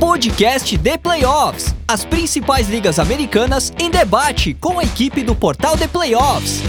podcast 0.00 0.78
The 0.78 0.96
Playoffs. 0.96 1.74
As 1.86 2.06
principais 2.06 2.70
ligas 2.70 2.98
americanas 2.98 3.70
em 3.78 3.90
debate 3.90 4.54
com 4.54 4.78
a 4.78 4.82
equipe 4.82 5.22
do 5.22 5.34
portal 5.34 5.76
The 5.76 5.86
Playoffs. 5.86 6.62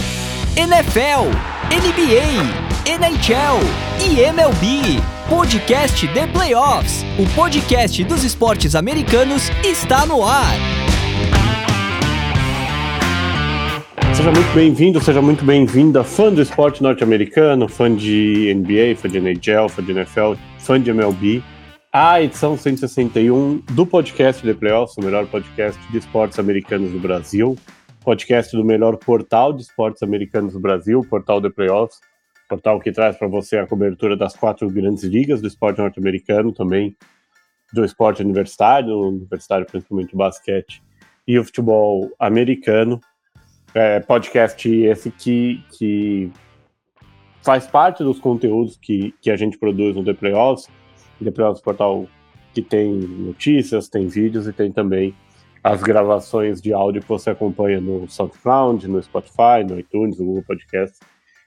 NFL, 0.54 1.30
NBA, 1.72 2.92
NHL 2.92 3.58
e 4.04 4.20
MLB. 4.20 5.00
Podcast 5.30 6.06
The 6.08 6.26
Playoffs. 6.26 7.06
O 7.18 7.26
podcast 7.34 8.04
dos 8.04 8.22
esportes 8.22 8.74
americanos 8.74 9.48
está 9.64 10.04
no 10.04 10.22
ar. 10.22 10.54
Seja 14.14 14.30
muito 14.30 14.54
bem-vindo, 14.54 15.02
seja 15.02 15.22
muito 15.22 15.42
bem-vinda, 15.42 16.04
fã 16.04 16.30
do 16.30 16.42
esporte 16.42 16.82
norte-americano, 16.82 17.66
fã 17.66 17.92
de 17.92 18.54
NBA, 18.54 18.94
fã 18.94 19.08
de 19.08 19.18
NHL, 19.18 19.70
fã 19.70 19.82
de 19.82 19.90
NFL, 19.90 20.34
fã 20.58 20.78
de 20.78 20.90
MLB 20.90 21.42
a 21.94 22.22
edição 22.22 22.56
161 22.56 23.58
do 23.72 23.86
podcast 23.86 24.42
The 24.42 24.54
Playoffs, 24.54 24.96
o 24.96 25.02
melhor 25.02 25.26
podcast 25.26 25.78
de 25.90 25.98
esportes 25.98 26.38
americanos 26.38 26.90
do 26.90 26.98
Brasil, 26.98 27.54
podcast 28.02 28.56
do 28.56 28.64
melhor 28.64 28.96
portal 28.96 29.52
de 29.52 29.60
esportes 29.60 30.02
americanos 30.02 30.54
do 30.54 30.60
Brasil, 30.60 31.02
portal 31.02 31.42
The 31.42 31.50
Playoffs, 31.50 32.00
portal 32.48 32.80
que 32.80 32.90
traz 32.90 33.18
para 33.18 33.28
você 33.28 33.58
a 33.58 33.66
cobertura 33.66 34.16
das 34.16 34.34
quatro 34.34 34.70
grandes 34.70 35.04
ligas 35.04 35.42
do 35.42 35.46
esporte 35.46 35.82
norte-americano, 35.82 36.50
também 36.50 36.96
do 37.74 37.84
esporte 37.84 38.22
universitário, 38.22 38.98
universitário 38.98 39.66
principalmente 39.66 40.14
o 40.14 40.16
basquete 40.16 40.82
e 41.28 41.38
o 41.38 41.44
futebol 41.44 42.10
americano. 42.18 42.98
É, 43.74 44.00
podcast 44.00 44.66
esse 44.66 45.10
que, 45.10 45.62
que 45.76 46.32
faz 47.42 47.66
parte 47.66 48.02
dos 48.02 48.18
conteúdos 48.18 48.78
que, 48.78 49.14
que 49.20 49.30
a 49.30 49.36
gente 49.36 49.58
produz 49.58 49.94
no 49.94 50.02
The 50.02 50.14
Playoffs, 50.14 50.70
depois 51.22 51.58
o 51.58 51.62
portal 51.62 52.06
que 52.52 52.62
tem 52.62 52.92
notícias, 52.92 53.88
tem 53.88 54.06
vídeos 54.06 54.46
e 54.46 54.52
tem 54.52 54.70
também 54.70 55.14
as 55.62 55.82
gravações 55.82 56.60
de 56.60 56.72
áudio 56.72 57.02
que 57.02 57.08
você 57.08 57.30
acompanha 57.30 57.80
no 57.80 58.08
SoundCloud, 58.08 58.88
no 58.88 59.02
Spotify, 59.02 59.64
no 59.66 59.78
iTunes, 59.78 60.18
no 60.18 60.26
Google 60.26 60.44
Podcast, 60.44 60.98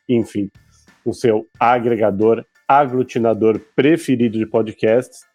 enfim, 0.08 0.50
o 1.04 1.14
seu 1.14 1.48
agregador, 1.60 2.46
aglutinador 2.68 3.60
preferido 3.76 4.38
de 4.38 4.46
podcasts. 4.46 5.26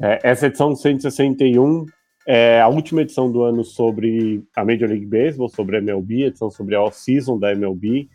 É, 0.00 0.20
essa 0.22 0.46
edição 0.46 0.74
161 0.74 1.86
é 2.26 2.60
a 2.60 2.68
última 2.68 3.02
edição 3.02 3.30
do 3.30 3.42
ano 3.42 3.64
sobre 3.64 4.42
a 4.56 4.64
Major 4.64 4.88
League 4.88 5.06
Baseball, 5.06 5.48
sobre 5.48 5.76
a 5.76 5.80
MLB, 5.80 6.24
edição 6.24 6.50
sobre 6.50 6.74
a 6.74 6.82
off-season 6.82 7.38
da 7.38 7.52
MLB. 7.52 8.08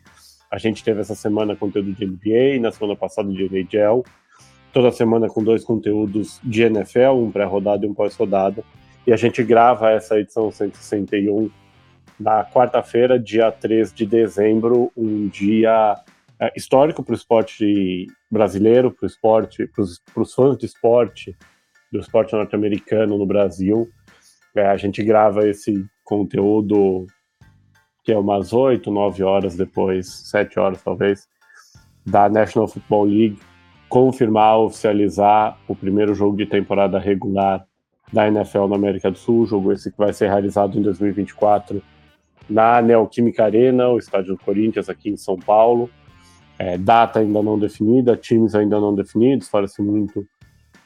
A 0.50 0.58
gente 0.58 0.82
teve 0.82 1.00
essa 1.00 1.14
semana 1.14 1.54
conteúdo 1.54 1.92
de 1.92 2.06
NBA, 2.06 2.60
na 2.60 2.72
semana 2.72 2.96
passada 2.96 3.30
de 3.30 3.44
NHL 3.44 4.02
toda 4.72 4.90
semana 4.90 5.28
com 5.28 5.42
dois 5.42 5.64
conteúdos 5.64 6.40
de 6.42 6.62
NFL, 6.62 7.12
um 7.12 7.30
pré-rodada 7.30 7.84
e 7.84 7.88
um 7.88 7.94
pós-rodada. 7.94 8.62
E 9.06 9.12
a 9.12 9.16
gente 9.16 9.42
grava 9.42 9.90
essa 9.90 10.18
edição 10.18 10.50
161 10.50 11.50
na 12.18 12.44
quarta-feira, 12.44 13.18
dia 13.18 13.50
3 13.50 13.92
de 13.92 14.04
dezembro, 14.04 14.92
um 14.96 15.28
dia 15.28 15.96
é, 16.38 16.52
histórico 16.56 17.02
para 17.02 17.12
o 17.12 17.16
esporte 17.16 18.06
brasileiro, 18.30 18.90
para 18.90 19.06
esporte, 19.06 19.66
para 19.66 20.22
os 20.22 20.34
fãs 20.34 20.56
de 20.58 20.66
esporte, 20.66 21.36
do 21.90 21.98
esporte 21.98 22.34
norte-americano 22.34 23.18
no 23.18 23.26
Brasil. 23.26 23.88
É, 24.54 24.66
a 24.66 24.76
gente 24.76 25.02
grava 25.02 25.48
esse 25.48 25.84
conteúdo 26.04 27.06
que 28.04 28.12
é 28.12 28.18
umas 28.18 28.52
8, 28.52 28.90
9 28.90 29.22
horas 29.22 29.56
depois, 29.56 30.08
7 30.30 30.58
horas 30.58 30.82
talvez, 30.82 31.28
da 32.04 32.28
National 32.28 32.66
Football 32.66 33.04
League, 33.04 33.38
confirmar, 33.90 34.56
oficializar 34.60 35.58
o 35.66 35.74
primeiro 35.74 36.14
jogo 36.14 36.36
de 36.36 36.46
temporada 36.46 36.96
regular 36.96 37.66
da 38.12 38.28
NFL 38.28 38.68
na 38.68 38.76
América 38.76 39.10
do 39.10 39.18
Sul, 39.18 39.44
jogo 39.46 39.72
esse 39.72 39.90
que 39.90 39.98
vai 39.98 40.12
ser 40.12 40.28
realizado 40.28 40.78
em 40.78 40.82
2024 40.82 41.82
na 42.48 42.80
Neoquímica 42.80 43.44
Arena, 43.44 43.88
o 43.88 43.98
estádio 43.98 44.36
do 44.36 44.44
Corinthians 44.44 44.88
aqui 44.88 45.10
em 45.10 45.16
São 45.16 45.36
Paulo. 45.36 45.90
É, 46.56 46.78
data 46.78 47.18
ainda 47.18 47.42
não 47.42 47.58
definida, 47.58 48.16
times 48.16 48.54
ainda 48.54 48.78
não 48.80 48.94
definidos, 48.94 49.48
fala-se 49.48 49.82
muito 49.82 50.26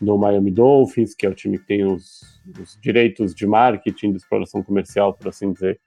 do 0.01 0.17
Miami 0.17 0.51
Dolphins, 0.51 1.15
que 1.15 1.27
é 1.27 1.29
o 1.29 1.35
time 1.35 1.59
que 1.59 1.67
tem 1.67 1.85
os, 1.85 2.41
os 2.61 2.79
direitos 2.81 3.35
de 3.35 3.47
marketing, 3.47 4.13
de 4.13 4.19
exploração 4.19 4.63
comercial, 4.63 5.13
por 5.13 5.29
assim 5.29 5.53
dizer, 5.53 5.79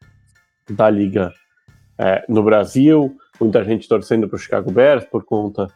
da 0.69 0.89
liga 0.89 1.31
é, 1.97 2.23
no 2.29 2.43
Brasil. 2.43 3.15
Muita 3.39 3.63
gente 3.63 3.87
torcendo 3.87 4.27
para 4.27 4.35
o 4.35 4.39
Chicago 4.39 4.71
Bears 4.71 5.05
por 5.05 5.23
conta 5.23 5.67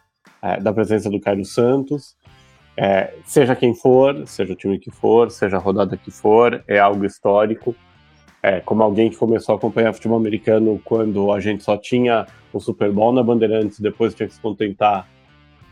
é, 0.42 0.60
da 0.60 0.72
presença 0.72 1.08
do 1.08 1.20
Caio 1.20 1.44
Santos. 1.44 2.16
É, 2.76 3.14
seja 3.24 3.54
quem 3.54 3.74
for, 3.74 4.26
seja 4.26 4.52
o 4.52 4.56
time 4.56 4.78
que 4.78 4.90
for, 4.90 5.30
seja 5.30 5.56
a 5.56 5.60
rodada 5.60 5.96
que 5.96 6.10
for, 6.10 6.62
é 6.66 6.78
algo 6.78 7.04
histórico. 7.04 7.74
É, 8.42 8.60
como 8.60 8.82
alguém 8.82 9.08
que 9.08 9.16
começou 9.16 9.54
a 9.54 9.58
acompanhar 9.58 9.92
futebol 9.92 10.18
americano 10.18 10.80
quando 10.84 11.30
a 11.30 11.38
gente 11.38 11.62
só 11.62 11.76
tinha 11.76 12.26
o 12.52 12.58
Super 12.58 12.90
Bowl 12.90 13.12
na 13.12 13.22
Bandeirantes, 13.22 13.78
depois 13.78 14.14
tinha 14.14 14.26
que 14.26 14.34
se 14.34 14.40
contentar 14.40 15.08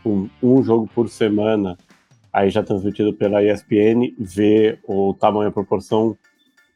com 0.01 0.29
um 0.41 0.63
jogo 0.63 0.89
por 0.95 1.09
semana, 1.09 1.77
aí 2.31 2.49
já 2.49 2.63
transmitido 2.63 3.13
pela 3.13 3.43
ESPN, 3.43 4.15
ver 4.17 4.79
o 4.87 5.13
tamanho 5.13 5.49
e 5.49 5.53
proporção 5.53 6.17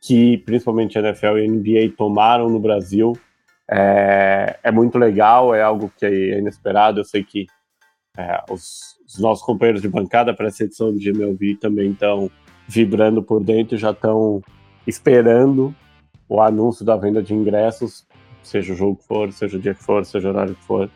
que 0.02 0.38
principalmente 0.40 0.98
a 1.00 1.02
NFL 1.02 1.38
e 1.38 1.46
a 1.46 1.48
NBA 1.48 1.96
tomaram 1.98 2.50
no 2.50 2.60
Brasil 2.60 3.18
é, 3.70 4.60
é 4.62 4.72
muito 4.72 4.98
legal, 4.98 5.56
é 5.56 5.62
algo 5.62 5.92
que 5.98 6.06
é 6.06 6.38
inesperado. 6.38 7.00
Eu 7.00 7.06
sei 7.06 7.24
que 7.24 7.48
é, 8.18 8.42
os, 8.50 8.98
os, 9.06 9.20
nossos 9.20 9.46
companheiros 9.46 9.82
de 9.82 9.90
bancada 9.90 10.34
para 10.34 10.48
essa 10.48 10.64
edição 10.64 10.96
de 10.96 11.10
MLB 11.10 11.56
também 11.56 11.92
estão 11.92 12.30
vibrando 12.68 13.22
por 13.22 13.44
dentro, 13.44 13.78
já 13.78 13.92
estão 13.92 14.42
esperando 14.88 15.76
o 16.28 16.42
anúncio 16.42 16.86
da 16.86 16.96
venda 16.96 17.22
de 17.22 17.34
ingressos, 17.34 18.08
seja 18.42 18.74
o 18.74 18.76
jogo 18.76 18.98
que 18.98 19.08
for, 19.08 19.32
seja 19.32 19.58
o 19.58 19.60
dia 19.60 19.74
que 19.74 19.84
for, 19.84 20.06
seja 20.06 20.28
o 20.28 20.32
horário 20.32 20.56
que 20.56 20.64
for. 20.64 20.90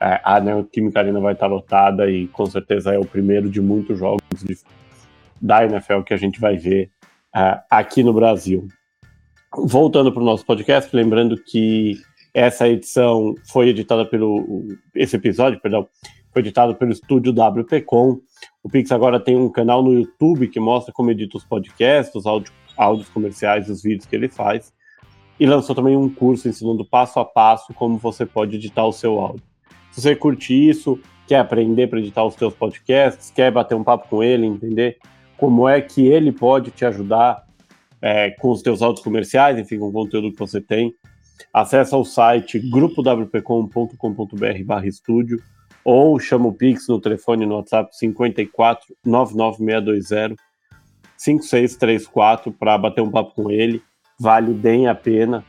É, 0.00 0.20
a 0.24 0.40
Neoquímica 0.40 1.00
Arena 1.00 1.20
vai 1.20 1.34
estar 1.34 1.46
lotada 1.46 2.10
e 2.10 2.26
com 2.28 2.46
certeza 2.46 2.94
é 2.94 2.98
o 2.98 3.04
primeiro 3.04 3.50
de 3.50 3.60
muitos 3.60 3.98
jogos 3.98 4.22
de, 4.42 4.56
da 5.40 5.64
NFL 5.64 6.00
que 6.00 6.14
a 6.14 6.16
gente 6.16 6.40
vai 6.40 6.56
ver 6.56 6.90
é, 7.34 7.60
aqui 7.70 8.02
no 8.02 8.12
Brasil. 8.12 8.66
Voltando 9.52 10.12
para 10.12 10.22
o 10.22 10.24
nosso 10.24 10.46
podcast, 10.46 10.94
lembrando 10.94 11.36
que 11.36 12.00
essa 12.32 12.68
edição 12.68 13.34
foi 13.50 13.68
editada 13.68 14.06
pelo. 14.06 14.68
Esse 14.94 15.16
episódio, 15.16 15.60
perdão, 15.60 15.88
foi 16.32 16.42
editado 16.42 16.74
pelo 16.74 16.92
estúdio 16.92 17.32
WPcom. 17.32 18.18
O 18.62 18.68
Pix 18.68 18.92
agora 18.92 19.18
tem 19.18 19.36
um 19.36 19.48
canal 19.48 19.82
no 19.82 19.92
YouTube 19.92 20.48
que 20.48 20.60
mostra 20.60 20.92
como 20.92 21.10
edita 21.10 21.36
os 21.36 21.44
podcasts, 21.44 22.14
os 22.14 22.26
áudio, 22.26 22.52
áudios 22.76 23.08
comerciais 23.08 23.68
os 23.68 23.82
vídeos 23.82 24.06
que 24.06 24.14
ele 24.14 24.28
faz. 24.28 24.72
E 25.38 25.46
lançou 25.46 25.74
também 25.74 25.96
um 25.96 26.08
curso 26.08 26.48
ensinando 26.48 26.84
passo 26.84 27.18
a 27.18 27.24
passo 27.24 27.72
como 27.74 27.98
você 27.98 28.26
pode 28.26 28.56
editar 28.56 28.84
o 28.84 28.92
seu 28.92 29.18
áudio. 29.18 29.42
Se 29.90 30.00
você 30.00 30.14
curte 30.14 30.54
isso, 30.54 31.00
quer 31.26 31.38
aprender 31.38 31.88
para 31.88 31.98
editar 31.98 32.24
os 32.24 32.34
seus 32.34 32.54
podcasts, 32.54 33.30
quer 33.30 33.50
bater 33.50 33.74
um 33.74 33.82
papo 33.82 34.08
com 34.08 34.22
ele, 34.22 34.46
entender 34.46 34.98
como 35.36 35.68
é 35.68 35.80
que 35.80 36.06
ele 36.06 36.30
pode 36.30 36.70
te 36.70 36.84
ajudar 36.84 37.44
é, 38.00 38.30
com 38.32 38.50
os 38.50 38.60
seus 38.60 38.82
áudios 38.82 39.02
comerciais, 39.02 39.58
enfim, 39.58 39.78
com 39.78 39.88
o 39.88 39.92
conteúdo 39.92 40.30
que 40.30 40.38
você 40.38 40.60
tem, 40.60 40.94
acessa 41.52 41.96
o 41.96 42.04
site 42.04 42.58
grupowpcom.com.br 42.58 44.64
barra 44.64 44.86
estúdio 44.86 45.42
ou 45.84 46.18
chama 46.18 46.48
o 46.48 46.52
Pix 46.52 46.88
no 46.88 47.00
telefone 47.00 47.46
no 47.46 47.56
WhatsApp 47.56 47.96
54 47.96 48.94
99620 49.04 50.36
5634 51.16 52.52
para 52.52 52.78
bater 52.78 53.02
um 53.02 53.10
papo 53.10 53.34
com 53.34 53.50
ele. 53.50 53.82
Vale 54.18 54.52
bem 54.54 54.86
a 54.86 54.94
pena. 54.94 55.44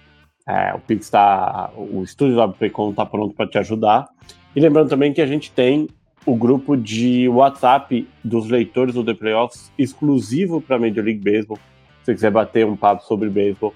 É, 0.47 0.73
o 0.73 0.79
Pix 0.79 1.05
está. 1.05 1.71
O 1.75 2.03
estúdio 2.03 2.35
da 2.35 2.45
WPcom 2.45 2.91
está 2.91 3.05
pronto 3.05 3.35
para 3.35 3.47
te 3.47 3.57
ajudar. 3.57 4.07
E 4.55 4.59
lembrando 4.59 4.89
também 4.89 5.13
que 5.13 5.21
a 5.21 5.27
gente 5.27 5.51
tem 5.51 5.87
o 6.25 6.35
grupo 6.35 6.75
de 6.75 7.27
WhatsApp 7.29 8.07
dos 8.23 8.49
leitores 8.49 8.93
do 8.93 9.03
The 9.03 9.13
Playoffs 9.13 9.71
exclusivo 9.77 10.61
para 10.61 10.77
Major 10.77 11.03
League 11.03 11.23
Baseball. 11.23 11.57
Se 11.57 12.05
você 12.05 12.13
quiser 12.15 12.31
bater 12.31 12.65
um 12.65 12.75
papo 12.75 13.03
sobre 13.03 13.29
beisebol, 13.29 13.73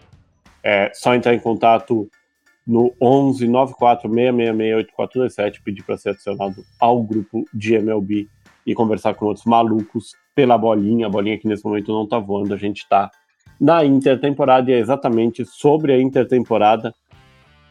é 0.63 0.91
só 0.94 1.13
entrar 1.13 1.33
em 1.33 1.39
contato 1.39 2.09
no 2.65 2.94
11 3.01 3.47
94 3.47 4.09
666 4.09 5.59
pedir 5.63 5.83
para 5.83 5.97
ser 5.97 6.09
adicionado 6.09 6.63
ao 6.79 7.03
grupo 7.03 7.45
de 7.53 7.75
MLB 7.75 8.27
e 8.65 8.73
conversar 8.73 9.13
com 9.13 9.25
outros 9.25 9.45
malucos 9.45 10.13
pela 10.33 10.57
bolinha. 10.57 11.06
A 11.06 11.09
bolinha 11.09 11.38
que 11.38 11.47
nesse 11.47 11.63
momento 11.63 11.91
não 11.91 12.03
está 12.03 12.17
voando, 12.17 12.53
a 12.53 12.57
gente 12.57 12.79
está 12.79 13.12
na 13.59 13.85
intertemporada 13.85 14.69
e 14.69 14.73
é 14.73 14.79
exatamente 14.79 15.45
sobre 15.45 15.94
a 15.94 16.01
intertemporada 16.01 16.94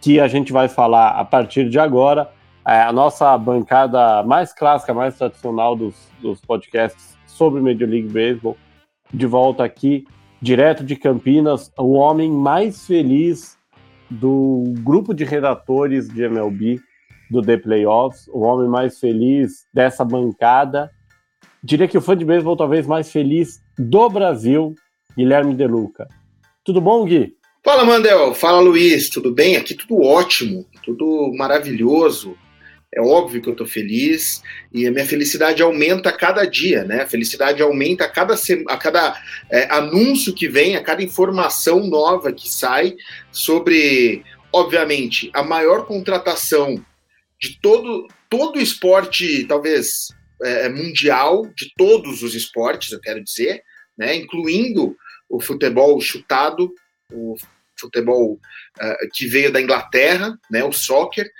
que 0.00 0.20
a 0.20 0.28
gente 0.28 0.52
vai 0.52 0.68
falar 0.68 1.10
a 1.18 1.24
partir 1.24 1.68
de 1.68 1.78
agora. 1.78 2.30
É 2.66 2.80
a 2.82 2.92
nossa 2.92 3.36
bancada 3.36 4.22
mais 4.22 4.52
clássica, 4.52 4.94
mais 4.94 5.18
tradicional 5.18 5.76
dos, 5.76 6.08
dos 6.20 6.40
podcasts 6.40 7.18
sobre 7.26 7.60
Major 7.60 7.88
League 7.88 8.08
Baseball, 8.08 8.56
de 9.12 9.26
volta 9.26 9.64
aqui, 9.64 10.06
direto 10.40 10.84
de 10.84 10.96
Campinas, 10.96 11.70
o 11.78 11.92
homem 11.92 12.30
mais 12.30 12.86
feliz 12.86 13.58
do 14.10 14.74
grupo 14.82 15.14
de 15.14 15.24
redatores 15.24 16.08
de 16.08 16.22
MLB 16.22 16.80
do 17.30 17.42
The 17.42 17.56
Playoffs, 17.56 18.28
o 18.28 18.40
homem 18.40 18.68
mais 18.68 18.98
feliz 18.98 19.66
dessa 19.72 20.04
bancada 20.04 20.90
diria 21.62 21.88
que 21.88 21.96
o 21.96 22.02
fã 22.02 22.14
de 22.14 22.24
beisebol 22.24 22.56
talvez 22.56 22.86
mais 22.86 23.10
feliz 23.10 23.62
do 23.78 24.08
Brasil, 24.10 24.74
Guilherme 25.16 25.54
De 25.54 25.66
Luca. 25.66 26.06
Tudo 26.62 26.80
bom, 26.80 27.04
Gui? 27.04 27.34
Fala, 27.64 27.84
Mandel. 27.84 28.34
Fala, 28.34 28.60
Luiz. 28.60 29.08
Tudo 29.08 29.32
bem? 29.32 29.56
Aqui 29.56 29.74
tudo 29.74 30.02
ótimo, 30.02 30.66
tudo 30.84 31.32
maravilhoso. 31.34 32.36
É 32.94 33.00
óbvio 33.00 33.42
que 33.42 33.48
eu 33.48 33.52
estou 33.52 33.66
feliz 33.66 34.40
e 34.72 34.86
a 34.86 34.90
minha 34.90 35.04
felicidade 35.04 35.60
aumenta 35.60 36.10
a 36.10 36.16
cada 36.16 36.44
dia, 36.44 36.84
né? 36.84 37.02
A 37.02 37.06
felicidade 37.06 37.60
aumenta 37.60 38.04
a 38.04 38.08
cada, 38.08 38.34
a 38.68 38.76
cada 38.76 39.20
é, 39.50 39.64
anúncio 39.74 40.32
que 40.32 40.46
vem, 40.46 40.76
a 40.76 40.82
cada 40.82 41.02
informação 41.02 41.86
nova 41.88 42.32
que 42.32 42.48
sai 42.48 42.94
sobre, 43.32 44.22
obviamente, 44.52 45.28
a 45.34 45.42
maior 45.42 45.86
contratação 45.86 46.84
de 47.40 47.58
todo, 47.60 48.06
todo 48.30 48.60
esporte, 48.60 49.44
talvez 49.44 50.08
é, 50.42 50.68
mundial, 50.68 51.46
de 51.56 51.72
todos 51.76 52.22
os 52.22 52.34
esportes, 52.34 52.92
eu 52.92 53.00
quero 53.00 53.24
dizer, 53.24 53.60
né? 53.98 54.14
Incluindo 54.14 54.96
o 55.28 55.40
futebol 55.40 56.00
chutado, 56.00 56.72
o 57.12 57.34
futebol 57.84 58.34
uh, 58.34 59.08
que 59.12 59.26
veio 59.26 59.52
da 59.52 59.60
Inglaterra, 59.60 60.38
né, 60.50 60.64
o 60.64 60.72
soccer, 60.72 61.30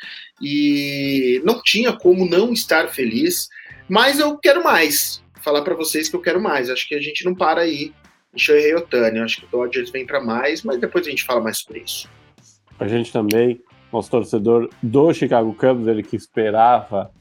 e 0.41 1.41
não 1.44 1.62
tinha 1.62 1.93
como 1.93 2.29
não 2.29 2.52
estar 2.52 2.88
feliz, 2.88 3.49
mas 3.88 4.19
eu 4.19 4.38
quero 4.38 4.62
mais. 4.62 5.23
Falar 5.41 5.62
para 5.62 5.75
vocês 5.75 6.08
que 6.08 6.17
eu 6.17 6.23
quero 6.23 6.41
mais. 6.41 6.70
Acho 6.70 6.88
que 6.88 6.94
a 6.94 7.00
gente 7.00 7.25
não 7.25 7.35
para 7.35 7.62
aí 7.62 7.93
em 8.35 8.38
Shohei 8.38 8.75
Otani. 8.75 9.20
Acho 9.20 9.41
que 9.41 9.46
o 9.46 9.49
Dodgers 9.50 9.91
vem 9.91 10.06
para 10.06 10.20
mais, 10.20 10.62
mas 10.62 10.79
depois 10.79 11.06
a 11.06 11.11
gente 11.11 11.25
fala 11.25 11.41
mais 11.41 11.58
sobre 11.58 11.81
isso. 11.81 12.08
A 12.79 12.88
gente 12.88 13.12
também, 13.12 13.61
nosso 13.93 14.11
torcedor 14.11 14.70
do 14.82 15.12
Chicago 15.12 15.55
Cubs, 15.55 15.87
ele 15.87 16.02
que 16.02 16.17
esperava 16.17 17.12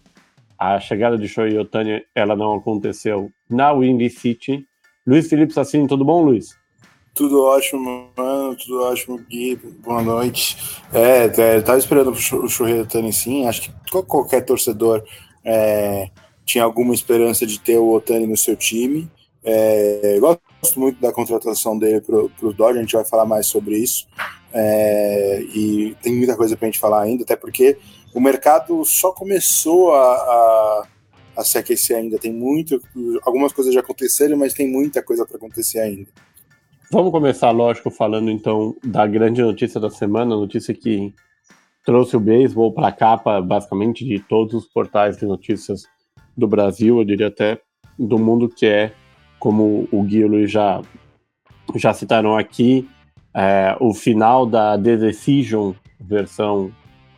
a 0.57 0.79
chegada 0.79 1.17
de 1.17 1.27
Shohei 1.27 1.57
Otani, 1.57 2.05
ela 2.15 2.35
não 2.35 2.55
aconteceu 2.55 3.29
na 3.49 3.73
Windy 3.73 4.09
City. 4.09 4.65
Luiz 5.05 5.29
Felipe 5.29 5.51
Sassini, 5.51 5.87
tudo 5.87 6.05
bom, 6.05 6.23
Luiz? 6.23 6.57
Tudo 7.13 7.44
ótimo, 7.44 8.10
mano. 8.18 8.56
Tudo 8.56 8.81
ótimo, 8.81 9.19
Gui. 9.30 9.56
Boa 9.56 10.01
noite. 10.01 10.57
É, 10.92 11.25
é 11.25 11.62
tava 11.62 11.77
esperando 11.77 12.10
o 12.12 12.50
Churreiro 12.50 12.88
sim. 13.12 13.45
Acho 13.45 13.62
que 13.62 13.71
qualquer 14.07 14.42
torcedor 14.42 15.04
é, 15.45 16.10
tinha 16.44 16.63
alguma 16.63 16.94
esperança 16.94 17.45
de 17.45 17.60
ter 17.60 17.77
o 17.77 17.92
Otani 17.92 18.25
no 18.25 18.36
seu 18.36 18.56
time. 18.56 19.10
É, 19.44 20.18
gosto 20.19 20.80
muito 20.80 21.00
da 21.00 21.12
contratação 21.12 21.77
dele 21.77 22.01
para 22.01 22.18
os 22.18 22.56
Dodgers, 22.56 22.77
a 22.77 22.81
gente 22.81 22.95
vai 22.95 23.06
falar 23.06 23.25
mais 23.25 23.45
sobre 23.45 23.77
isso. 23.77 24.07
É, 24.51 25.42
e 25.54 25.95
tem 26.01 26.16
muita 26.16 26.36
coisa 26.36 26.56
para 26.56 26.68
a 26.68 26.71
gente 26.71 26.80
falar 26.80 27.01
ainda, 27.01 27.24
até 27.24 27.36
porque 27.36 27.77
o 28.13 28.19
mercado 28.19 28.83
só 28.86 29.12
começou 29.12 29.94
a, 29.94 30.13
a, 30.13 30.88
a 31.38 31.44
se 31.44 31.57
aquecer 31.57 31.98
ainda. 31.98 32.18
Tem 32.18 32.31
muito, 32.31 32.81
algumas 33.24 33.51
coisas 33.51 33.74
já 33.74 33.81
aconteceram, 33.81 34.38
mas 34.38 34.54
tem 34.54 34.68
muita 34.68 35.04
coisa 35.04 35.25
para 35.25 35.38
acontecer 35.38 35.80
ainda. 35.80 36.07
Vamos 36.94 37.10
começar, 37.10 37.50
lógico, 37.50 37.90
falando 37.90 38.30
então 38.30 38.75
da 38.84 39.07
grande 39.07 39.42
notícia 39.42 39.80
da 39.80 39.90
semana, 39.90 40.36
notícia 40.36 40.75
que 40.75 41.12
trouxe 41.84 42.16
o 42.16 42.19
beisebol 42.19 42.72
para 42.72 42.90
a 42.90 42.92
capa, 42.92 43.42
basicamente, 43.42 44.06
de 44.06 44.19
todos 44.19 44.54
os 44.54 44.68
portais 44.68 45.18
de 45.18 45.25
notícias 45.25 45.88
do 46.38 46.48
Brasil, 46.48 47.00
eu 47.00 47.04
diria 47.04 47.30
até 47.30 47.60
do 47.98 48.19
mundo, 48.19 48.48
que 48.48 48.68
é, 48.68 48.94
como 49.40 49.88
o 49.92 50.04
Gui 50.04 50.18
e 50.18 50.24
o 50.24 50.28
Luiz 50.28 50.51
já, 50.51 50.84
já 51.74 51.95
citaram 51.95 52.38
aqui, 52.38 52.88
é, 53.34 53.75
o 53.80 53.92
final 53.92 54.45
da 54.45 54.78
The 54.78 54.95
Decision 54.95 55.74
versão 56.00 56.72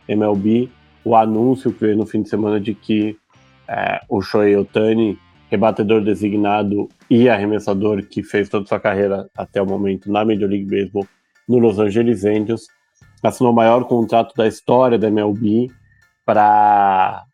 MLB, 0.08 0.70
o 1.04 1.14
anúncio 1.14 1.70
que 1.70 1.80
veio 1.80 1.98
no 1.98 2.06
fim 2.06 2.22
de 2.22 2.30
semana 2.30 2.58
de 2.58 2.72
que 2.74 3.14
é, 3.68 4.00
o 4.08 4.22
Shohei 4.22 4.56
Otani 4.56 5.18
rebatedor 5.50 6.02
designado 6.02 6.88
e 7.08 7.28
arremessador 7.28 8.04
que 8.06 8.22
fez 8.22 8.48
toda 8.48 8.66
sua 8.66 8.80
carreira 8.80 9.28
até 9.36 9.62
o 9.62 9.66
momento 9.66 10.10
na 10.10 10.24
Major 10.24 10.48
League 10.48 10.66
Baseball 10.66 11.06
no 11.48 11.58
Los 11.58 11.78
Angeles 11.78 12.24
Angels, 12.24 12.66
assinou 13.22 13.52
o 13.52 13.54
maior 13.54 13.84
contrato 13.84 14.34
da 14.36 14.46
história 14.46 14.98
da 14.98 15.08
MLB 15.08 15.70
para 16.24 17.24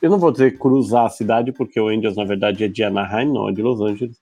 eu 0.00 0.10
não 0.10 0.18
vou 0.18 0.30
dizer 0.30 0.58
cruzar 0.58 1.06
a 1.06 1.10
cidade 1.10 1.52
porque 1.52 1.80
o 1.80 1.88
Angels 1.88 2.16
na 2.16 2.24
verdade 2.24 2.64
é 2.64 2.68
de 2.68 2.84
Anaheim, 2.84 3.32
não 3.32 3.48
é 3.48 3.52
de 3.52 3.62
Los 3.62 3.80
Angeles, 3.80 4.18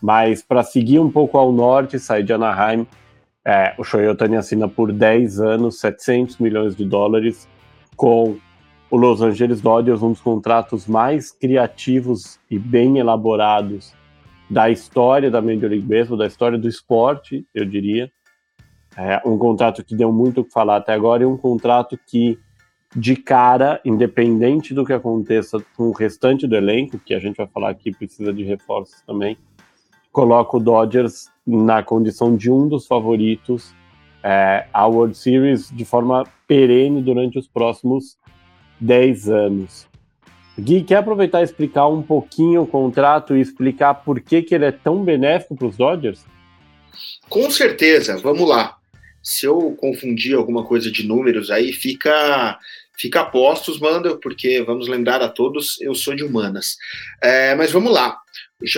mas 0.00 0.42
para 0.42 0.62
seguir 0.62 0.98
um 0.98 1.10
pouco 1.10 1.36
ao 1.36 1.52
norte, 1.52 1.98
sair 1.98 2.22
de 2.22 2.32
Anaheim, 2.32 2.86
é, 3.44 3.74
o 3.78 3.84
Shohei 3.84 4.08
Otani 4.08 4.36
assina 4.36 4.68
por 4.68 4.92
10 4.92 5.40
anos, 5.40 5.80
700 5.80 6.38
milhões 6.38 6.76
de 6.76 6.84
dólares 6.84 7.48
com 7.96 8.36
o 8.90 8.96
Los 8.96 9.22
Angeles 9.22 9.60
Dodgers, 9.60 10.02
um 10.02 10.10
dos 10.10 10.20
contratos 10.20 10.86
mais 10.86 11.30
criativos 11.30 12.40
e 12.50 12.58
bem 12.58 12.98
elaborados 12.98 13.94
da 14.50 14.68
história 14.68 15.30
da 15.30 15.40
Major 15.40 15.70
League 15.70 15.86
Baseball, 15.86 16.18
da 16.18 16.26
história 16.26 16.58
do 16.58 16.68
esporte, 16.68 17.46
eu 17.54 17.64
diria. 17.64 18.10
É 18.96 19.22
um 19.24 19.38
contrato 19.38 19.84
que 19.84 19.94
deu 19.94 20.12
muito 20.12 20.40
o 20.40 20.44
que 20.44 20.50
falar 20.50 20.76
até 20.76 20.92
agora 20.92 21.22
e 21.22 21.26
um 21.26 21.36
contrato 21.36 21.96
que, 22.04 22.36
de 22.96 23.14
cara, 23.14 23.80
independente 23.84 24.74
do 24.74 24.84
que 24.84 24.92
aconteça 24.92 25.64
com 25.76 25.84
o 25.84 25.92
restante 25.92 26.48
do 26.48 26.56
elenco, 26.56 26.98
que 26.98 27.14
a 27.14 27.20
gente 27.20 27.36
vai 27.36 27.46
falar 27.46 27.70
aqui 27.70 27.92
precisa 27.92 28.32
de 28.32 28.42
reforços 28.42 29.00
também, 29.02 29.38
coloca 30.10 30.56
o 30.56 30.60
Dodgers 30.60 31.30
na 31.46 31.80
condição 31.80 32.36
de 32.36 32.50
um 32.50 32.66
dos 32.66 32.88
favoritos 32.88 33.72
é, 34.24 34.66
à 34.72 34.84
World 34.86 35.16
Series 35.16 35.70
de 35.70 35.84
forma 35.84 36.24
perene 36.48 37.00
durante 37.00 37.38
os 37.38 37.46
próximos 37.46 38.18
10 38.80 39.28
anos. 39.28 39.86
Gui, 40.58 40.82
quer 40.82 40.96
aproveitar 40.96 41.40
e 41.40 41.44
explicar 41.44 41.88
um 41.88 42.02
pouquinho 42.02 42.62
o 42.62 42.66
contrato 42.66 43.36
e 43.36 43.40
explicar 43.40 43.94
por 43.94 44.20
que, 44.20 44.42
que 44.42 44.54
ele 44.54 44.66
é 44.66 44.72
tão 44.72 45.02
benéfico 45.04 45.56
para 45.56 45.66
os 45.66 45.76
Dodgers? 45.76 46.24
Com 47.28 47.50
certeza, 47.50 48.18
vamos 48.18 48.48
lá. 48.48 48.76
Se 49.22 49.46
eu 49.46 49.76
confundir 49.78 50.34
alguma 50.34 50.64
coisa 50.64 50.90
de 50.90 51.06
números 51.06 51.50
aí, 51.50 51.72
fica 51.72 52.58
fica 53.00 53.24
postos, 53.24 53.80
manda, 53.80 54.16
porque 54.18 54.62
vamos 54.62 54.86
lembrar 54.86 55.22
a 55.22 55.28
todos, 55.28 55.80
eu 55.80 55.94
sou 55.94 56.14
de 56.14 56.22
humanas. 56.22 56.76
É, 57.22 57.54
mas 57.54 57.72
vamos 57.72 57.90
lá. 57.90 58.18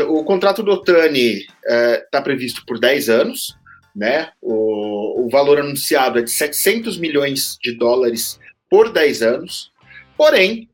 O 0.08 0.22
contrato 0.22 0.62
do 0.62 0.70
Otani 0.70 1.38
está 1.38 1.49
é, 1.66 2.06
tá 2.08 2.22
previsto 2.22 2.64
por 2.64 2.78
10 2.78 3.08
anos, 3.08 3.56
né? 3.94 4.31
O, 4.40 5.26
o 5.26 5.28
valor 5.28 5.58
anunciado 5.58 6.20
é 6.20 6.22
de 6.22 6.31
700 6.31 6.99
milhões 6.99 7.58
de 7.60 7.72
dólares 7.72 8.38
por 8.70 8.93
10 8.93 9.22
anos. 9.22 9.72
Porém, 10.23 10.69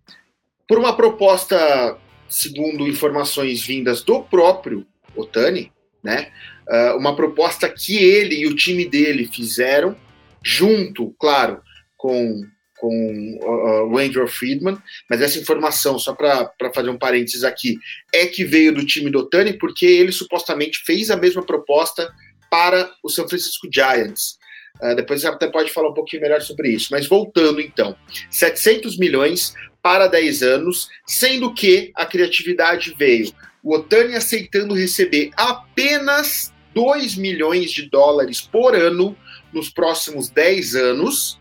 por 0.68 0.78
uma 0.78 0.94
proposta, 0.94 1.96
segundo 2.28 2.86
informações 2.86 3.64
vindas 3.64 4.02
do 4.02 4.22
próprio 4.22 4.86
Otani, 5.16 5.72
né, 6.04 6.30
uh, 6.68 6.98
uma 6.98 7.16
proposta 7.16 7.66
que 7.66 7.96
ele 7.96 8.34
e 8.34 8.46
o 8.46 8.54
time 8.54 8.84
dele 8.84 9.26
fizeram, 9.26 9.96
junto, 10.44 11.14
claro, 11.18 11.62
com, 11.96 12.42
com 12.78 13.38
uh, 13.40 13.90
o 13.90 13.96
Andrew 13.96 14.28
Friedman, 14.28 14.76
mas 15.08 15.22
essa 15.22 15.38
informação, 15.38 15.98
só 15.98 16.14
para 16.14 16.52
fazer 16.74 16.90
um 16.90 16.98
parênteses 16.98 17.42
aqui, 17.42 17.78
é 18.12 18.26
que 18.26 18.44
veio 18.44 18.74
do 18.74 18.84
time 18.84 19.10
do 19.10 19.20
Otani, 19.20 19.54
porque 19.54 19.86
ele 19.86 20.12
supostamente 20.12 20.82
fez 20.84 21.08
a 21.08 21.16
mesma 21.16 21.42
proposta 21.42 22.12
para 22.50 22.92
o 23.02 23.08
São 23.08 23.26
Francisco 23.26 23.66
Giants. 23.72 24.37
Uh, 24.82 24.94
depois 24.94 25.20
você 25.20 25.26
até 25.26 25.48
pode 25.48 25.72
falar 25.72 25.90
um 25.90 25.94
pouquinho 25.94 26.22
melhor 26.22 26.40
sobre 26.40 26.70
isso. 26.70 26.88
Mas 26.90 27.06
voltando 27.06 27.60
então, 27.60 27.96
700 28.30 28.98
milhões 28.98 29.54
para 29.82 30.06
10 30.06 30.42
anos, 30.42 30.88
sendo 31.06 31.52
que 31.52 31.90
a 31.94 32.04
criatividade 32.04 32.94
veio. 32.98 33.32
O 33.62 33.74
Otani 33.74 34.14
aceitando 34.14 34.74
receber 34.74 35.30
apenas 35.36 36.52
2 36.74 37.16
milhões 37.16 37.70
de 37.70 37.88
dólares 37.88 38.40
por 38.40 38.74
ano 38.74 39.16
nos 39.52 39.70
próximos 39.70 40.28
10 40.28 40.74
anos. 40.76 41.38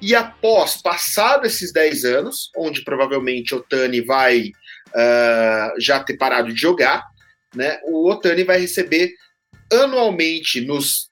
E 0.00 0.14
após 0.14 0.80
passado 0.80 1.46
esses 1.46 1.72
10 1.72 2.04
anos, 2.04 2.50
onde 2.56 2.82
provavelmente 2.82 3.54
o 3.54 3.58
Otani 3.58 4.00
vai 4.00 4.50
uh, 4.88 5.80
já 5.80 6.00
ter 6.00 6.16
parado 6.16 6.52
de 6.52 6.60
jogar, 6.60 7.04
né, 7.54 7.78
o 7.84 8.10
Otani 8.10 8.44
vai 8.44 8.60
receber 8.60 9.12
anualmente 9.72 10.60
nos 10.60 11.07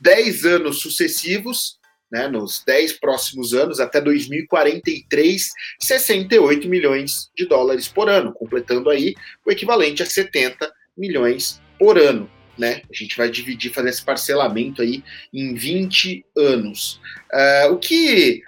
10 0.00 0.44
anos 0.44 0.80
sucessivos, 0.80 1.78
né, 2.10 2.26
nos 2.26 2.62
10 2.64 2.94
próximos 2.94 3.52
anos, 3.52 3.80
até 3.80 4.00
2043, 4.00 5.50
68 5.78 6.68
milhões 6.68 7.30
de 7.36 7.46
dólares 7.46 7.86
por 7.88 8.08
ano, 8.08 8.32
completando 8.32 8.88
aí 8.88 9.14
o 9.46 9.50
equivalente 9.50 10.02
a 10.02 10.06
70 10.06 10.70
milhões 10.96 11.60
por 11.78 11.98
ano. 11.98 12.30
Né? 12.56 12.82
A 12.90 12.94
gente 12.94 13.16
vai 13.16 13.30
dividir, 13.30 13.72
fazer 13.72 13.90
esse 13.90 14.04
parcelamento 14.04 14.82
aí 14.82 15.04
em 15.32 15.54
20 15.54 16.24
anos. 16.36 17.00
Uh, 17.32 17.72
o 17.72 17.78
que 17.78 18.42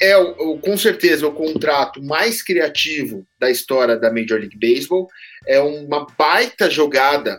é, 0.00 0.14
com 0.62 0.78
certeza, 0.78 1.26
o 1.26 1.32
contrato 1.32 2.02
mais 2.02 2.42
criativo 2.42 3.26
da 3.38 3.50
história 3.50 3.98
da 3.98 4.10
Major 4.10 4.38
League 4.38 4.56
Baseball. 4.56 5.08
É 5.46 5.60
uma 5.60 6.06
baita 6.18 6.70
jogada 6.70 7.38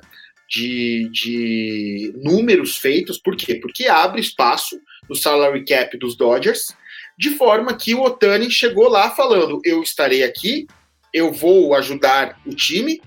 de, 0.52 1.10
de 1.14 2.14
números 2.18 2.78
feitos, 2.78 3.18
por 3.18 3.38
quê? 3.38 3.56
Porque 3.56 3.88
abre 3.88 4.20
espaço 4.20 4.78
no 5.10 5.16
salary 5.16 5.64
cap 5.64 5.98
dos 5.98 6.16
Dodgers, 6.18 6.76
de 7.18 7.32
forma 7.32 7.74
que 7.74 7.96
o 7.96 8.02
Otani 8.02 8.52
chegou 8.52 8.90
lá 8.90 9.12
falando: 9.12 9.62
eu 9.64 9.82
estarei 9.82 10.24
aqui, 10.24 10.68
eu 11.14 11.32
vou 11.32 11.74
ajudar 11.74 12.38
o 12.46 12.54
time, 12.54 13.02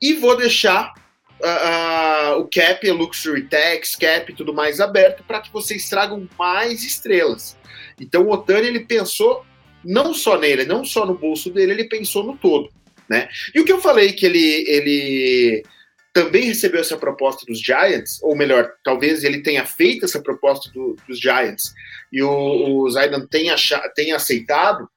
e 0.00 0.14
vou 0.14 0.36
deixar 0.36 0.92
uh, 1.40 2.36
uh, 2.36 2.40
o 2.40 2.48
cap, 2.48 2.88
a 2.88 2.94
luxury 2.94 3.48
tax, 3.48 3.96
cap, 3.96 4.32
tudo 4.34 4.54
mais 4.54 4.78
aberto 4.78 5.24
para 5.24 5.40
que 5.40 5.52
vocês 5.52 5.88
tragam 5.88 6.28
mais 6.38 6.84
estrelas. 6.84 7.56
Então 8.00 8.22
o 8.22 8.30
Otani 8.30 8.68
ele 8.68 8.80
pensou 8.86 9.44
não 9.84 10.14
só 10.14 10.38
nele, 10.38 10.64
não 10.64 10.84
só 10.84 11.04
no 11.04 11.18
bolso 11.18 11.50
dele, 11.50 11.72
ele 11.72 11.88
pensou 11.88 12.22
no 12.22 12.36
todo, 12.36 12.70
né? 13.10 13.28
E 13.52 13.60
o 13.60 13.64
que 13.64 13.72
eu 13.72 13.80
falei 13.80 14.12
que 14.12 14.24
ele 14.24 14.64
ele 14.68 15.64
também 16.12 16.44
recebeu 16.44 16.80
essa 16.80 16.96
proposta 16.96 17.44
dos 17.46 17.60
Giants, 17.60 18.18
ou 18.22 18.36
melhor, 18.36 18.72
talvez 18.82 19.24
ele 19.24 19.42
tenha 19.42 19.64
feito 19.64 20.04
essa 20.04 20.20
proposta 20.20 20.70
do, 20.72 20.96
dos 21.06 21.20
Giants 21.20 21.72
e 22.12 22.22
o, 22.22 22.82
o 22.82 22.90
Zaidan 22.90 23.26
tenha, 23.26 23.54
tenha 23.94 24.16
aceitado, 24.16 24.88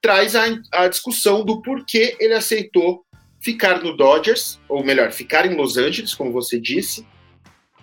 traz 0.00 0.34
a, 0.34 0.44
a 0.72 0.88
discussão 0.88 1.44
do 1.44 1.62
porquê 1.62 2.16
ele 2.18 2.34
aceitou 2.34 3.04
ficar 3.40 3.82
no 3.82 3.96
Dodgers, 3.96 4.58
ou 4.68 4.84
melhor, 4.84 5.12
ficar 5.12 5.46
em 5.46 5.54
Los 5.54 5.76
Angeles, 5.76 6.14
como 6.14 6.32
você 6.32 6.58
disse, 6.58 7.06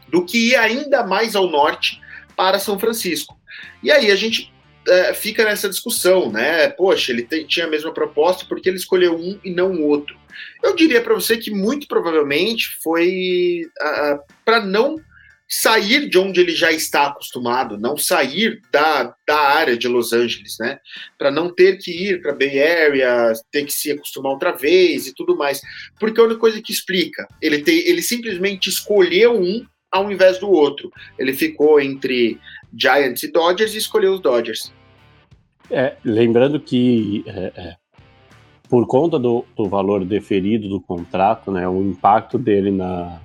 do 0.10 0.25
que 0.25 0.50
ir 0.50 0.56
ainda 0.56 1.06
mais 1.06 1.36
ao 1.36 1.50
norte 1.50 2.01
para 2.36 2.60
São 2.60 2.77
Francisco. 2.77 3.38
E 3.82 3.92
aí 3.92 4.12
a 4.12 4.15
gente 4.15 4.51
é, 4.88 5.13
fica 5.13 5.46
nessa 5.46 5.70
discussão, 5.70 6.32
né? 6.32 6.70
Poxa, 6.70 7.12
ele 7.12 7.24
tinha 7.46 7.65
a 7.65 7.70
mesma 7.70 7.94
proposta 7.94 8.46
porque 8.48 8.68
ele 8.68 8.77
escolheu 8.77 9.15
um 9.15 9.39
e 9.44 9.51
não 9.51 9.72
o 9.72 9.88
outro. 9.88 10.18
Eu 10.63 10.75
diria 10.75 11.02
para 11.02 11.13
você 11.13 11.38
que 11.38 11.52
muito 11.52 11.88
provavelmente 11.88 12.68
foi 12.82 13.62
uh, 13.82 14.20
para 14.46 14.66
não 14.66 14.98
sair 15.48 16.10
de 16.10 16.18
onde 16.18 16.40
ele 16.40 16.54
já 16.54 16.72
está 16.72 17.08
acostumado, 17.08 17.78
não 17.78 17.96
sair 17.96 18.60
da, 18.72 19.16
da 19.28 19.38
área 19.38 19.78
de 19.78 19.88
Los 19.88 20.12
Angeles, 20.12 20.58
né? 20.60 20.80
Para 21.18 21.30
não 21.30 21.54
ter 21.54 21.78
que 21.78 21.92
ir 21.92 22.22
para 22.22 22.34
Bay 22.34 22.60
Area, 22.60 23.34
ter 23.52 23.66
que 23.66 23.74
se 23.74 23.92
acostumar 23.92 24.32
outra 24.32 24.52
vez 24.52 25.06
e 25.06 25.13
tudo 25.13 25.38
mais. 25.38 25.62
Porque 26.00 26.20
a 26.20 26.24
única 26.24 26.40
coisa 26.40 26.62
que 26.62 26.72
explica, 26.72 27.28
ele, 27.42 27.62
tem, 27.62 27.88
ele 27.88 28.02
simplesmente 28.02 28.68
escolheu 28.70 29.40
um 29.40 29.63
ao 29.92 30.12
invés 30.12 30.40
do 30.40 30.50
outro. 30.50 30.92
Ele 31.20 31.34
ficou 31.34 31.80
entre 31.80 32.40
Giants 32.75 33.22
e 33.22 33.32
Dodgers 33.32 33.75
e 33.75 33.78
escolheu 33.78 34.13
os 34.13 34.22
Dodgers. 34.22 34.74
É, 35.70 35.96
lembrando 36.04 36.60
que 36.60 37.24
é, 37.28 37.54
é, 37.56 37.75
por 38.74 38.88
conta 38.88 39.20
do, 39.20 39.46
do, 39.56 39.70
valor 39.70 40.03
deferido 40.03 40.68
do 40.68 40.82
contrato, 40.82 41.51
né, 41.51 41.70
o 41.70 41.80
impacto 41.84 42.39
dele 42.39 42.72
na, 42.72 43.22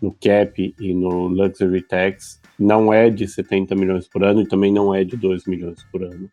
no 0.00 0.12
cap 0.12 0.74
e 0.78 0.94
no 0.94 1.26
luxury 1.26 1.82
tax 1.82 2.40
não 2.56 2.94
é 2.94 3.10
de 3.10 3.26
70 3.26 3.74
milhões 3.74 4.06
por 4.06 4.22
ano 4.22 4.42
e 4.42 4.46
também 4.46 4.72
não 4.72 4.94
é 4.94 5.02
de 5.02 5.16
2 5.16 5.44
milhões 5.48 5.82
por 5.90 6.04
ano. 6.04 6.30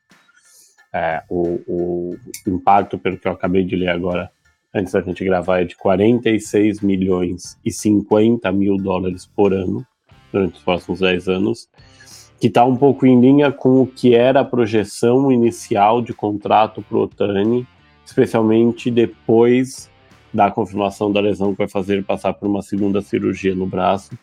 É, 0.94 1.24
o, 1.28 1.62
o, 1.68 2.18
impacto, 2.46 3.00
pelo 3.00 3.18
que 3.18 3.28
eu 3.28 3.32
acabei 3.32 3.64
de 3.64 3.76
ler 3.76 3.90
agora, 3.90 4.30
antes 4.72 4.94
da 4.94 5.02
gente 5.02 5.26
gravar, 5.26 5.62
é 5.62 5.66
de 5.66 5.76
46 5.76 6.82
milhões 6.82 7.58
e 7.66 7.72
50 7.72 8.52
mil 8.52 8.78
dólares 8.78 9.26
por 9.26 9.52
ano 9.52 9.84
durante 10.32 10.58
os 10.58 10.64
próximos 10.64 11.00
10 11.00 11.28
anos, 11.28 11.68
que 12.40 12.46
está 12.46 12.64
um 12.64 12.76
pouco 12.76 13.08
em 13.08 13.20
linha 13.20 13.52
com 13.52 13.82
o 13.82 13.88
que 13.88 14.14
era 14.14 14.42
a 14.42 14.46
projeção 14.46 15.32
inicial 15.32 16.04
de 16.04 16.14
contrato 16.14 16.84
para 16.84 16.98
o 17.00 17.02
Otani, 17.02 17.66
especialmente 18.06 18.92
depois 18.92 19.90
da 20.34 20.50
confirmação 20.50 21.12
da 21.12 21.20
lesão 21.20 21.52
que 21.52 21.60
vai 21.60 21.68
fazer 21.68 22.04
passar 22.04 22.34
por 22.34 22.48
uma 22.48 22.62
segunda 22.62 23.02
cirurgia 23.02 23.54
no 23.54 23.68
braço. 23.68 24.18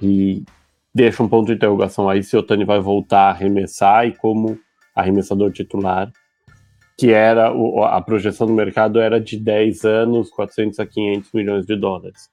E 0.00 0.42
deixa 0.94 1.22
um 1.22 1.28
ponto 1.28 1.48
de 1.48 1.52
interrogação 1.52 2.08
aí 2.08 2.22
se 2.22 2.36
o 2.36 2.40
Otani 2.40 2.64
vai 2.64 2.80
voltar 2.80 3.22
a 3.22 3.30
arremessar 3.30 4.06
e 4.06 4.12
como 4.12 4.58
arremessador 4.94 5.52
titular, 5.52 6.10
que 6.98 7.12
era 7.12 7.52
o, 7.52 7.84
a 7.84 8.00
projeção 8.00 8.46
do 8.46 8.54
mercado 8.54 8.98
era 8.98 9.20
de 9.20 9.38
10 9.38 9.84
anos, 9.84 10.30
400 10.30 10.80
a 10.80 10.86
500 10.86 11.32
milhões 11.32 11.66
de 11.66 11.76
dólares. 11.76 12.30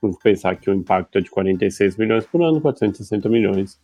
Vamos 0.00 0.18
pensar 0.18 0.56
que 0.56 0.68
o 0.68 0.74
impacto 0.74 1.18
é 1.18 1.20
de 1.20 1.30
46 1.30 1.96
milhões 1.96 2.26
por 2.26 2.42
ano, 2.42 2.60
460 2.60 3.28
milhões. 3.28 3.80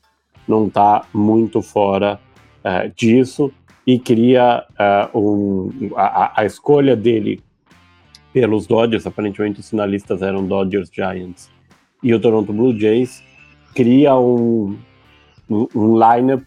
Não 0.48 0.66
está 0.66 1.06
muito 1.14 1.62
fora 1.62 2.18
uh, 2.64 2.92
disso 2.96 3.52
e 3.88 3.98
cria 3.98 4.66
uh, 4.78 5.18
um, 5.18 5.72
a, 5.96 6.42
a 6.42 6.44
escolha 6.44 6.94
dele 6.94 7.42
pelos 8.34 8.66
Dodgers, 8.66 9.06
aparentemente 9.06 9.60
os 9.60 9.70
finalistas 9.70 10.20
eram 10.20 10.46
Dodgers 10.46 10.90
Giants 10.92 11.50
e 12.02 12.12
o 12.12 12.20
Toronto 12.20 12.52
Blue 12.52 12.78
Jays, 12.78 13.24
cria 13.74 14.14
um, 14.14 14.78
um, 15.48 15.66
um 15.74 15.94
lineup 15.98 16.44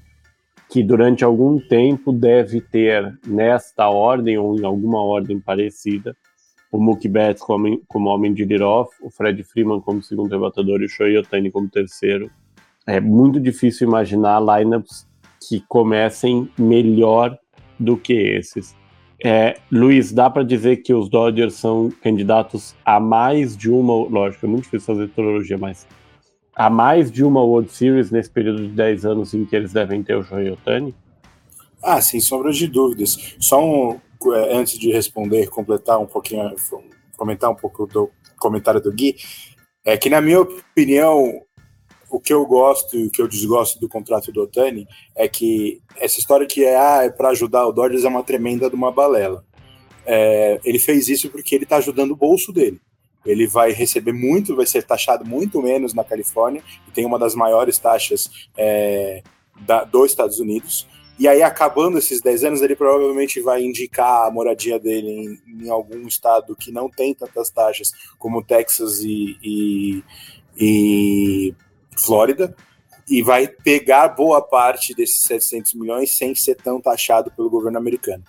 que 0.70 0.84
durante 0.84 1.24
algum 1.24 1.60
tempo 1.60 2.14
deve 2.14 2.62
ter 2.62 3.12
nesta 3.26 3.90
ordem 3.90 4.38
ou 4.38 4.56
em 4.56 4.64
alguma 4.64 5.02
ordem 5.02 5.40
parecida 5.40 6.16
o 6.72 6.80
Mookie 6.80 7.10
Betts 7.10 7.42
como, 7.42 7.82
como 7.88 8.12
homem 8.12 8.36
de 8.36 8.46
lead-off, 8.46 8.92
o 9.02 9.10
Fred 9.10 9.44
Freeman 9.44 9.82
como 9.82 10.04
segundo 10.04 10.30
rebatador 10.30 10.80
e 10.80 10.86
o 10.86 10.90
Shohei 10.90 11.18
Otani 11.18 11.50
como 11.50 11.68
terceiro. 11.68 12.30
É 12.86 13.00
muito 13.00 13.40
difícil 13.40 13.88
imaginar 13.88 14.40
lineups 14.40 15.10
que 15.48 15.64
comecem 15.68 16.50
melhor 16.58 17.38
do 17.80 17.98
que 17.98 18.14
esses. 18.14 18.76
É, 19.24 19.60
Luiz, 19.72 20.12
dá 20.12 20.30
para 20.30 20.44
dizer 20.44 20.78
que 20.78 20.94
os 20.94 21.08
Dodgers 21.08 21.54
são 21.54 21.92
candidatos 22.02 22.76
a 22.84 23.00
mais 23.00 23.56
de 23.56 23.70
uma, 23.70 23.94
lógico, 23.94 24.46
é 24.46 24.50
muito 24.50 24.64
difícil 24.64 24.96
fazer 24.96 25.10
teologia, 25.10 25.58
mas 25.58 25.88
a 26.56 26.70
mais 26.70 27.12
de 27.12 27.24
uma 27.24 27.42
World 27.42 27.72
Series 27.72 28.12
nesse 28.12 28.30
período 28.30 28.68
de 28.68 28.74
10 28.74 29.06
anos 29.06 29.34
em 29.34 29.46
que 29.46 29.56
eles 29.56 29.74
devem 29.74 30.02
ter 30.02 30.16
o 30.16 30.24
Shohei 30.24 30.52
Otani? 30.52 30.96
Ah, 31.84 32.02
sem 32.02 32.20
sombra 32.20 32.52
de 32.52 32.68
dúvidas. 32.68 33.36
Só 33.40 33.64
um, 33.64 34.00
é, 34.34 34.56
antes 34.56 34.78
de 34.78 34.92
responder, 34.92 35.48
completar 35.50 36.00
um 36.00 36.06
pouquinho, 36.06 36.54
comentar 37.18 37.50
um 37.50 37.56
pouco 37.56 37.86
do 37.86 38.10
comentário 38.40 38.82
do 38.82 38.92
Gui, 38.92 39.16
é 39.86 39.98
que 39.98 40.10
na 40.10 40.22
minha 40.22 40.42
opinião, 40.42 41.42
o 42.12 42.20
que 42.20 42.34
eu 42.34 42.46
gosto 42.46 42.98
e 42.98 43.06
o 43.06 43.10
que 43.10 43.22
eu 43.22 43.28
desgosto 43.28 43.80
do 43.80 43.88
contrato 43.88 44.32
do 44.32 44.44
Otani 44.44 44.86
é 45.16 45.28
que 45.28 45.82
essa 45.98 46.20
história 46.20 46.46
que 46.46 46.66
é, 46.66 46.76
ah, 46.76 47.04
é 47.04 47.10
para 47.10 47.30
ajudar 47.30 47.66
o 47.66 47.72
Dodgers 47.72 48.04
é 48.04 48.10
uma 48.10 48.24
tremenda 48.24 48.70
de 48.70 48.76
uma 48.76 48.92
balela. 48.92 49.46
É, 50.06 50.60
ele 50.66 50.78
fez 50.78 51.08
isso 51.08 51.30
porque 51.30 51.56
ele 51.56 51.64
está 51.64 51.78
ajudando 51.78 52.12
o 52.12 52.16
bolso 52.16 52.52
dele. 52.52 52.82
Ele 53.26 53.48
vai 53.48 53.72
receber 53.72 54.12
muito, 54.12 54.56
vai 54.56 54.66
ser 54.66 54.84
taxado 54.84 55.24
muito 55.26 55.62
menos 55.62 55.94
na 55.94 56.04
Califórnia, 56.04 56.62
que 56.86 56.92
tem 56.92 57.06
uma 57.06 57.18
das 57.18 57.34
maiores 57.34 57.78
taxas 57.78 58.30
é, 58.58 59.24
da, 59.62 59.84
dos 59.84 60.12
Estados 60.12 60.40
Unidos. 60.40 60.88
E 61.18 61.28
aí, 61.28 61.44
acabando 61.44 61.98
esses 61.98 62.20
10 62.20 62.44
anos, 62.46 62.62
ele 62.62 62.76
provavelmente 62.76 63.40
vai 63.40 63.64
indicar 63.64 64.28
a 64.28 64.32
moradia 64.32 64.80
dele 64.80 65.40
em, 65.48 65.66
em 65.66 65.70
algum 65.70 66.08
estado 66.08 66.56
que 66.56 66.72
não 66.72 66.90
tem 66.90 67.14
tantas 67.14 67.50
taxas, 67.50 67.92
como 68.18 68.44
Texas 68.44 69.02
e, 69.02 69.38
e, 69.42 70.04
e 70.58 71.56
Flórida 71.98 72.56
e 73.10 73.22
vai 73.22 73.48
pegar 73.48 74.10
boa 74.10 74.42
parte 74.42 74.94
desses 74.94 75.24
700 75.24 75.74
milhões 75.74 76.16
sem 76.16 76.34
ser 76.34 76.56
tão 76.56 76.80
taxado 76.80 77.32
pelo 77.32 77.50
governo 77.50 77.78
americano. 77.78 78.24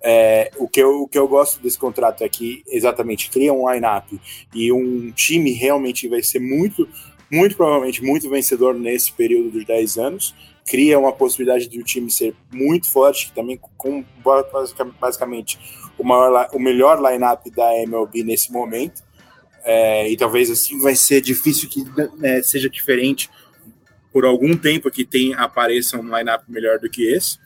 É, 0.00 0.52
o, 0.56 0.68
que 0.68 0.80
eu, 0.80 1.02
o 1.02 1.08
que 1.08 1.18
eu 1.18 1.26
gosto 1.26 1.60
desse 1.60 1.76
contrato 1.76 2.22
é 2.22 2.28
que 2.28 2.62
exatamente 2.68 3.30
cria 3.30 3.52
um 3.52 3.68
line-up 3.68 4.20
e 4.54 4.70
um 4.70 5.10
time 5.10 5.50
realmente 5.50 6.06
vai 6.06 6.22
ser 6.22 6.38
muito, 6.38 6.88
muito 7.30 7.56
provavelmente 7.56 8.02
muito 8.02 8.30
vencedor 8.30 8.74
nesse 8.74 9.12
período 9.12 9.50
dos 9.50 9.64
10 9.64 9.98
anos. 9.98 10.34
Cria 10.64 10.98
uma 10.98 11.12
possibilidade 11.12 11.66
de 11.66 11.80
o 11.80 11.82
time 11.82 12.10
ser 12.10 12.34
muito 12.52 12.86
forte, 12.88 13.32
também 13.32 13.58
com 13.76 14.04
basicamente 15.00 15.58
o, 15.98 16.04
maior, 16.04 16.48
o 16.52 16.60
melhor 16.60 17.00
line-up 17.02 17.50
da 17.50 17.74
MLB 17.82 18.22
nesse 18.22 18.52
momento. 18.52 19.02
É, 19.64 20.10
e 20.10 20.16
talvez 20.16 20.50
assim 20.50 20.78
vai 20.80 20.94
ser 20.94 21.20
difícil 21.20 21.68
que 21.68 21.84
né, 22.16 22.42
seja 22.42 22.68
diferente 22.70 23.28
por 24.12 24.24
algum 24.24 24.56
tempo 24.56 24.90
que 24.90 25.04
tem 25.04 25.34
apareça 25.34 25.98
um 25.98 26.16
lineup 26.16 26.42
melhor 26.48 26.78
do 26.78 26.88
que 26.88 27.04
esse. 27.04 27.38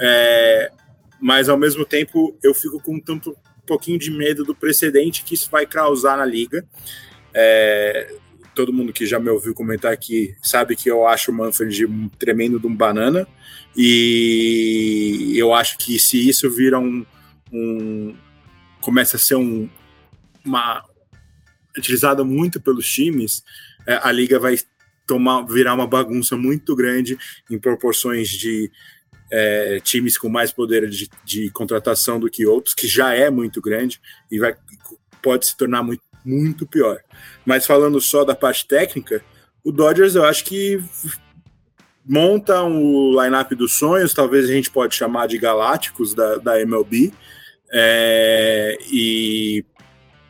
É, 0.00 0.72
mas 1.20 1.48
ao 1.48 1.58
mesmo 1.58 1.84
tempo 1.84 2.36
eu 2.42 2.54
fico 2.54 2.80
com 2.82 2.98
tanto 2.98 3.30
um 3.30 3.66
pouquinho 3.66 3.98
de 3.98 4.10
medo 4.10 4.44
do 4.44 4.54
precedente 4.54 5.22
que 5.22 5.34
isso 5.34 5.50
vai 5.50 5.66
causar 5.66 6.16
na 6.16 6.24
liga. 6.24 6.66
É, 7.34 8.16
todo 8.54 8.72
mundo 8.72 8.92
que 8.92 9.06
já 9.06 9.20
me 9.20 9.30
ouviu 9.30 9.54
comentar 9.54 9.92
aqui 9.92 10.34
sabe 10.42 10.74
que 10.74 10.90
eu 10.90 11.06
acho 11.06 11.30
o 11.30 11.34
Manfred 11.34 11.86
um 11.86 12.08
tremendo 12.08 12.58
de 12.58 12.66
um 12.66 12.74
banana 12.74 13.26
e 13.76 15.32
eu 15.36 15.54
acho 15.54 15.78
que 15.78 15.98
se 15.98 16.28
isso 16.28 16.50
vira 16.50 16.78
um, 16.78 17.06
um 17.52 18.14
começa 18.80 19.16
a 19.16 19.20
ser 19.20 19.36
um, 19.36 19.68
uma, 20.44 20.84
utilizada 21.76 22.24
muito 22.24 22.60
pelos 22.60 22.90
times, 22.90 23.42
é, 23.86 23.98
a 24.02 24.12
liga 24.12 24.38
vai 24.38 24.58
tomar, 25.06 25.42
virar 25.42 25.74
uma 25.74 25.86
bagunça 25.86 26.36
muito 26.36 26.74
grande 26.76 27.18
em 27.50 27.58
proporções 27.58 28.28
de 28.28 28.70
é, 29.30 29.80
times 29.82 30.18
com 30.18 30.28
mais 30.28 30.50
poder 30.52 30.88
de, 30.88 31.08
de, 31.24 31.50
contratação 31.50 32.18
do 32.18 32.30
que 32.30 32.46
outros, 32.46 32.74
que 32.74 32.88
já 32.88 33.14
é 33.14 33.30
muito 33.30 33.60
grande 33.60 34.00
e 34.30 34.38
vai, 34.38 34.54
pode 35.22 35.46
se 35.46 35.56
tornar 35.56 35.82
muito, 35.82 36.02
muito 36.24 36.66
pior. 36.66 37.00
Mas 37.44 37.66
falando 37.66 38.00
só 38.00 38.24
da 38.24 38.34
parte 38.34 38.66
técnica, 38.66 39.22
o 39.64 39.70
Dodgers 39.70 40.14
eu 40.14 40.24
acho 40.24 40.44
que 40.44 40.82
monta 42.04 42.62
o 42.62 43.12
um 43.12 43.22
lineup 43.22 43.52
dos 43.52 43.72
sonhos, 43.72 44.14
talvez 44.14 44.48
a 44.48 44.52
gente 44.52 44.70
pode 44.70 44.94
chamar 44.94 45.28
de 45.28 45.38
galácticos 45.38 46.14
da, 46.14 46.36
da 46.36 46.60
MLB, 46.60 47.12
é, 47.72 48.76
e 48.90 49.64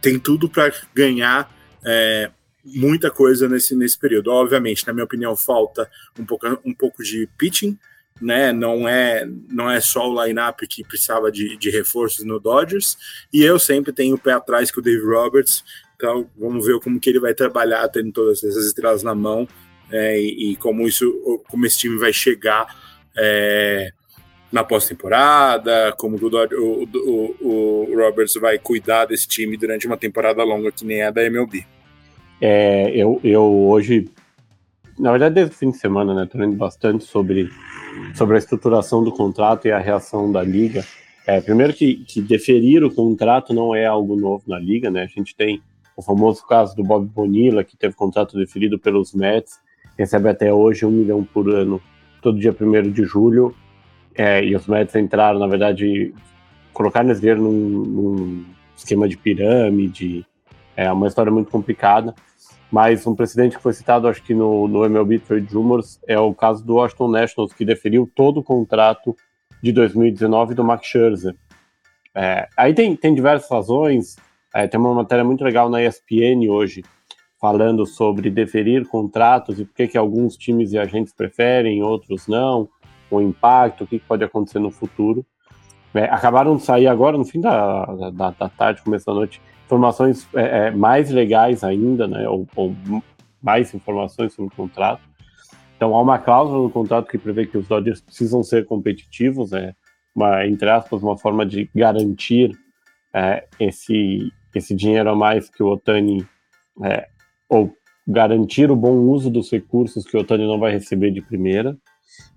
tem 0.01 0.19
tudo 0.19 0.49
para 0.49 0.73
ganhar 0.95 1.55
é, 1.85 2.31
muita 2.65 3.11
coisa 3.11 3.49
nesse, 3.49 3.75
nesse 3.75 3.99
período. 3.99 4.31
Obviamente, 4.31 4.87
na 4.87 4.93
minha 4.93 5.05
opinião, 5.05 5.37
falta 5.37 5.91
um 6.19 6.25
pouco, 6.25 6.47
um 6.65 6.75
pouco 6.75 7.03
de 7.03 7.29
pitching, 7.39 7.79
né? 8.21 8.53
Não 8.53 8.89
é, 8.89 9.27
não 9.49 9.71
é 9.71 9.81
só 9.81 10.09
o 10.09 10.25
lineup 10.25 10.61
que 10.69 10.85
precisava 10.85 11.31
de, 11.31 11.57
de 11.57 11.71
reforços 11.71 12.25
no 12.25 12.39
Dodgers. 12.39 12.97
E 13.33 13.43
eu 13.43 13.59
sempre 13.59 13.93
tenho 13.93 14.17
o 14.17 14.19
pé 14.19 14.33
atrás 14.33 14.71
com 14.71 14.81
o 14.81 14.83
Dave 14.83 15.05
Roberts. 15.05 15.65
Então, 15.97 16.31
vamos 16.37 16.67
ver 16.67 16.79
como 16.81 17.01
que 17.01 17.11
ele 17.11 17.21
vai 17.21 17.35
trabalhar 17.35 17.89
tendo 17.89 18.13
todas 18.13 18.43
essas 18.43 18.67
estrelas 18.67 19.03
na 19.03 19.15
mão 19.15 19.47
é, 19.91 20.21
e, 20.21 20.53
e, 20.53 20.57
como 20.57 20.87
isso, 20.87 21.43
como 21.49 21.67
esse 21.67 21.79
time 21.79 21.99
vai 21.99 22.13
chegar 22.13 22.67
é, 23.17 23.93
na 24.53 24.65
pós-temporada, 24.65 25.95
como 25.97 26.17
o, 26.17 26.89
o, 26.95 27.37
o, 27.41 27.97
Roberts 27.97 28.35
vai 28.35 28.59
cuidar 28.59 29.07
desse 29.07 29.29
time 29.29 29.57
durante 29.57 29.87
uma 29.87 29.97
temporada 29.97 30.43
longa 30.43 30.73
que 30.73 30.85
nem 30.85 31.03
a 31.03 31.11
da 31.11 31.25
MLB. 31.25 31.65
É, 32.41 32.91
eu, 32.95 33.21
eu 33.23 33.43
hoje, 33.69 34.11
na 34.99 35.11
verdade, 35.13 35.37
desde 35.37 35.55
o 35.55 35.59
fim 35.59 35.71
de 35.71 35.77
semana, 35.77 36.15
né, 36.15 36.29
tô 36.31 36.39
lendo 36.39 36.57
bastante 36.57 37.05
sobre, 37.05 37.49
sobre 38.15 38.37
a 38.37 38.39
estruturação 38.39 39.05
do 39.05 39.13
contrato 39.13 39.69
e 39.69 39.73
a 39.73 39.79
reação 39.79 40.33
da 40.33 40.43
liga. 40.43 40.85
É, 41.27 41.41
primeiro 41.41 41.73
que, 41.73 41.97
que 42.07 42.21
deferir 42.21 42.83
o 42.83 42.93
contrato 42.93 43.55
não 43.55 43.75
é 43.75 43.87
algo 43.87 44.17
novo 44.17 44.43
na 44.49 44.59
liga, 44.59 44.91
né? 44.91 45.03
A 45.03 45.07
gente 45.07 45.37
tem 45.37 45.63
o 45.97 46.03
famoso 46.03 46.45
caso 46.47 46.75
do 46.75 46.83
Bob 46.83 47.07
Bonilla, 47.07 47.63
que 47.63 47.77
teve 47.77 47.95
contrato 47.95 48.37
deferido 48.37 48.79
pelos 48.79 49.13
Mets, 49.13 49.61
recebe 49.99 50.31
até 50.31 50.53
hoje 50.53 50.87
um 50.87 50.91
milhão 50.91 51.23
por 51.23 51.49
ano, 51.51 51.81
todo 52.23 52.41
dia 52.41 52.57
1 52.59 52.91
de 52.91 53.05
julho, 53.05 53.55
é, 54.15 54.45
e 54.45 54.55
os 54.55 54.67
Mets 54.67 54.95
entraram, 54.97 55.39
na 55.39 55.47
verdade, 55.47 56.15
colocaram 56.73 57.11
esse 57.11 57.21
dinheiro 57.21 57.43
num, 57.43 57.51
num 57.51 58.45
esquema 58.77 59.09
de 59.09 59.17
pirâmide, 59.17 60.27
é 60.77 60.91
uma 60.91 61.07
história 61.07 61.31
muito 61.31 61.51
complicada. 61.51 62.15
Mas 62.71 63.05
um 63.07 63.17
precedente 63.17 63.57
que 63.57 63.63
foi 63.63 63.73
citado, 63.73 64.07
acho 64.07 64.23
que 64.23 64.33
no, 64.33 64.69
no 64.69 64.85
MLB 64.85 65.19
Trade 65.19 65.53
Rumors, 65.53 66.01
é 66.07 66.19
o 66.19 66.33
caso 66.33 66.65
do 66.65 66.77
Washington 66.77 67.09
Nationals, 67.09 67.53
que 67.53 67.65
deferiu 67.65 68.11
todo 68.15 68.39
o 68.39 68.45
contrato 68.45 69.17
de 69.61 69.73
2019 69.73 70.55
do 70.55 70.63
Max 70.63 70.87
Scherzer. 70.87 71.35
É, 72.15 72.49
aí 72.57 72.73
tem, 72.73 72.95
tem 72.95 73.15
diversas 73.15 73.51
razões, 73.51 74.17
é, 74.55 74.69
tem 74.69 74.79
uma 74.79 74.95
matéria 74.95 75.25
muito 75.25 75.43
legal 75.43 75.69
na 75.69 75.83
ESPN 75.83 76.49
hoje, 76.49 76.85
falando 77.41 77.87
sobre 77.87 78.31
deferir 78.31 78.87
contratos 78.87 79.59
e 79.59 79.65
por 79.65 79.75
que, 79.75 79.99
alguns 79.99 80.37
times 80.37 80.73
e 80.73 80.79
agentes 80.79 81.13
preferem, 81.13 81.83
outros 81.83 82.29
não, 82.29 82.69
o 83.11 83.21
impacto, 83.21 83.85
o 83.85 83.87
que, 83.87 83.99
pode 83.99 84.25
acontecer 84.25 84.59
no 84.59 84.71
futuro. 84.71 85.25
É, 85.93 86.05
acabaram 86.05 86.57
de 86.57 86.63
sair 86.63 86.87
agora, 86.87 87.19
no 87.19 87.25
fim 87.25 87.41
da, 87.41 87.85
da, 87.85 88.31
da 88.31 88.49
tarde, 88.49 88.83
começo 88.83 89.07
da 89.07 89.15
noite, 89.15 89.41
informações 89.67 90.29
é, 90.35 90.67
é, 90.67 90.71
mais 90.71 91.11
legais 91.11 91.65
ainda, 91.65 92.07
né, 92.07 92.29
ou, 92.29 92.47
ou, 92.55 92.75
mais 93.43 93.75
informações 93.75 94.33
sobre 94.33 94.53
o 94.53 94.57
contrato. 94.57 95.03
Então, 95.77 95.95
há 95.95 96.03
uma 96.03 96.19
cláusula 96.19 96.63
no 96.63 96.71
contrato 96.71 97.09
que 97.09 97.17
prevê 97.17 97.47
que 97.47 97.57
os 97.57 97.67
Dodgers 97.67 98.01
precisam 98.01 98.43
ser 98.43 98.67
competitivos, 98.67 99.53
é 99.53 99.75
uma, 100.15 100.47
entre 100.47 100.69
aspas, 100.69 101.03
uma 101.03 101.17
forma 101.17 101.47
de 101.47 101.71
garantir 101.75 102.53
é, 103.15 103.47
esse, 103.59 104.31
esse 104.55 104.75
dinheiro 104.75 105.11
a 105.11 105.17
mais 105.17 105.49
que 105.49 105.63
o 105.63 105.69
Otani, 105.69 106.27
é, 106.85 107.09
ou 107.49 107.73
garantir 108.07 108.71
o 108.71 108.77
bom 108.77 108.93
uso 108.93 109.31
dos 109.31 109.51
recursos 109.51 110.05
que 110.05 110.17
o 110.17 110.21
Otani 110.21 110.47
não 110.47 110.59
vai 110.59 110.73
receber 110.73 111.11
de 111.11 111.23
primeira, 111.23 111.77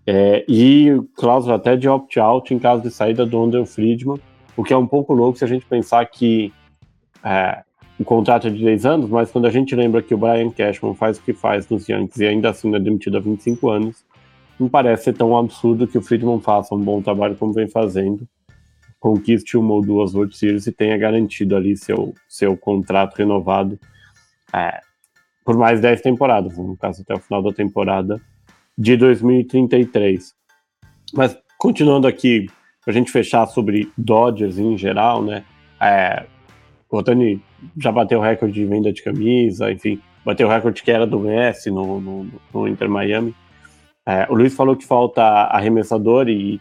é, 0.06 0.44
e 0.48 0.90
cláusula 1.16 1.56
até 1.56 1.76
de 1.76 1.88
opt-out 1.88 2.54
em 2.54 2.60
caso 2.60 2.82
de 2.82 2.92
saída 2.92 3.26
do 3.26 3.42
Under 3.42 3.66
Friedman, 3.66 4.20
o 4.56 4.64
que 4.64 4.74
é 4.74 4.78
um 4.78 4.88
pouco 4.88 5.14
louco 5.14 5.38
se 5.38 5.46
a 5.46 5.48
gente 5.48 5.66
pensar 5.66 6.06
que 6.06 6.54
é, 7.24 7.64
o 7.98 8.04
contrato 8.04 8.48
é 8.48 8.50
de 8.50 8.64
10 8.64 8.86
anos, 8.86 9.10
mas 9.10 9.32
quando 9.32 9.46
a 9.46 9.50
gente 9.50 9.76
lembra 9.76 10.02
que 10.02 10.14
o 10.14 10.18
Brian 10.18 10.50
Cashman 10.50 10.94
faz 10.94 11.18
o 11.18 11.22
que 11.22 11.34
faz 11.34 11.68
nos 11.70 11.88
Yankees 11.88 12.18
e 12.18 12.26
ainda 12.26 12.50
assim 12.50 12.74
é 12.76 12.80
demitido 12.80 13.18
há 13.18 13.20
25 13.20 13.70
anos, 13.70 14.06
não 14.60 14.68
parece 14.68 15.06
ser 15.06 15.14
tão 15.14 15.36
absurdo 15.38 15.88
que 15.88 15.98
o 15.98 16.02
Friedman 16.02 16.40
faça 16.40 16.76
um 16.76 16.80
bom 16.80 17.02
trabalho 17.02 17.36
como 17.36 17.54
vem 17.54 17.68
fazendo, 17.68 18.28
conquiste 19.00 19.58
uma 19.58 19.74
ou 19.74 19.82
duas 19.82 20.14
World 20.14 20.36
Series 20.36 20.68
e 20.68 20.72
tenha 20.72 20.98
garantido 20.98 21.56
ali 21.56 21.76
seu, 21.78 22.14
seu 22.28 22.58
contrato 22.58 23.16
renovado 23.16 23.80
é, 24.54 24.80
por 25.46 25.58
mais 25.58 25.82
10 25.82 26.02
temporadas, 26.02 26.58
no 26.58 26.78
caso 26.78 27.02
até 27.02 27.14
o 27.14 27.20
final 27.20 27.42
da 27.42 27.52
temporada 27.52 28.22
de 28.78 28.98
2033. 28.98 30.34
Mas 31.14 31.38
continuando 31.58 32.08
aqui, 32.08 32.48
para 32.84 32.92
a 32.92 32.94
gente 32.94 33.12
fechar 33.12 33.46
sobre 33.48 33.92
Dodgers 33.98 34.58
em 34.58 34.78
geral, 34.78 35.24
né? 35.24 35.44
É, 35.80 36.26
o 36.90 36.98
Otani 36.98 37.42
já 37.78 37.92
bateu 37.92 38.20
o 38.20 38.22
recorde 38.22 38.54
de 38.54 38.66
venda 38.66 38.92
de 38.92 39.02
camisa, 39.02 39.72
enfim, 39.72 40.02
bateu 40.24 40.48
o 40.48 40.50
recorde 40.50 40.84
que 40.84 40.92
era 40.92 41.08
do 41.08 41.20
Messi 41.20 41.72
no, 41.72 42.00
no, 42.00 42.28
no 42.54 42.68
Inter 42.68 42.90
Miami. 42.90 43.34
É, 44.06 44.28
o 44.30 44.36
Luiz 44.36 44.54
falou 44.54 44.76
que 44.76 44.86
falta 44.86 45.24
arremessador 45.24 46.28
e 46.28 46.60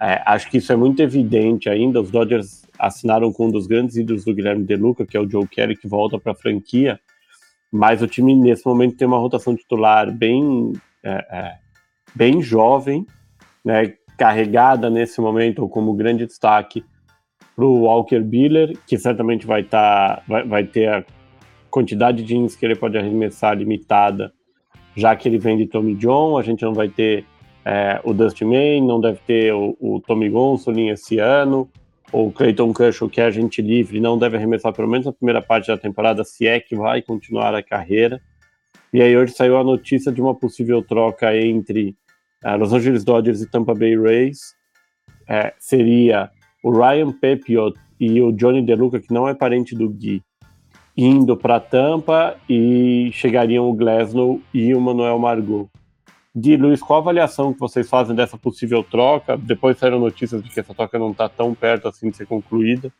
é, 0.00 0.22
acho 0.26 0.50
que 0.50 0.58
isso 0.58 0.72
é 0.72 0.76
muito 0.76 1.02
evidente 1.02 1.68
ainda. 1.68 2.00
Os 2.00 2.10
Dodgers 2.10 2.64
assinaram 2.78 3.32
com 3.32 3.46
um 3.46 3.50
dos 3.50 3.66
grandes 3.66 3.96
ídolos 3.96 4.24
do 4.24 4.34
Guilherme 4.34 4.64
De 4.64 4.76
Luca, 4.76 5.06
que 5.06 5.16
é 5.16 5.20
o 5.20 5.28
Joe 5.28 5.46
Kelly, 5.46 5.76
que 5.76 5.88
volta 5.88 6.18
para 6.18 6.32
a 6.32 6.36
franquia, 6.36 6.98
mas 7.72 8.02
o 8.02 8.06
time 8.06 8.34
nesse 8.34 8.64
momento 8.66 8.96
tem 8.96 9.06
uma 9.06 9.18
rotação 9.18 9.56
titular 9.56 10.12
bem, 10.12 10.72
é, 11.04 11.26
é, 11.30 11.54
bem 12.14 12.40
jovem, 12.40 13.06
né, 13.64 13.94
carregada 14.18 14.88
nesse 14.88 15.20
momento 15.20 15.68
como 15.68 15.94
grande 15.94 16.26
destaque 16.26 16.84
para 17.54 17.64
o 17.64 17.82
Walker 17.82 18.20
Biller, 18.20 18.76
que 18.86 18.98
certamente 18.98 19.46
vai, 19.46 19.62
tá, 19.62 20.22
vai, 20.26 20.44
vai 20.44 20.64
ter 20.64 20.88
a 20.88 21.04
quantidade 21.70 22.22
de 22.22 22.34
innings 22.34 22.56
que 22.56 22.64
ele 22.64 22.76
pode 22.76 22.96
arremessar 22.96 23.56
limitada, 23.56 24.32
já 24.96 25.14
que 25.14 25.28
ele 25.28 25.38
vem 25.38 25.56
de 25.56 25.66
Tommy 25.66 25.94
John, 25.94 26.38
a 26.38 26.42
gente 26.42 26.64
não 26.64 26.72
vai 26.72 26.88
ter 26.88 27.24
é, 27.64 28.00
o 28.04 28.12
Dusty 28.12 28.44
May, 28.44 28.80
não 28.80 29.00
deve 29.00 29.18
ter 29.26 29.52
o, 29.52 29.76
o 29.80 30.00
Tommy 30.00 30.28
Gonsolin 30.28 30.88
esse 30.88 31.18
ano, 31.18 31.68
o 32.12 32.30
Clayton 32.30 32.72
Kershaw, 32.72 33.08
que 33.08 33.20
é 33.20 33.24
agente 33.24 33.60
livre, 33.60 34.00
não 34.00 34.16
deve 34.16 34.36
arremessar 34.36 34.72
pelo 34.72 34.88
menos 34.88 35.06
na 35.06 35.12
primeira 35.12 35.42
parte 35.42 35.68
da 35.68 35.76
temporada, 35.76 36.22
se 36.22 36.46
é 36.46 36.60
que 36.60 36.76
vai 36.76 37.02
continuar 37.02 37.54
a 37.54 37.62
carreira. 37.62 38.20
E 38.94 39.02
aí 39.02 39.16
hoje 39.16 39.32
saiu 39.32 39.58
a 39.58 39.64
notícia 39.64 40.12
de 40.12 40.20
uma 40.20 40.36
possível 40.36 40.80
troca 40.80 41.36
entre 41.36 41.96
uh, 42.44 42.56
Los 42.56 42.72
Angeles 42.72 43.02
Dodgers 43.02 43.42
e 43.42 43.50
Tampa 43.50 43.74
Bay 43.74 44.00
Rays. 44.00 44.38
É, 45.28 45.52
seria 45.58 46.30
o 46.62 46.70
Ryan 46.70 47.10
Pepiot 47.10 47.76
e 47.98 48.22
o 48.22 48.30
Johnny 48.30 48.62
DeLuca, 48.62 49.00
que 49.00 49.12
não 49.12 49.28
é 49.28 49.34
parente 49.34 49.74
do 49.74 49.90
Gui, 49.90 50.22
indo 50.96 51.36
para 51.36 51.58
Tampa 51.58 52.36
e 52.48 53.10
chegariam 53.12 53.68
o 53.68 53.74
Glasnow 53.74 54.40
e 54.54 54.72
o 54.72 54.80
Manuel 54.80 55.18
Margot. 55.18 55.68
Gui, 56.32 56.56
Luiz, 56.56 56.80
qual 56.80 57.00
a 57.00 57.02
avaliação 57.02 57.52
que 57.52 57.58
vocês 57.58 57.90
fazem 57.90 58.14
dessa 58.14 58.38
possível 58.38 58.84
troca? 58.84 59.36
Depois 59.36 59.76
saíram 59.76 59.98
notícias 59.98 60.40
de 60.40 60.48
que 60.48 60.60
essa 60.60 60.72
troca 60.72 61.00
não 61.00 61.10
está 61.10 61.28
tão 61.28 61.52
perto 61.52 61.88
assim 61.88 62.10
de 62.10 62.16
ser 62.16 62.28
concluída, 62.28 62.92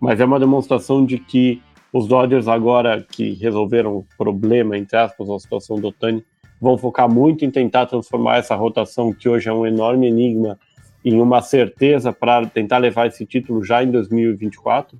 mas 0.00 0.20
é 0.20 0.24
uma 0.24 0.40
demonstração 0.40 1.04
de 1.04 1.18
que 1.18 1.60
os 1.92 2.06
Dodgers 2.06 2.48
agora 2.48 3.04
que 3.08 3.32
resolveram 3.34 3.96
o 3.96 4.06
problema, 4.16 4.76
entre 4.76 4.96
aspas, 4.96 5.28
a 5.30 5.38
situação 5.38 5.80
do 5.80 5.88
Otani, 5.88 6.24
vão 6.60 6.76
focar 6.76 7.08
muito 7.08 7.44
em 7.44 7.50
tentar 7.50 7.86
transformar 7.86 8.38
essa 8.38 8.54
rotação, 8.54 9.12
que 9.12 9.28
hoje 9.28 9.48
é 9.48 9.52
um 9.52 9.66
enorme 9.66 10.08
enigma, 10.08 10.58
em 11.04 11.20
uma 11.20 11.40
certeza 11.40 12.12
para 12.12 12.44
tentar 12.46 12.78
levar 12.78 13.06
esse 13.06 13.24
título 13.24 13.64
já 13.64 13.82
em 13.82 13.90
2024? 13.90 14.98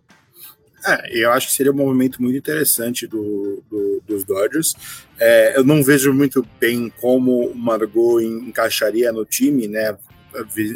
É, 0.87 1.23
eu 1.23 1.33
acho 1.33 1.49
que 1.49 1.53
seria 1.53 1.73
um 1.73 1.77
movimento 1.77 2.23
muito 2.23 2.39
interessante 2.39 3.07
do, 3.07 3.63
do 3.69 3.89
dos 4.09 4.25
Dodgers. 4.25 4.75
É, 5.21 5.57
eu 5.57 5.63
não 5.63 5.83
vejo 5.83 6.13
muito 6.13 6.45
bem 6.59 6.91
como 7.01 7.51
o 7.51 7.55
Margot 7.55 8.21
encaixaria 8.21 9.13
no 9.13 9.25
time, 9.25 9.69
né? 9.69 9.97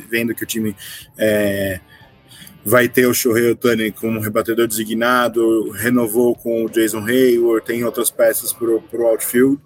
Vendo 0.08 0.34
que 0.34 0.44
o 0.44 0.46
time 0.46 0.76
é, 1.18 1.80
vai 2.64 2.88
ter 2.88 3.06
o 3.06 3.14
Shohei 3.14 3.50
Otani 3.50 3.90
como 3.90 4.20
rebatedor 4.20 4.66
designado, 4.66 5.70
renovou 5.70 6.34
com 6.34 6.64
o 6.64 6.70
Jason 6.70 7.04
Hayward, 7.06 7.66
tem 7.66 7.84
outras 7.84 8.10
peças 8.10 8.52
para 8.52 8.68
o 8.68 9.06
outfield. 9.06 9.58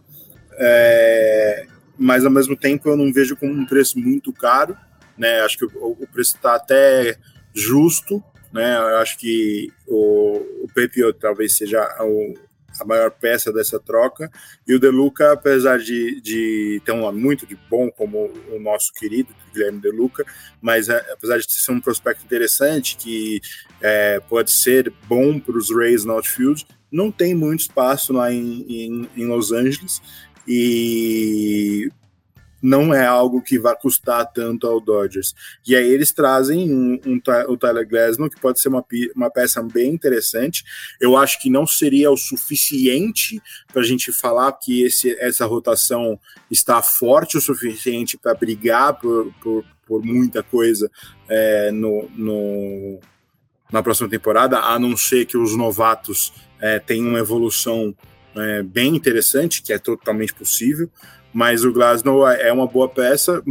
É, 0.58 1.66
mas 1.98 2.24
ao 2.24 2.30
mesmo 2.30 2.56
tempo 2.56 2.88
eu 2.88 2.96
não 2.96 3.12
vejo 3.12 3.36
como 3.36 3.52
um 3.52 3.66
preço 3.66 3.98
muito 3.98 4.32
caro 4.32 4.76
né? 5.16 5.40
Acho 5.40 5.58
que 5.58 5.64
o, 5.64 5.96
o 6.00 6.06
preço 6.06 6.36
está 6.36 6.54
até 6.56 7.16
justo, 7.54 8.22
né? 8.52 8.76
Eu 8.76 8.98
acho 8.98 9.18
que 9.18 9.72
o, 9.86 10.64
o 10.64 10.68
Pepe 10.74 11.00
talvez 11.14 11.56
seja 11.56 11.82
o, 12.00 12.34
a 12.80 12.84
maior 12.84 13.10
peça 13.10 13.52
dessa 13.52 13.78
troca. 13.78 14.30
E 14.66 14.74
o 14.74 14.80
Deluca, 14.80 15.32
apesar 15.32 15.78
de, 15.78 16.20
de 16.20 16.82
ter 16.84 16.92
um 16.92 17.00
nome 17.00 17.20
muito 17.20 17.46
de 17.46 17.56
bom, 17.68 17.90
como 17.90 18.30
o 18.50 18.58
nosso 18.58 18.92
querido 18.92 19.34
Guilherme 19.52 19.80
Deluca, 19.80 20.24
mas 20.60 20.88
é, 20.88 20.96
apesar 21.12 21.38
de 21.38 21.50
ser 21.50 21.72
um 21.72 21.80
prospecto 21.80 22.24
interessante, 22.24 22.96
que 22.96 23.40
é, 23.80 24.20
pode 24.20 24.50
ser 24.50 24.92
bom 25.08 25.38
para 25.38 25.56
os 25.56 25.70
Rays 25.70 26.04
no 26.04 26.12
outfield, 26.12 26.66
não 26.90 27.10
tem 27.10 27.34
muito 27.34 27.60
espaço 27.60 28.12
lá 28.12 28.32
em, 28.32 28.64
em, 28.68 29.10
em 29.16 29.26
Los 29.26 29.52
Angeles. 29.52 30.00
E 30.46 31.90
não 32.62 32.92
é 32.92 33.06
algo 33.06 33.42
que 33.42 33.58
vai 33.58 33.76
custar 33.76 34.26
tanto 34.32 34.66
ao 34.66 34.80
Dodgers. 34.80 35.34
E 35.66 35.76
aí 35.76 35.88
eles 35.88 36.12
trazem 36.12 36.72
um, 36.72 37.00
um, 37.06 37.20
o 37.48 37.56
Tyler 37.56 37.86
Glasnow, 37.86 38.30
que 38.30 38.40
pode 38.40 38.60
ser 38.60 38.68
uma, 38.68 38.84
uma 39.14 39.30
peça 39.30 39.62
bem 39.62 39.92
interessante. 39.92 40.64
Eu 41.00 41.16
acho 41.16 41.40
que 41.40 41.50
não 41.50 41.66
seria 41.66 42.10
o 42.10 42.16
suficiente 42.16 43.40
para 43.72 43.82
a 43.82 43.84
gente 43.84 44.12
falar 44.12 44.52
que 44.52 44.82
esse, 44.82 45.10
essa 45.20 45.46
rotação 45.46 46.18
está 46.50 46.82
forte 46.82 47.36
o 47.36 47.40
suficiente 47.40 48.16
para 48.16 48.34
brigar 48.34 48.98
por, 48.98 49.32
por, 49.42 49.64
por, 49.86 50.04
muita 50.04 50.42
coisa 50.42 50.90
é, 51.28 51.70
no, 51.70 52.08
no, 52.14 53.00
na 53.70 53.82
próxima 53.82 54.08
temporada, 54.08 54.58
a 54.58 54.78
não 54.78 54.96
ser 54.96 55.26
que 55.26 55.36
os 55.36 55.54
novatos 55.54 56.32
é, 56.60 56.78
tenham 56.78 57.08
uma 57.08 57.18
evolução 57.18 57.94
é, 58.34 58.62
bem 58.62 58.94
interessante, 58.94 59.62
que 59.62 59.72
é 59.72 59.78
totalmente 59.78 60.34
possível 60.34 60.90
mas 61.36 61.66
o 61.66 61.70
Glasnow 61.70 62.26
é 62.26 62.50
uma 62.50 62.66
boa 62.66 62.88
peça, 62.88 63.42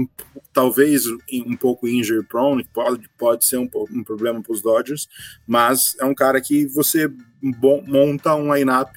talvez 0.51 1.03
um 1.31 1.55
pouco 1.55 1.87
injury 1.87 2.25
prone, 2.25 2.63
pode, 2.73 3.07
pode 3.15 3.45
ser 3.45 3.59
um, 3.59 3.69
um 3.91 4.03
problema 4.03 4.41
para 4.41 4.53
os 4.53 4.59
Dodgers, 4.59 5.07
mas 5.45 5.95
é 5.99 6.03
um 6.03 6.15
cara 6.15 6.41
que 6.41 6.65
você 6.65 7.07
monta 7.43 8.33
um 8.33 8.51
lineup 8.51 8.89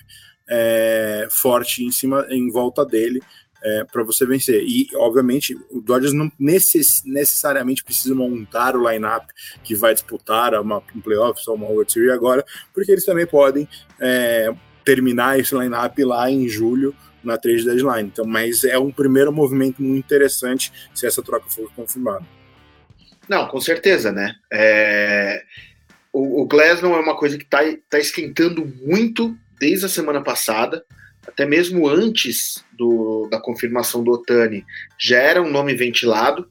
é, 0.49 1.29
forte 1.31 1.85
em 1.85 1.91
cima, 1.91 2.27
em 2.31 2.51
volta 2.51 2.83
dele, 2.83 3.21
é, 3.63 3.85
para 3.85 4.03
você 4.05 4.25
vencer. 4.25 4.65
E, 4.67 4.89
obviamente, 4.95 5.55
o 5.71 5.83
Dodgers 5.83 6.15
não 6.15 6.33
necess, 6.39 7.03
necessariamente 7.05 7.85
precisa 7.85 8.15
montar 8.15 8.75
o 8.75 8.91
lineup 8.91 9.29
que 9.63 9.75
vai 9.75 9.93
disputar 9.93 10.55
uma, 10.55 10.83
um 10.97 11.01
playoffs 11.03 11.47
ou 11.47 11.57
uma 11.57 11.67
World 11.67 11.93
Series 11.93 12.11
agora, 12.11 12.43
porque 12.73 12.91
eles 12.91 13.05
também 13.05 13.27
podem 13.27 13.69
é, 14.01 14.51
terminar 14.83 15.39
esse 15.39 15.55
lineup 15.55 15.99
lá 15.99 16.31
em 16.31 16.49
julho 16.49 16.97
na 17.29 17.39
trade 17.39 17.65
deadline. 17.65 18.09
Então, 18.09 18.25
mas 18.25 18.65
é 18.65 18.79
um 18.79 18.91
primeiro 18.91 19.33
movimento 19.33 19.83
muito 19.83 20.05
interessante 20.05 20.73
se 20.95 21.07
essa 21.07 21.23
troca 21.23 21.49
for 21.49 21.71
confirmada. 21.77 22.27
Não, 23.29 23.47
com 23.47 23.61
certeza, 23.61 24.11
né? 24.11 24.35
É... 24.51 25.43
O, 26.13 26.43
o 26.43 26.47
Glasnow 26.47 26.97
é 26.97 27.01
uma 27.01 27.17
coisa 27.17 27.37
que 27.37 27.45
está 27.45 27.61
tá 27.89 27.99
esquentando 27.99 28.65
muito 28.83 29.37
desde 29.61 29.85
a 29.85 29.89
semana 29.89 30.23
passada, 30.23 30.83
até 31.27 31.45
mesmo 31.45 31.87
antes 31.87 32.65
do, 32.73 33.29
da 33.31 33.39
confirmação 33.39 34.03
do 34.03 34.13
Otani, 34.13 34.65
já 34.99 35.19
era 35.19 35.43
um 35.43 35.51
nome 35.51 35.75
ventilado 35.75 36.49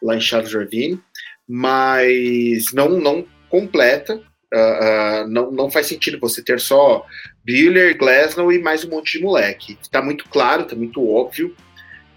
lá 0.00 0.16
em 0.16 0.20
Charles 0.20 0.54
Ravine, 0.54 1.00
mas 1.48 2.72
não, 2.72 2.90
não 2.90 3.26
completa. 3.48 4.22
Uh, 4.52 5.28
não, 5.28 5.50
não 5.52 5.70
faz 5.70 5.86
sentido 5.86 6.18
você 6.18 6.42
ter 6.42 6.58
só 6.58 7.06
Biller, 7.44 7.96
Glasnow 7.96 8.52
e 8.52 8.58
mais 8.58 8.84
um 8.84 8.90
monte 8.90 9.18
de 9.18 9.24
moleque. 9.24 9.78
Está 9.80 10.02
muito 10.02 10.28
claro, 10.28 10.62
está 10.62 10.74
muito 10.74 11.08
óbvio 11.08 11.54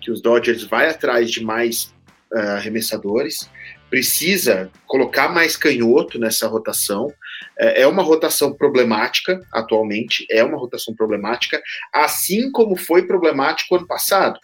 que 0.02 0.12
os 0.12 0.22
Dodgers 0.22 0.64
vai 0.64 0.90
atrás 0.90 1.32
de 1.32 1.44
mais 1.44 1.94
uh, 2.34 2.58
arremessadores, 2.58 3.50
precisa 3.90 4.72
colocar 4.88 5.30
mais 5.30 5.56
canhoto 5.56 6.18
nessa 6.20 6.48
rotação. 6.48 7.14
É, 7.58 7.84
é 7.84 7.88
uma 7.88 8.02
rotação 8.02 8.52
problemática 8.52 9.40
atualmente, 9.52 10.26
é 10.30 10.44
uma 10.44 10.58
rotação 10.58 10.96
problemática, 10.96 11.62
assim 11.94 12.52
como 12.52 12.76
foi 12.76 13.06
problemático 13.06 13.76
ano 13.76 13.88
passado. 13.88 14.40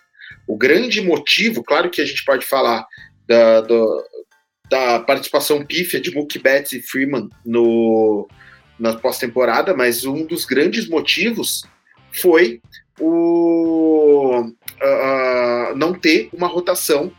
O 0.47 0.55
grande 0.55 1.01
motivo, 1.01 1.63
claro 1.63 1.89
que 1.89 2.01
a 2.01 2.05
gente 2.05 2.23
pode 2.23 2.45
falar 2.45 2.85
da, 3.27 3.61
do, 3.61 4.03
da 4.69 4.99
participação 4.99 5.65
pífia 5.65 5.99
de 5.99 6.11
Mookie 6.11 6.39
Betts 6.39 6.73
e 6.73 6.81
Freeman 6.81 7.29
no, 7.45 8.27
na 8.77 8.95
pós-temporada, 8.95 9.75
mas 9.75 10.05
um 10.05 10.25
dos 10.25 10.45
grandes 10.45 10.87
motivos 10.87 11.63
foi 12.11 12.61
o 12.99 14.41
uh, 14.41 15.75
não 15.75 15.93
ter 15.93 16.29
uma 16.33 16.47
rotação 16.47 17.11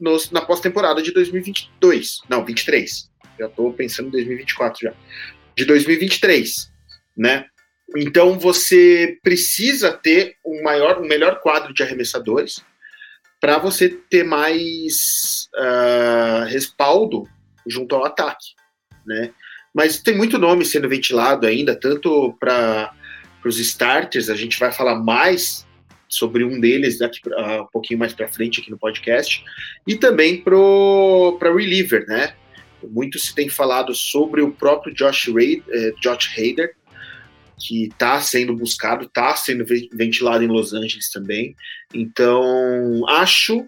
nos, 0.00 0.30
na 0.30 0.40
pós-temporada 0.40 1.02
de 1.02 1.12
2022. 1.12 2.20
Não, 2.28 2.44
23. 2.44 3.10
Já 3.38 3.46
estou 3.46 3.72
pensando 3.72 4.08
em 4.08 4.12
2024 4.12 4.80
já. 4.82 4.94
De 5.56 5.64
2023, 5.64 6.70
né? 7.16 7.46
Então 7.96 8.38
você 8.38 9.18
precisa 9.22 9.92
ter 9.92 10.36
um 10.44 10.62
maior, 10.62 11.00
um 11.00 11.06
melhor 11.06 11.40
quadro 11.40 11.72
de 11.72 11.82
arremessadores 11.82 12.64
para 13.44 13.58
você 13.58 13.90
ter 13.90 14.24
mais 14.24 15.50
uh, 15.54 16.46
respaldo 16.46 17.28
junto 17.66 17.94
ao 17.94 18.06
ataque, 18.06 18.54
né? 19.06 19.32
Mas 19.74 20.00
tem 20.00 20.16
muito 20.16 20.38
nome 20.38 20.64
sendo 20.64 20.88
ventilado 20.88 21.46
ainda, 21.46 21.78
tanto 21.78 22.34
para 22.40 22.90
os 23.44 23.58
starters, 23.58 24.30
a 24.30 24.34
gente 24.34 24.58
vai 24.58 24.72
falar 24.72 24.94
mais 24.94 25.66
sobre 26.08 26.42
um 26.42 26.58
deles 26.58 26.96
daqui 26.96 27.20
uh, 27.28 27.64
um 27.64 27.68
pouquinho 27.70 27.98
mais 27.98 28.14
para 28.14 28.28
frente 28.28 28.62
aqui 28.62 28.70
no 28.70 28.78
podcast, 28.78 29.44
e 29.86 29.94
também 29.94 30.42
para 30.42 31.52
reliever, 31.54 32.06
né? 32.08 32.32
Muito 32.82 33.18
se 33.18 33.34
tem 33.34 33.50
falado 33.50 33.94
sobre 33.94 34.40
o 34.40 34.52
próprio 34.52 34.94
Josh, 34.94 35.28
Ray, 35.28 35.62
eh, 35.68 35.92
Josh 36.00 36.30
Hader, 36.38 36.74
que 37.66 37.84
está 37.84 38.20
sendo 38.20 38.54
buscado, 38.54 39.06
está 39.06 39.34
sendo 39.36 39.64
ventilado 39.92 40.44
em 40.44 40.48
Los 40.48 40.74
Angeles 40.74 41.10
também. 41.10 41.56
Então, 41.94 43.02
acho 43.08 43.64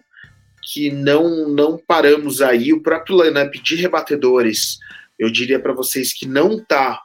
que 0.71 0.91
não 0.91 1.49
não 1.49 1.77
paramos 1.77 2.41
aí. 2.41 2.71
O 2.71 2.81
próprio 2.81 3.23
lineup 3.23 3.55
de 3.55 3.75
rebatedores, 3.75 4.77
eu 5.17 5.31
diria 5.31 5.59
para 5.59 5.73
vocês 5.73 6.13
que 6.13 6.27
não 6.27 6.57
está 6.57 7.01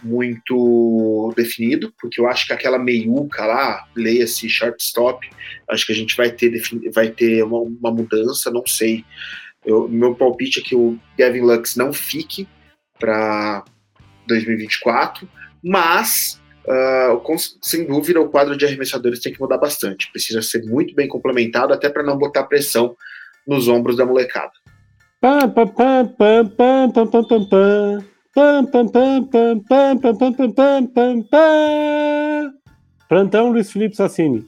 muito 0.00 1.32
definido, 1.36 1.92
porque 2.00 2.20
eu 2.20 2.28
acho 2.28 2.46
que 2.46 2.52
aquela 2.52 2.78
meiuca 2.78 3.44
lá, 3.44 3.84
leia-se 3.96 4.48
shortstop, 4.48 5.28
acho 5.68 5.84
que 5.84 5.92
a 5.92 5.96
gente 5.96 6.16
vai 6.16 6.30
ter, 6.30 6.62
vai 6.94 7.10
ter 7.10 7.42
uma, 7.42 7.58
uma 7.62 7.90
mudança, 7.90 8.48
não 8.48 8.64
sei. 8.64 9.04
Eu, 9.66 9.88
meu 9.88 10.14
palpite 10.14 10.60
é 10.60 10.62
que 10.62 10.76
o 10.76 10.96
Gavin 11.18 11.40
Lux 11.40 11.74
não 11.74 11.92
fique 11.92 12.46
para 12.96 13.64
2024 14.28 15.28
mas 15.62 16.40
uh, 16.66 17.36
sem 17.60 17.86
dúvida 17.86 18.20
o 18.20 18.28
quadro 18.28 18.56
de 18.56 18.64
arremessadores 18.64 19.20
tem 19.20 19.32
que 19.32 19.40
mudar 19.40 19.58
bastante. 19.58 20.10
Precisa 20.10 20.42
ser 20.42 20.62
muito 20.64 20.94
bem 20.94 21.08
complementado, 21.08 21.72
até 21.72 21.88
para 21.88 22.02
não 22.02 22.16
botar 22.16 22.44
pressão 22.44 22.96
nos 23.46 23.68
ombros 23.68 23.96
da 23.96 24.04
molecada. 24.04 24.52
Plantão 33.08 33.50
Luiz 33.50 33.72
Felipe 33.72 33.96
Sassini. 33.96 34.44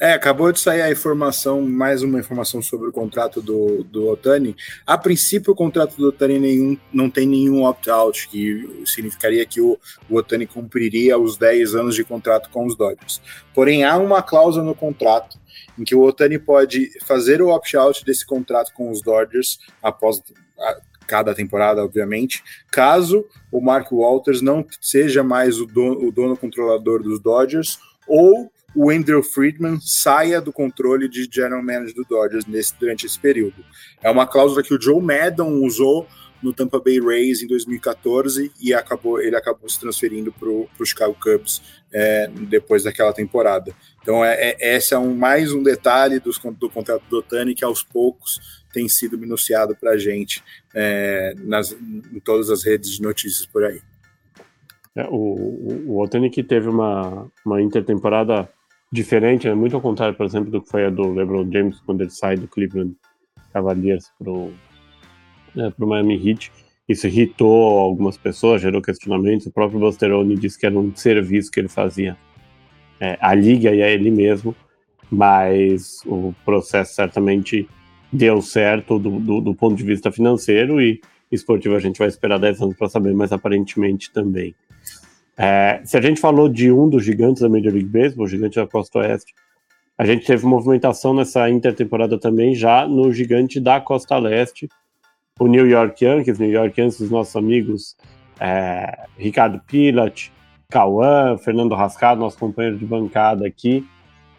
É, 0.00 0.14
acabou 0.14 0.50
de 0.50 0.58
sair 0.58 0.80
a 0.80 0.90
informação, 0.90 1.60
mais 1.60 2.02
uma 2.02 2.18
informação 2.18 2.62
sobre 2.62 2.88
o 2.88 2.92
contrato 2.92 3.42
do, 3.42 3.84
do 3.84 4.08
Otani. 4.08 4.56
A 4.86 4.96
princípio, 4.96 5.52
o 5.52 5.54
contrato 5.54 5.94
do 5.94 6.08
Otani 6.08 6.38
nenhum, 6.38 6.78
não 6.90 7.10
tem 7.10 7.26
nenhum 7.26 7.64
opt-out, 7.64 8.26
que 8.30 8.82
significaria 8.86 9.44
que 9.44 9.60
o, 9.60 9.78
o 10.08 10.16
Otani 10.16 10.46
cumpriria 10.46 11.18
os 11.18 11.36
10 11.36 11.74
anos 11.74 11.94
de 11.94 12.02
contrato 12.02 12.48
com 12.48 12.64
os 12.64 12.74
Dodgers. 12.74 13.20
Porém, 13.52 13.84
há 13.84 13.98
uma 13.98 14.22
cláusula 14.22 14.64
no 14.64 14.74
contrato 14.74 15.38
em 15.78 15.84
que 15.84 15.94
o 15.94 16.00
Otani 16.00 16.38
pode 16.38 16.90
fazer 17.04 17.42
o 17.42 17.50
opt-out 17.50 18.02
desse 18.02 18.24
contrato 18.24 18.72
com 18.72 18.90
os 18.90 19.02
Dodgers 19.02 19.58
após 19.82 20.22
a, 20.58 20.80
cada 21.06 21.34
temporada, 21.34 21.84
obviamente, 21.84 22.42
caso 22.70 23.26
o 23.52 23.60
Mark 23.60 23.92
Walters 23.92 24.40
não 24.40 24.64
seja 24.80 25.22
mais 25.22 25.60
o 25.60 25.64
o 25.64 26.10
dono 26.10 26.38
controlador 26.38 27.02
dos 27.02 27.20
Dodgers 27.20 27.78
ou 28.06 28.50
o 28.74 28.90
Andrew 28.90 29.22
Friedman 29.22 29.78
saia 29.80 30.40
do 30.40 30.52
controle 30.52 31.08
de 31.08 31.28
general 31.30 31.62
manager 31.62 31.94
do 31.94 32.04
Dodgers 32.04 32.46
nesse, 32.46 32.74
durante 32.78 33.06
esse 33.06 33.18
período. 33.18 33.64
É 34.02 34.10
uma 34.10 34.26
cláusula 34.26 34.62
que 34.62 34.74
o 34.74 34.80
Joe 34.80 35.02
Maddon 35.02 35.64
usou 35.64 36.06
no 36.42 36.52
Tampa 36.52 36.80
Bay 36.80 36.98
Rays 37.00 37.42
em 37.42 37.46
2014 37.46 38.50
e 38.60 38.72
acabou, 38.72 39.20
ele 39.20 39.36
acabou 39.36 39.68
se 39.68 39.78
transferindo 39.78 40.32
para 40.32 40.48
o 40.48 40.84
Chicago 40.84 41.14
Cubs 41.20 41.60
é, 41.92 42.28
depois 42.48 42.82
daquela 42.82 43.12
temporada. 43.12 43.74
Então, 44.00 44.24
é, 44.24 44.56
é, 44.58 44.76
esse 44.76 44.94
é 44.94 44.98
um, 44.98 45.14
mais 45.14 45.52
um 45.52 45.62
detalhe 45.62 46.18
dos, 46.18 46.38
do 46.38 46.70
contrato 46.70 47.02
do 47.10 47.18
Otani 47.18 47.54
que 47.54 47.64
aos 47.64 47.82
poucos 47.82 48.62
tem 48.72 48.88
sido 48.88 49.18
minuciado 49.18 49.76
para 49.76 49.92
a 49.92 49.98
gente 49.98 50.42
é, 50.74 51.34
nas, 51.38 51.72
em 51.72 52.20
todas 52.20 52.48
as 52.50 52.64
redes 52.64 52.90
de 52.92 53.02
notícias 53.02 53.44
por 53.44 53.64
aí. 53.64 53.82
É, 54.96 55.06
o, 55.08 55.14
o, 55.14 55.84
o 55.88 56.02
Otani 56.02 56.30
que 56.30 56.42
teve 56.42 56.68
uma, 56.68 57.30
uma 57.44 57.60
intertemporada 57.60 58.48
diferente, 58.92 59.48
né? 59.48 59.54
muito 59.54 59.76
ao 59.76 59.82
contrário, 59.82 60.16
por 60.16 60.26
exemplo, 60.26 60.50
do 60.50 60.60
que 60.60 60.68
foi 60.68 60.86
a 60.86 60.90
do 60.90 61.12
LeBron 61.12 61.50
James 61.50 61.80
quando 61.80 62.00
ele 62.00 62.10
sai 62.10 62.36
do 62.36 62.48
Cleveland 62.48 62.94
Cavaliers 63.52 64.10
pro, 64.18 64.50
né, 65.54 65.70
pro 65.76 65.86
Miami 65.86 66.28
Heat. 66.28 66.50
Isso 66.88 67.06
irritou 67.06 67.78
algumas 67.78 68.16
pessoas, 68.16 68.62
gerou 68.62 68.82
questionamentos. 68.82 69.46
O 69.46 69.52
próprio 69.52 69.78
Busteroni 69.78 70.36
disse 70.36 70.58
que 70.58 70.66
era 70.66 70.76
um 70.76 70.94
serviço 70.94 71.50
que 71.50 71.60
ele 71.60 71.68
fazia 71.68 72.16
é, 72.98 73.16
à 73.20 73.32
liga 73.32 73.72
e 73.72 73.82
a 73.82 73.88
ele 73.88 74.10
mesmo, 74.10 74.54
mas 75.10 76.02
o 76.04 76.34
processo 76.44 76.94
certamente 76.94 77.68
deu 78.12 78.42
certo 78.42 78.98
do, 78.98 79.20
do, 79.20 79.40
do 79.40 79.54
ponto 79.54 79.76
de 79.76 79.84
vista 79.84 80.10
financeiro 80.10 80.80
e 80.80 81.00
esportivo 81.30 81.76
a 81.76 81.78
gente 81.78 81.98
vai 81.98 82.08
esperar 82.08 82.38
10 82.38 82.60
anos 82.62 82.76
para 82.76 82.88
saber, 82.88 83.14
mas 83.14 83.32
aparentemente 83.32 84.12
também. 84.12 84.54
É, 85.42 85.80
se 85.86 85.96
a 85.96 86.02
gente 86.02 86.20
falou 86.20 86.50
de 86.50 86.70
um 86.70 86.86
dos 86.86 87.02
gigantes 87.02 87.40
da 87.40 87.48
Major 87.48 87.72
League 87.72 87.88
Baseball, 87.88 88.26
o 88.26 88.28
gigante 88.28 88.56
da 88.56 88.66
Costa 88.66 88.98
Oeste, 88.98 89.32
A 89.96 90.04
gente 90.04 90.26
teve 90.26 90.44
movimentação 90.44 91.14
nessa 91.14 91.48
intertemporada 91.48 92.18
também, 92.18 92.54
já 92.54 92.86
no 92.86 93.10
gigante 93.10 93.58
da 93.58 93.80
Costa 93.80 94.18
Leste, 94.18 94.68
o 95.38 95.46
New 95.46 95.66
York 95.66 96.04
Yankees, 96.04 96.38
New 96.38 96.50
York 96.50 96.78
Yankees, 96.78 97.00
os 97.00 97.10
nossos 97.10 97.34
amigos 97.36 97.96
é, 98.38 99.06
Ricardo 99.16 99.60
Pilat, 99.66 100.30
Cauã, 100.70 101.38
Fernando 101.38 101.74
Rascado, 101.74 102.20
nosso 102.20 102.38
companheiro 102.38 102.76
de 102.76 102.84
bancada 102.84 103.46
aqui. 103.46 103.86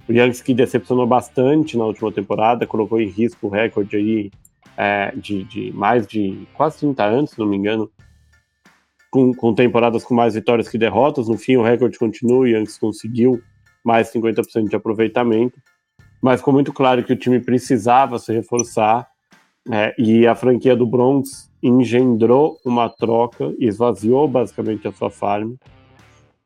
O 0.08 0.14
Yankees 0.14 0.42
que 0.42 0.54
decepcionou 0.54 1.08
bastante 1.08 1.78
na 1.78 1.86
última 1.86 2.12
temporada, 2.12 2.68
colocou 2.68 3.02
em 3.02 3.08
risco 3.08 3.48
o 3.48 3.50
recorde 3.50 3.96
aí 3.96 4.32
é, 4.78 5.12
de, 5.16 5.44
de, 5.46 5.72
mais 5.74 6.06
de 6.06 6.48
quase 6.54 6.80
30 6.80 7.04
anos, 7.04 7.32
se 7.32 7.40
não 7.40 7.48
me 7.48 7.58
engano, 7.58 7.90
com, 9.12 9.34
com, 9.34 9.54
temporadas 9.54 10.04
com 10.04 10.16
mais 10.16 10.34
vitórias 10.34 10.70
que 10.70 10.78
derrotas. 10.78 11.28
No 11.28 11.38
fim, 11.38 11.58
o 11.58 11.62
recorde 11.62 12.00
continua, 12.00 12.40
o 12.40 12.48
Yankees 12.48 12.78
conseguiu 12.78 13.42
mais 13.84 14.12
50% 14.12 14.70
de 14.70 14.76
aproveitamento, 14.76 15.60
mas 16.22 16.40
ficou 16.40 16.54
muito 16.54 16.72
claro 16.72 17.04
que 17.04 17.14
o 17.14 17.18
time 17.18 17.40
precisava 17.40 18.18
se 18.18 18.32
reforçar 18.32 19.08
é, 19.70 19.94
e 19.98 20.26
a 20.26 20.34
franquia 20.34 20.76
do 20.76 20.88
Bronx 20.88 21.52
engendrou 21.62 22.58
uma 22.66 22.90
troca, 22.90 23.54
esvaziou 23.60 24.28
basicamente 24.28 24.88
a 24.88 24.92
sua 24.92 25.10
farm, 25.10 25.54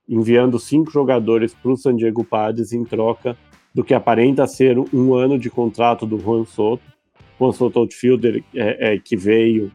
enviando 0.08 0.60
cinco 0.60 0.92
jogadores 0.92 1.54
para 1.54 1.72
o 1.72 1.78
San 1.78 1.96
Diego 1.96 2.24
Padres 2.24 2.74
em 2.74 2.84
troca 2.84 3.38
do 3.74 3.84
que 3.84 3.94
aparenta 3.94 4.48
ser 4.48 4.78
um 4.94 5.14
ano 5.14 5.38
de 5.38 5.50
contrato 5.50 6.06
do 6.06 6.18
Juan 6.20 6.46
Soto. 6.46 6.84
Juan 7.38 7.52
Soto 7.52 7.80
outfielder 7.80 8.44
é, 8.54 8.94
é, 8.94 8.98
que 8.98 9.18
veio 9.18 9.72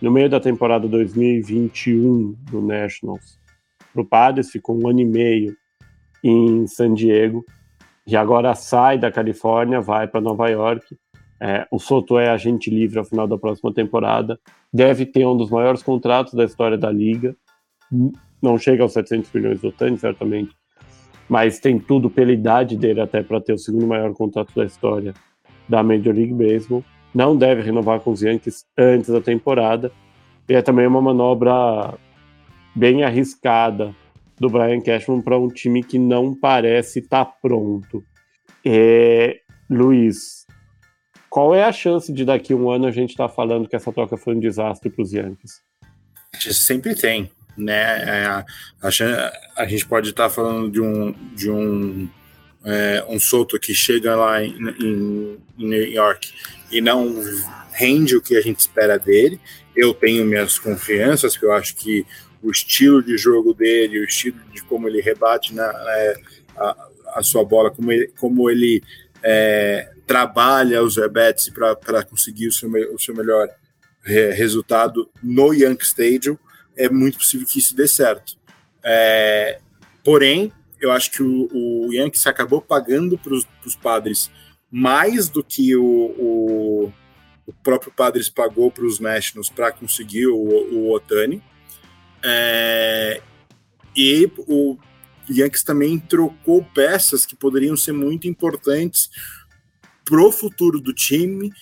no 0.00 0.10
meio 0.10 0.28
da 0.28 0.38
temporada 0.38 0.86
2021 0.86 2.36
do 2.50 2.60
Nationals 2.60 3.38
para 3.92 4.02
o 4.02 4.04
Padres, 4.04 4.50
ficou 4.50 4.78
um 4.78 4.88
ano 4.88 5.00
e 5.00 5.04
meio 5.04 5.56
em 6.22 6.66
San 6.66 6.92
Diego 6.92 7.44
e 8.06 8.16
agora 8.16 8.54
sai 8.54 8.98
da 8.98 9.10
Califórnia, 9.10 9.80
vai 9.80 10.06
para 10.06 10.20
Nova 10.20 10.48
York. 10.48 10.96
É, 11.40 11.66
o 11.70 11.78
Soto 11.78 12.18
é 12.18 12.30
agente 12.30 12.70
livre 12.70 12.98
ao 12.98 13.04
final 13.04 13.26
da 13.26 13.36
próxima 13.36 13.72
temporada, 13.72 14.38
deve 14.72 15.04
ter 15.04 15.26
um 15.26 15.36
dos 15.36 15.50
maiores 15.50 15.82
contratos 15.82 16.32
da 16.32 16.44
história 16.44 16.78
da 16.78 16.90
liga, 16.90 17.36
não 18.40 18.56
chega 18.56 18.82
aos 18.82 18.92
700 18.92 19.30
milhões 19.32 19.60
do 19.60 19.68
Otani, 19.68 19.98
certamente, 19.98 20.54
mas 21.28 21.58
tem 21.58 21.78
tudo 21.78 22.08
pela 22.08 22.32
idade 22.32 22.76
dele 22.76 23.00
até 23.00 23.22
para 23.22 23.40
ter 23.40 23.52
o 23.52 23.58
segundo 23.58 23.86
maior 23.86 24.14
contrato 24.14 24.54
da 24.54 24.64
história 24.64 25.12
da 25.68 25.82
Major 25.82 26.14
League 26.14 26.32
Baseball. 26.32 26.82
Não 27.16 27.34
deve 27.34 27.62
renovar 27.62 28.00
com 28.00 28.12
os 28.12 28.20
Yankees 28.20 28.66
antes 28.76 29.08
da 29.08 29.22
temporada. 29.22 29.90
E 30.46 30.54
é 30.54 30.60
também 30.60 30.86
uma 30.86 31.00
manobra 31.00 31.94
bem 32.74 33.04
arriscada 33.04 33.96
do 34.38 34.50
Brian 34.50 34.82
Cashman 34.82 35.22
para 35.22 35.38
um 35.38 35.48
time 35.48 35.82
que 35.82 35.98
não 35.98 36.34
parece 36.34 36.98
estar 36.98 37.24
tá 37.24 37.32
pronto. 37.40 38.04
É, 38.62 39.38
Luiz, 39.70 40.46
qual 41.30 41.54
é 41.54 41.64
a 41.64 41.72
chance 41.72 42.12
de 42.12 42.22
daqui 42.22 42.52
a 42.52 42.56
um 42.56 42.70
ano 42.70 42.86
a 42.86 42.90
gente 42.90 43.12
estar 43.12 43.28
tá 43.28 43.34
falando 43.34 43.66
que 43.66 43.76
essa 43.76 43.90
troca 43.90 44.18
foi 44.18 44.34
um 44.34 44.38
desastre 44.40 44.90
para 44.90 45.02
os 45.02 45.10
Yankees? 45.10 45.62
Sempre 46.38 46.94
tem 46.94 47.30
né? 47.56 48.02
É, 48.04 48.26
a, 48.26 48.44
a, 48.82 49.62
a 49.62 49.66
gente 49.66 49.86
pode 49.86 50.10
estar 50.10 50.24
tá 50.24 50.30
falando 50.30 50.70
de 50.70 50.80
um, 50.80 51.12
de 51.34 51.50
um, 51.50 52.06
é, 52.66 53.04
um 53.08 53.20
solto 53.20 53.60
que 53.60 53.72
chega 53.72 54.16
lá 54.16 54.42
em, 54.42 54.52
em, 54.80 55.38
em, 55.56 55.68
New 55.68 55.88
York 55.88 56.32
e 56.70 56.80
não 56.80 57.14
rende 57.70 58.16
o 58.16 58.20
que 58.20 58.36
a 58.36 58.40
gente 58.40 58.58
espera 58.58 58.98
dele. 58.98 59.40
Eu 59.74 59.94
tenho 59.94 60.24
minhas 60.24 60.58
confianças, 60.58 61.36
que 61.36 61.44
eu 61.44 61.52
acho 61.52 61.76
que 61.76 62.04
o 62.42 62.50
estilo 62.50 63.00
de 63.00 63.16
jogo 63.16 63.54
dele, 63.54 64.00
o 64.00 64.04
estilo 64.04 64.40
de 64.52 64.62
como 64.64 64.88
ele 64.88 65.00
rebate 65.00 65.54
na, 65.54 65.64
é, 65.64 66.16
a, 66.56 66.88
a, 67.14 67.22
sua 67.22 67.44
bola, 67.44 67.70
como 67.70 67.92
ele, 67.92 68.08
como 68.18 68.50
ele 68.50 68.82
é, 69.22 69.88
trabalha 70.04 70.82
os 70.82 70.96
rebetes 70.96 71.48
para 71.48 72.04
conseguir 72.04 72.48
o 72.48 72.52
seu, 72.52 72.68
o 72.92 72.98
seu 72.98 73.14
melhor 73.14 73.48
resultado 74.34 75.08
no 75.22 75.52
Yankee 75.52 75.84
Stadium 75.84 76.38
é 76.76 76.88
muito 76.88 77.18
possível 77.18 77.46
que 77.46 77.58
isso 77.58 77.74
dê 77.74 77.88
certo. 77.88 78.36
É, 78.84 79.58
porém, 80.04 80.52
eu 80.80 80.92
acho 80.92 81.10
que 81.10 81.22
o, 81.22 81.48
o 81.52 81.92
Yankees 81.92 82.26
acabou 82.26 82.60
pagando 82.60 83.18
para 83.18 83.34
os 83.34 83.76
padres 83.82 84.30
mais 84.70 85.28
do 85.28 85.42
que 85.42 85.76
o, 85.76 85.84
o, 85.84 86.92
o 87.46 87.52
próprio 87.62 87.92
Padres 87.92 88.28
pagou 88.28 88.70
para 88.70 88.84
os 88.84 88.98
Nationals 88.98 89.48
para 89.48 89.72
conseguir 89.72 90.26
o, 90.26 90.36
o 90.36 90.92
Otani. 90.92 91.42
É, 92.22 93.22
e 93.96 94.30
o 94.38 94.76
Yankees 95.30 95.62
também 95.62 95.98
trocou 95.98 96.64
peças 96.74 97.24
que 97.24 97.36
poderiam 97.36 97.76
ser 97.76 97.92
muito 97.92 98.26
importantes 98.26 99.08
pro 100.04 100.30
futuro 100.32 100.80
do 100.80 100.92
time, 100.92 101.52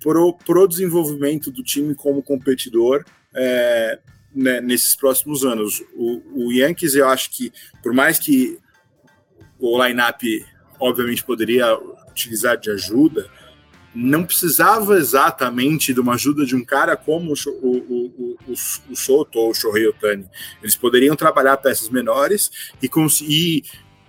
pro, 0.00 0.32
pro 0.32 0.66
desenvolvimento 0.66 1.50
do 1.50 1.62
time 1.62 1.94
como 1.94 2.22
competidor. 2.22 3.04
É, 3.34 3.98
né, 4.36 4.60
nesses 4.60 4.94
próximos 4.94 5.44
anos. 5.44 5.82
O, 5.94 6.46
o, 6.46 6.52
Yankees, 6.52 6.94
eu 6.94 7.08
acho 7.08 7.30
que, 7.30 7.50
por 7.82 7.94
mais 7.94 8.18
que 8.18 8.58
o 9.58 9.82
line-up, 9.82 10.44
obviamente, 10.78 11.24
poderia 11.24 11.78
utilizar 12.10 12.58
de 12.58 12.70
ajuda, 12.70 13.28
não 13.94 14.26
precisava 14.26 14.98
exatamente 14.98 15.94
de 15.94 16.00
uma 16.00 16.14
ajuda 16.14 16.44
de 16.44 16.54
um 16.54 16.62
cara 16.62 16.94
como 16.98 17.32
o, 17.32 17.58
o, 17.62 18.36
o, 18.46 18.52
o 18.90 18.96
Soto 18.96 19.38
ou 19.38 19.50
o 19.50 19.54
Shohei 19.54 19.86
Otani. 19.86 20.28
Eles 20.62 20.76
poderiam 20.76 21.16
trabalhar 21.16 21.56
peças 21.56 21.88
menores 21.88 22.50
e 22.82 22.90
conseguir 22.90 23.64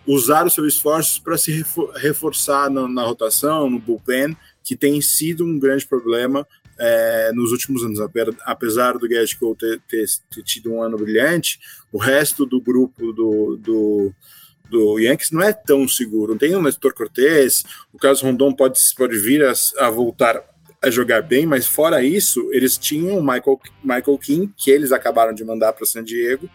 usar 0.05 0.45
os 0.45 0.53
seus 0.53 0.73
esforços 0.73 1.19
para 1.19 1.37
se 1.37 1.65
reforçar 1.95 2.69
na, 2.69 2.85
na 2.87 3.03
rotação, 3.03 3.69
no 3.69 3.79
bullpen, 3.79 4.35
que 4.61 4.75
tem 4.75 4.99
sido 4.99 5.45
um 5.45 5.57
grande 5.57 5.85
problema 5.85 6.45
é, 6.79 7.31
nos 7.33 7.51
últimos 7.51 7.83
anos. 7.83 7.99
Apesar 8.45 8.97
do 8.97 9.07
Gerrit 9.07 9.37
Cole 9.37 9.57
ter, 9.57 9.81
ter, 9.87 10.05
ter, 10.33 10.43
tido 10.43 10.71
um 10.71 10.81
ano 10.81 10.97
brilhante, 10.97 11.59
o 11.91 11.97
resto 11.97 12.45
do 12.45 12.61
grupo 12.61 13.11
do, 13.13 13.57
do, 13.57 14.13
do 14.69 14.99
Yankees 14.99 15.31
não 15.31 15.41
é 15.41 15.53
tão 15.53 15.87
seguro. 15.87 16.37
Tem 16.37 16.55
o 16.55 16.61
Nestor 16.61 16.93
Cortez, 16.93 17.63
o 17.93 17.97
Carlos 17.97 18.21
Rondon 18.21 18.53
pode, 18.53 18.79
pode 18.95 19.17
vir 19.17 19.43
a, 19.43 19.53
a 19.79 19.89
voltar 19.89 20.43
a 20.81 20.89
jogar 20.89 21.21
bem, 21.23 21.45
mas 21.45 21.65
fora 21.65 22.03
isso, 22.03 22.49
eles 22.53 22.77
tinham 22.77 23.17
o 23.17 23.21
Michael, 23.21 23.59
Michael 23.83 24.17
King, 24.19 24.53
que 24.55 24.69
eles 24.69 24.91
acabaram 24.91 25.33
de 25.33 25.43
mandar 25.43 25.73
para 25.73 25.85
San 25.87 26.03
Diego, 26.03 26.47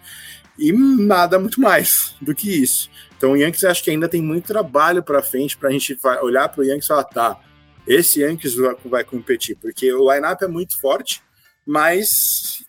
e 0.58 0.72
nada 0.72 1.38
muito 1.38 1.60
mais 1.60 2.14
do 2.20 2.34
que 2.34 2.62
isso. 2.62 2.88
Então 3.16 3.32
o 3.32 3.36
Yankees 3.36 3.64
acho 3.64 3.82
que 3.82 3.90
ainda 3.90 4.08
tem 4.08 4.22
muito 4.22 4.46
trabalho 4.46 5.02
para 5.02 5.22
frente 5.22 5.56
para 5.56 5.68
a 5.68 5.72
gente 5.72 5.98
olhar 6.22 6.48
para 6.48 6.60
o 6.60 6.64
Yankees 6.64 6.84
e 6.84 6.88
falar, 6.88 7.04
tá, 7.04 7.40
esse 7.86 8.20
Yankees 8.20 8.54
vai 8.84 9.04
competir, 9.04 9.56
porque 9.56 9.92
o 9.92 10.12
lineup 10.12 10.40
é 10.42 10.48
muito 10.48 10.80
forte, 10.80 11.22
mas 11.66 12.64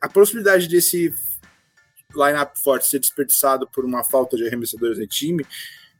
a 0.00 0.08
possibilidade 0.08 0.68
desse 0.68 1.12
lineup 2.14 2.56
forte 2.56 2.86
ser 2.86 3.00
desperdiçado 3.00 3.66
por 3.68 3.84
uma 3.84 4.04
falta 4.04 4.36
de 4.36 4.46
arremessadores 4.46 4.98
em 4.98 5.06
time 5.06 5.44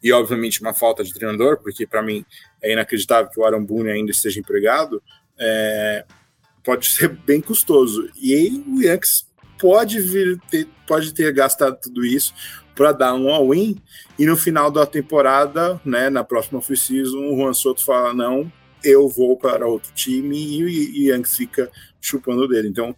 e 0.03 0.13
obviamente 0.13 0.61
uma 0.61 0.75
falta 0.75 1.03
de 1.03 1.13
treinador, 1.13 1.59
porque 1.59 1.87
para 1.87 2.03
mim 2.03 2.25
é 2.63 2.73
inacreditável 2.73 3.31
que 3.31 3.41
o 3.41 3.45
Aaron 3.45 3.65
Boone 3.65 3.91
ainda 3.91 4.11
esteja 4.11 4.39
empregado, 4.39 5.03
é, 5.39 6.05
pode 6.63 6.87
ser 6.87 7.09
bem 7.09 7.41
custoso. 7.41 8.11
E 8.15 8.63
o 8.69 8.83
Yankees 8.83 9.27
pode 9.65 9.99
vir 9.99 10.39
ter, 10.51 10.69
pode 10.87 11.15
ter 11.15 11.33
gastado 11.33 11.79
tudo 11.81 12.05
isso 12.05 12.35
para 12.77 12.93
dar 12.93 13.15
um 13.15 13.31
all-in 13.31 13.77
e 14.19 14.27
no 14.27 14.37
final 14.37 14.71
da 14.71 14.85
temporada, 14.85 15.81
né, 15.83 16.11
na 16.11 16.23
próxima 16.23 16.59
off-season, 16.59 17.31
o 17.31 17.37
Juan 17.39 17.55
Soto 17.55 17.83
fala 17.83 18.13
não, 18.13 18.53
eu 18.85 19.09
vou 19.09 19.39
para 19.39 19.67
outro 19.67 19.91
time 19.95 20.37
e 20.37 20.63
o 20.63 20.69
Yankees 20.69 21.35
fica 21.35 21.71
chupando 21.99 22.47
dele. 22.47 22.69
Então, 22.69 22.95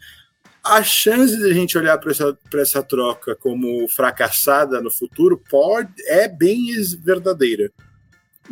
a 0.65 0.83
chance 0.83 1.39
de 1.39 1.49
a 1.49 1.55
gente 1.55 1.79
olhar 1.79 1.99
para 1.99 2.11
essa, 2.11 2.37
essa 2.55 2.83
troca 2.83 3.37
como 3.37 3.87
fracassada 3.89 4.81
no 4.81 4.91
futuro 4.91 5.41
pode 5.49 5.93
é 6.09 6.27
bem 6.27 6.67
verdadeira. 6.99 7.71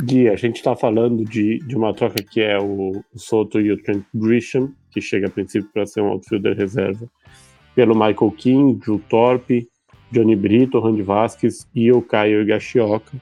Gui, 0.00 0.29
a 0.29 0.37
gente 0.37 0.57
está 0.57 0.77
falando 0.77 1.24
de, 1.24 1.59
de 1.59 1.77
uma 1.77 1.92
troca 1.92 2.22
que 2.22 2.40
é 2.40 2.57
o, 2.61 3.03
o 3.12 3.18
Soto 3.18 3.61
e 3.61 3.72
o 3.72 3.83
Trent 3.83 4.05
Grisham, 4.14 4.72
que 4.92 5.00
chega 5.00 5.27
a 5.27 5.31
princípio 5.31 5.68
para 5.72 5.85
ser 5.85 6.00
um 6.00 6.07
outfielder 6.07 6.57
reserva, 6.57 7.11
pelo 7.74 7.94
Michael 7.94 8.30
King, 8.37 8.78
Drew 8.78 9.00
Thorpe, 9.08 9.68
Johnny 10.10 10.37
Brito, 10.37 10.78
Randy 10.78 11.02
Vasquez 11.02 11.68
e 11.74 11.90
o 11.90 12.00
Caio 12.00 12.42
Higashioka. 12.42 13.12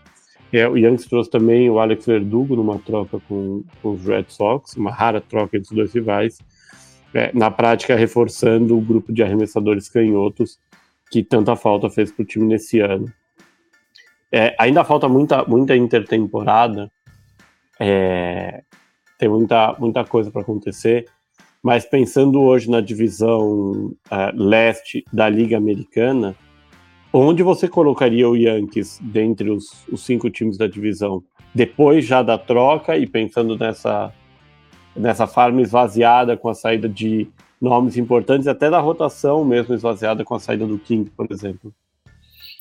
É, 0.52 0.68
o 0.68 0.76
Yankees 0.76 1.06
trouxe 1.06 1.30
também 1.30 1.70
o 1.70 1.78
Alex 1.78 2.04
Verdugo 2.04 2.54
numa 2.54 2.78
troca 2.78 3.18
com, 3.26 3.64
com 3.80 3.92
os 3.92 4.04
Red 4.04 4.26
Sox, 4.28 4.76
uma 4.76 4.90
rara 4.90 5.20
troca 5.20 5.56
entre 5.56 5.70
os 5.70 5.74
dois 5.74 5.94
rivais, 5.94 6.38
é, 7.14 7.30
na 7.32 7.50
prática 7.50 7.96
reforçando 7.96 8.76
o 8.76 8.80
grupo 8.80 9.12
de 9.12 9.22
arremessadores 9.22 9.88
canhotos 9.88 10.58
que 11.10 11.22
tanta 11.22 11.56
falta 11.56 11.88
fez 11.88 12.12
para 12.12 12.22
o 12.22 12.26
time 12.26 12.46
nesse 12.46 12.80
ano. 12.80 13.10
É, 14.30 14.54
ainda 14.58 14.84
falta 14.84 15.08
muita, 15.08 15.44
muita 15.44 15.74
intertemporada, 15.74 16.90
é, 17.80 18.62
tem 19.18 19.28
muita, 19.28 19.74
muita 19.78 20.04
coisa 20.04 20.30
para 20.30 20.42
acontecer, 20.42 21.06
mas 21.62 21.84
pensando 21.84 22.40
hoje 22.40 22.68
na 22.68 22.80
divisão 22.80 23.94
uh, 24.10 24.32
leste 24.34 25.04
da 25.12 25.28
Liga 25.28 25.56
Americana, 25.56 26.34
onde 27.12 27.42
você 27.42 27.68
colocaria 27.68 28.28
o 28.28 28.36
Yankees 28.36 28.98
dentre 29.00 29.50
os, 29.50 29.86
os 29.90 30.04
cinco 30.04 30.28
times 30.28 30.56
da 30.56 30.66
divisão? 30.66 31.22
Depois 31.54 32.04
já 32.04 32.22
da 32.22 32.36
troca 32.36 32.96
e 32.96 33.06
pensando 33.06 33.56
nessa, 33.56 34.12
nessa 34.96 35.26
farm 35.26 35.60
esvaziada 35.60 36.36
com 36.36 36.48
a 36.48 36.54
saída 36.54 36.88
de 36.88 37.28
nomes 37.60 37.96
importantes, 37.96 38.48
até 38.48 38.68
da 38.68 38.80
rotação 38.80 39.44
mesmo 39.44 39.72
esvaziada 39.72 40.24
com 40.24 40.34
a 40.34 40.40
saída 40.40 40.66
do 40.66 40.78
King, 40.78 41.08
por 41.16 41.28
exemplo. 41.30 41.72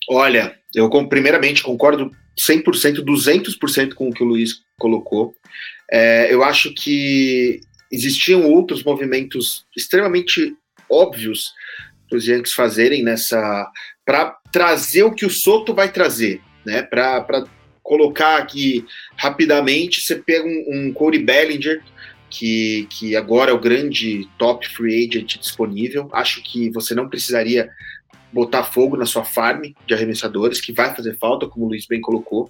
Olha, 0.07 0.55
eu 0.75 0.89
primeiramente 1.07 1.63
concordo 1.63 2.11
100%, 2.37 3.03
200% 3.03 3.93
com 3.93 4.09
o 4.09 4.13
que 4.13 4.23
o 4.23 4.27
Luiz 4.27 4.61
colocou. 4.77 5.33
É, 5.91 6.31
eu 6.31 6.43
acho 6.43 6.73
que 6.73 7.61
existiam 7.91 8.49
outros 8.49 8.83
movimentos 8.83 9.65
extremamente 9.75 10.55
óbvios 10.89 11.51
para 12.09 12.17
os 12.17 12.27
Yankees 12.27 12.53
fazerem 12.53 13.03
nessa. 13.03 13.69
para 14.05 14.37
trazer 14.51 15.03
o 15.03 15.13
que 15.13 15.25
o 15.25 15.29
Soto 15.29 15.73
vai 15.73 15.91
trazer, 15.91 16.41
né? 16.65 16.81
Para 16.81 17.45
colocar 17.81 18.37
aqui 18.37 18.85
rapidamente, 19.15 20.01
você 20.01 20.15
pega 20.15 20.45
um, 20.45 20.65
um 20.69 20.93
Corey 20.93 21.23
Bellinger, 21.23 21.81
que, 22.29 22.87
que 22.89 23.15
agora 23.15 23.51
é 23.51 23.53
o 23.53 23.59
grande 23.59 24.27
top 24.37 24.67
free 24.69 25.05
agent 25.05 25.37
disponível. 25.37 26.09
Acho 26.13 26.41
que 26.41 26.69
você 26.71 26.95
não 26.95 27.09
precisaria 27.09 27.69
botar 28.31 28.63
fogo 28.63 28.95
na 28.95 29.05
sua 29.05 29.25
farm 29.25 29.73
de 29.85 29.93
arremessadores, 29.93 30.61
que 30.61 30.71
vai 30.71 30.95
fazer 30.95 31.17
falta, 31.17 31.47
como 31.47 31.65
o 31.65 31.69
Luiz 31.69 31.85
bem 31.85 31.99
colocou. 31.99 32.49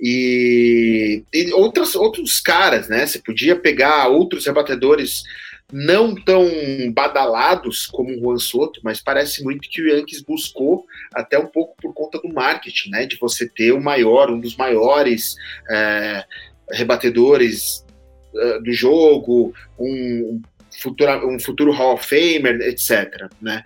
E, 0.00 1.22
e 1.32 1.52
outras, 1.52 1.94
outros 1.94 2.40
caras, 2.40 2.88
né? 2.88 3.06
Você 3.06 3.18
podia 3.18 3.54
pegar 3.54 4.08
outros 4.08 4.46
rebatedores 4.46 5.22
não 5.72 6.14
tão 6.14 6.48
badalados 6.92 7.86
como 7.86 8.10
o 8.10 8.18
Juan 8.18 8.38
Soto, 8.38 8.80
mas 8.82 9.00
parece 9.00 9.44
muito 9.44 9.68
que 9.68 9.80
o 9.80 9.88
Yankees 9.88 10.22
buscou 10.22 10.84
até 11.14 11.38
um 11.38 11.46
pouco 11.46 11.76
por 11.80 11.94
conta 11.94 12.18
do 12.18 12.32
marketing, 12.32 12.90
né? 12.90 13.06
De 13.06 13.16
você 13.18 13.48
ter 13.48 13.72
o 13.72 13.80
maior, 13.80 14.30
um 14.30 14.40
dos 14.40 14.56
maiores 14.56 15.36
é, 15.70 16.24
rebatedores 16.72 17.84
uh, 18.34 18.62
do 18.62 18.72
jogo, 18.72 19.52
um, 19.78 20.40
futura, 20.80 21.24
um 21.26 21.38
futuro 21.38 21.72
Hall 21.72 21.94
of 21.94 22.06
Famer, 22.06 22.60
etc. 22.62 23.28
Né? 23.40 23.62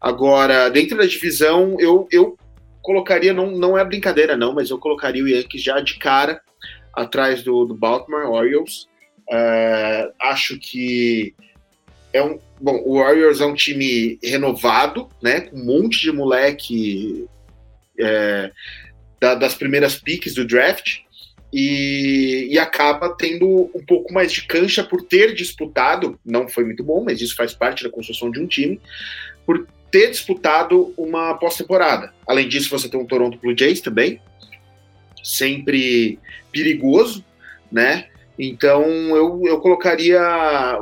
Agora, 0.00 0.68
dentro 0.68 0.96
da 0.96 1.06
divisão, 1.06 1.76
eu, 1.78 2.08
eu 2.10 2.36
colocaria, 2.86 3.32
não, 3.32 3.50
não 3.50 3.76
é 3.76 3.84
brincadeira 3.84 4.36
não, 4.36 4.54
mas 4.54 4.70
eu 4.70 4.78
colocaria 4.78 5.22
o 5.22 5.28
Yankees 5.28 5.60
já 5.60 5.80
de 5.80 5.98
cara 5.98 6.40
atrás 6.94 7.42
do, 7.42 7.64
do 7.64 7.74
Baltimore 7.74 8.30
Orioles. 8.30 8.86
Uh, 9.28 10.14
acho 10.20 10.56
que 10.56 11.34
é 12.12 12.22
um 12.22 12.38
bom. 12.60 12.80
O 12.84 12.98
Warriors 12.98 13.40
é 13.40 13.44
um 13.44 13.54
time 13.54 14.20
renovado, 14.22 15.08
né? 15.20 15.40
Com 15.40 15.56
um 15.56 15.64
monte 15.64 16.00
de 16.00 16.12
moleque 16.12 17.26
é, 17.98 18.52
da, 19.20 19.34
das 19.34 19.56
primeiras 19.56 19.96
piques 19.96 20.32
do 20.32 20.46
draft 20.46 21.00
e, 21.52 22.48
e, 22.52 22.58
acaba 22.58 23.16
tendo 23.16 23.70
um 23.74 23.84
pouco 23.84 24.12
mais 24.12 24.30
de 24.30 24.46
cancha 24.46 24.84
por 24.84 25.02
ter 25.02 25.34
disputado, 25.34 26.18
não 26.24 26.48
foi 26.48 26.64
muito 26.64 26.84
bom, 26.84 27.02
mas 27.02 27.20
isso 27.20 27.34
faz 27.34 27.52
parte 27.52 27.82
da 27.82 27.90
construção 27.90 28.30
de 28.30 28.40
um 28.40 28.46
time, 28.46 28.80
por 29.44 29.66
ter 29.96 30.10
disputado 30.10 30.92
uma 30.94 31.32
pós-temporada. 31.38 32.12
Além 32.26 32.46
disso, 32.46 32.68
você 32.68 32.86
tem 32.86 33.00
um 33.00 33.06
Toronto 33.06 33.38
Blue 33.38 33.56
Jays 33.58 33.80
também, 33.80 34.20
sempre 35.24 36.18
perigoso, 36.52 37.24
né? 37.72 38.08
Então 38.38 38.84
eu, 39.16 39.40
eu 39.46 39.58
colocaria 39.58 40.20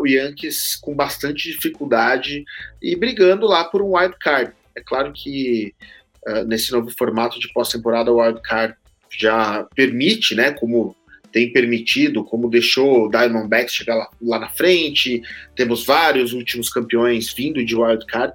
o 0.00 0.04
Yankees 0.04 0.74
com 0.74 0.96
bastante 0.96 1.48
dificuldade 1.48 2.44
e 2.82 2.96
brigando 2.96 3.46
lá 3.46 3.62
por 3.62 3.82
um 3.82 3.96
wild 3.96 4.16
card. 4.18 4.52
É 4.74 4.80
claro 4.80 5.12
que 5.12 5.72
uh, 6.26 6.44
nesse 6.44 6.72
novo 6.72 6.90
formato 6.98 7.38
de 7.38 7.52
pós-temporada 7.52 8.10
o 8.10 8.20
wild 8.20 8.42
card 8.42 8.74
já 9.16 9.64
permite, 9.76 10.34
né, 10.34 10.50
como 10.50 10.96
tem 11.30 11.52
permitido, 11.52 12.24
como 12.24 12.50
deixou 12.50 13.06
o 13.06 13.08
Diamondbacks 13.08 13.74
chegar 13.74 13.94
lá, 13.94 14.08
lá 14.20 14.40
na 14.40 14.48
frente, 14.48 15.22
temos 15.54 15.86
vários 15.86 16.32
últimos 16.32 16.68
campeões 16.68 17.32
vindo 17.32 17.64
de 17.64 17.76
wild 17.76 18.04
card, 18.06 18.34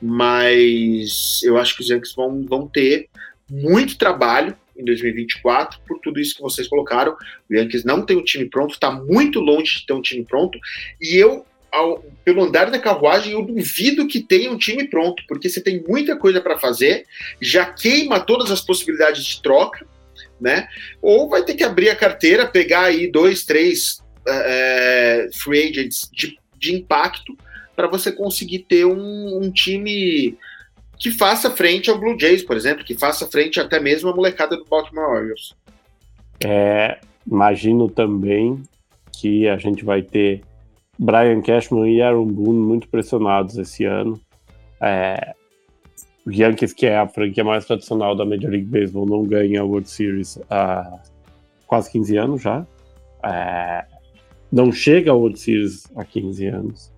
mas 0.00 1.42
eu 1.42 1.56
acho 1.58 1.76
que 1.76 1.82
os 1.82 1.90
Yankees 1.90 2.14
vão, 2.14 2.44
vão 2.46 2.66
ter 2.66 3.08
muito 3.48 3.98
trabalho 3.98 4.56
em 4.76 4.84
2024 4.84 5.80
por 5.86 5.98
tudo 5.98 6.20
isso 6.20 6.36
que 6.36 6.42
vocês 6.42 6.68
colocaram. 6.68 7.16
O 7.50 7.54
Yankees 7.54 7.84
não 7.84 8.02
tem 8.04 8.16
um 8.16 8.24
time 8.24 8.46
pronto, 8.46 8.74
está 8.74 8.90
muito 8.90 9.40
longe 9.40 9.80
de 9.80 9.86
ter 9.86 9.92
um 9.92 10.02
time 10.02 10.24
pronto, 10.24 10.58
e 11.00 11.16
eu 11.16 11.44
ao, 11.72 12.02
pelo 12.24 12.42
andar 12.42 12.70
da 12.70 12.78
carruagem, 12.78 13.32
eu 13.32 13.42
duvido 13.42 14.08
que 14.08 14.20
tenha 14.20 14.50
um 14.50 14.58
time 14.58 14.88
pronto, 14.88 15.22
porque 15.28 15.48
você 15.48 15.60
tem 15.60 15.82
muita 15.86 16.16
coisa 16.16 16.40
para 16.40 16.58
fazer, 16.58 17.06
já 17.40 17.64
queima 17.64 18.18
todas 18.18 18.50
as 18.50 18.60
possibilidades 18.60 19.24
de 19.24 19.40
troca, 19.40 19.86
né? 20.40 20.68
Ou 21.00 21.28
vai 21.28 21.44
ter 21.44 21.54
que 21.54 21.62
abrir 21.62 21.90
a 21.90 21.96
carteira, 21.96 22.46
pegar 22.46 22.86
aí 22.86 23.06
dois, 23.06 23.44
três 23.44 24.02
é, 24.26 25.28
free 25.32 25.70
agents 25.70 26.10
de, 26.12 26.36
de 26.58 26.74
impacto 26.74 27.36
para 27.74 27.88
você 27.88 28.12
conseguir 28.12 28.60
ter 28.60 28.84
um, 28.84 29.38
um, 29.42 29.50
time 29.50 30.36
que 30.98 31.10
faça 31.10 31.50
frente 31.50 31.90
ao 31.90 31.98
Blue 31.98 32.18
Jays, 32.18 32.42
por 32.42 32.56
exemplo, 32.56 32.84
que 32.84 32.94
faça 32.94 33.26
frente 33.26 33.58
até 33.58 33.80
mesmo 33.80 34.10
à 34.10 34.14
molecada 34.14 34.56
do 34.56 34.64
Baltimore 34.64 35.10
Orioles. 35.10 35.54
É, 36.44 36.98
imagino 37.26 37.88
também 37.88 38.62
que 39.12 39.48
a 39.48 39.56
gente 39.56 39.84
vai 39.84 40.02
ter 40.02 40.42
Brian 40.98 41.40
Cashman 41.40 41.90
e 41.90 42.02
Aaron 42.02 42.26
Boone 42.26 42.58
muito 42.58 42.88
pressionados 42.88 43.56
esse 43.56 43.84
ano. 43.84 44.20
É, 44.80 45.34
o 46.26 46.30
Yankees, 46.30 46.72
que 46.72 46.86
é 46.86 46.98
a 46.98 47.08
franquia 47.08 47.42
mais 47.42 47.64
tradicional 47.64 48.14
da 48.14 48.24
Major 48.24 48.50
League 48.50 48.66
Baseball, 48.66 49.06
não 49.06 49.24
ganha 49.24 49.62
a 49.62 49.64
World 49.64 49.88
Series 49.88 50.38
há 50.50 51.00
quase 51.66 51.90
15 51.90 52.16
anos 52.16 52.42
já. 52.42 52.66
É, 53.24 53.84
não 54.52 54.70
chega 54.72 55.10
a 55.10 55.14
World 55.14 55.38
Series 55.38 55.84
há 55.96 56.04
15 56.04 56.46
anos. 56.46 56.92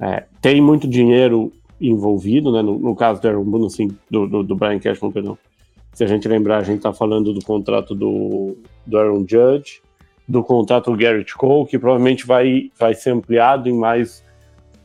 É, 0.00 0.24
tem 0.40 0.60
muito 0.60 0.86
dinheiro 0.86 1.52
envolvido, 1.80 2.52
né? 2.52 2.62
No, 2.62 2.78
no 2.78 2.94
caso 2.94 3.20
do 3.20 3.28
Aaron 3.28 3.44
Boone, 3.44 3.66
assim, 3.66 3.88
do, 4.10 4.26
do, 4.26 4.42
do, 4.42 4.56
Brian 4.56 4.78
Cashman, 4.78 5.12
perdão. 5.12 5.38
Se 5.92 6.04
a 6.04 6.06
gente 6.06 6.28
lembrar, 6.28 6.58
a 6.58 6.62
gente 6.62 6.78
está 6.78 6.92
falando 6.92 7.32
do 7.32 7.44
contrato 7.44 7.94
do, 7.94 8.56
do 8.86 8.98
Aaron 8.98 9.24
Judge, 9.26 9.80
do 10.28 10.42
contrato 10.42 10.90
do 10.90 10.96
Garrett 10.96 11.34
Cole, 11.34 11.66
que 11.66 11.78
provavelmente 11.78 12.26
vai, 12.26 12.70
vai 12.78 12.94
ser 12.94 13.10
ampliado 13.10 13.68
em 13.68 13.74
mais 13.74 14.22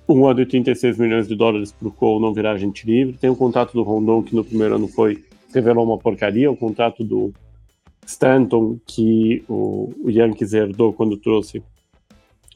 um 0.07 0.25
ano 0.25 0.41
e 0.41 0.45
36 0.45 0.97
milhões 0.97 1.27
de 1.27 1.35
dólares 1.35 1.71
para 1.71 1.87
o 1.87 1.91
Cole 1.91 2.21
não 2.21 2.33
virar 2.33 2.51
agente 2.51 2.85
livre. 2.85 3.17
Tem 3.17 3.29
o 3.29 3.35
contrato 3.35 3.73
do 3.73 3.83
Rondon, 3.83 4.23
que 4.23 4.35
no 4.35 4.43
primeiro 4.43 4.75
ano 4.75 4.87
foi 4.87 5.23
revelou 5.53 5.85
uma 5.85 5.97
porcaria. 5.97 6.51
O 6.51 6.55
contrato 6.55 7.03
do 7.03 7.33
Stanton, 8.05 8.77
que 8.85 9.43
o, 9.47 9.91
o 10.03 10.09
Yankees 10.09 10.53
herdou 10.53 10.93
quando 10.93 11.17
trouxe 11.17 11.63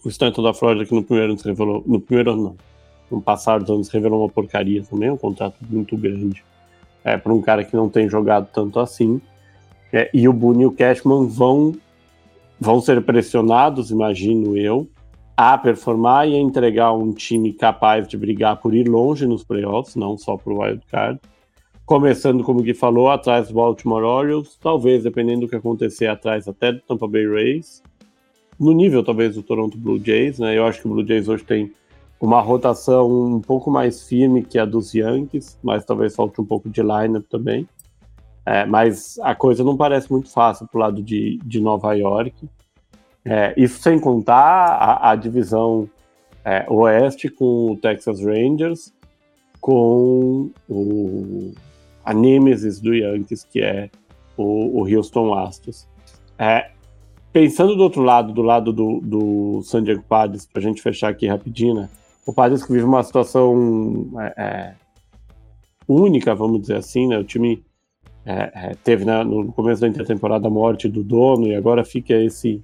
o 0.05 0.09
Stanton 0.09 0.43
da 0.43 0.53
Flórida, 0.53 0.85
que 0.85 0.93
no 0.93 1.03
primeiro 1.03 1.31
ano 1.31 1.39
se 1.39 1.47
revelou. 1.47 1.83
No 1.85 1.99
primeiro 1.99 2.31
ano, 2.31 2.43
não. 2.43 2.55
No 3.09 3.21
passado 3.21 3.71
anos 3.71 3.89
revelou 3.89 4.21
uma 4.21 4.29
porcaria 4.29 4.83
também. 4.83 5.09
Um 5.09 5.17
contrato 5.17 5.55
muito 5.69 5.97
grande 5.97 6.43
é, 7.03 7.17
para 7.17 7.33
um 7.33 7.41
cara 7.41 7.63
que 7.63 7.75
não 7.75 7.89
tem 7.89 8.09
jogado 8.09 8.47
tanto 8.51 8.79
assim. 8.79 9.21
É, 9.91 10.09
e 10.13 10.27
o 10.27 10.33
Boone 10.33 10.63
e 10.63 10.65
o 10.65 10.71
Cashman 10.71 11.27
vão, 11.27 11.73
vão 12.59 12.81
ser 12.81 13.01
pressionados, 13.03 13.91
imagino 13.91 14.57
eu, 14.57 14.87
a 15.37 15.57
performar 15.57 16.27
e 16.27 16.35
a 16.35 16.39
entregar 16.39 16.91
um 16.93 17.13
time 17.13 17.53
capaz 17.53 18.07
de 18.07 18.17
brigar 18.17 18.57
por 18.57 18.73
ir 18.73 18.87
longe 18.87 19.27
nos 19.27 19.43
playoffs, 19.43 19.95
não 19.95 20.17
só 20.17 20.35
para 20.37 20.51
o 20.51 20.61
wild 20.61 20.81
card. 20.91 21.19
Começando, 21.85 22.43
como 22.43 22.59
o 22.59 22.63
Gui 22.63 22.73
falou, 22.73 23.09
atrás 23.09 23.49
do 23.49 23.53
Baltimore 23.53 24.03
Orioles, 24.03 24.57
talvez, 24.59 25.03
dependendo 25.03 25.41
do 25.41 25.47
que 25.47 25.55
acontecer, 25.55 26.07
atrás 26.07 26.47
até 26.47 26.71
do 26.71 26.81
Tampa 26.81 27.07
Bay 27.07 27.27
Rays. 27.27 27.83
No 28.59 28.71
nível, 28.71 29.03
talvez, 29.03 29.35
do 29.35 29.43
Toronto 29.43 29.77
Blue 29.77 30.01
Jays, 30.03 30.39
né? 30.39 30.57
Eu 30.57 30.65
acho 30.65 30.81
que 30.81 30.87
o 30.87 30.91
Blue 30.91 31.05
Jays 31.05 31.27
hoje 31.27 31.43
tem 31.43 31.73
uma 32.19 32.39
rotação 32.41 33.09
um 33.35 33.41
pouco 33.41 33.69
mais 33.69 34.07
firme 34.07 34.43
que 34.43 34.57
a 34.57 34.65
dos 34.65 34.93
Yankees, 34.93 35.57
mas 35.61 35.85
talvez 35.85 36.15
falte 36.15 36.39
um 36.39 36.45
pouco 36.45 36.69
de 36.69 36.81
lineup 36.81 37.25
também. 37.29 37.67
É, 38.45 38.65
mas 38.65 39.17
a 39.21 39.33
coisa 39.33 39.63
não 39.63 39.75
parece 39.75 40.11
muito 40.11 40.29
fácil 40.29 40.67
pro 40.67 40.79
lado 40.79 41.01
de, 41.01 41.39
de 41.43 41.59
Nova 41.59 41.93
York. 41.93 42.47
É, 43.25 43.53
isso 43.57 43.81
sem 43.81 43.99
contar 43.99 44.35
a, 44.35 45.11
a 45.11 45.15
divisão 45.15 45.89
é, 46.43 46.65
oeste 46.69 47.27
com 47.27 47.71
o 47.71 47.75
Texas 47.75 48.21
Rangers, 48.23 48.93
com 49.59 50.51
o, 50.69 51.53
a 52.03 52.13
Nemesis 52.13 52.79
do 52.79 52.93
Yankees, 52.93 53.43
que 53.43 53.61
é 53.61 53.89
o, 54.37 54.79
o 54.79 54.87
Houston 54.87 55.33
Astros. 55.33 55.87
É, 56.37 56.69
pensando 57.35 57.75
do 57.75 57.83
outro 57.83 58.01
lado, 58.01 58.31
do 58.31 58.41
lado 58.41 58.71
do, 58.71 59.01
do 59.01 59.61
San 59.63 59.83
Diego 59.83 60.01
Padres, 60.07 60.47
a 60.55 60.59
gente 60.61 60.81
fechar 60.81 61.09
aqui 61.09 61.27
rapidinho, 61.27 61.75
né? 61.75 61.89
o 62.25 62.31
Padres 62.31 62.63
que 62.63 62.71
vive 62.71 62.85
uma 62.85 63.03
situação 63.03 64.07
é, 64.17 64.33
é, 64.37 64.75
única, 65.85 66.33
vamos 66.33 66.61
dizer 66.61 66.77
assim, 66.77 67.07
né? 67.07 67.17
O 67.17 67.25
time 67.25 67.61
é, 68.25 68.51
é, 68.55 68.75
teve 68.81 69.03
né, 69.03 69.21
no 69.25 69.51
começo 69.51 69.81
da 69.81 69.87
intertemporada 69.89 70.47
a 70.47 70.49
morte 70.49 70.87
do 70.87 71.03
dono 71.03 71.45
e 71.47 71.53
agora 71.53 71.83
fica 71.83 72.13
esse 72.13 72.61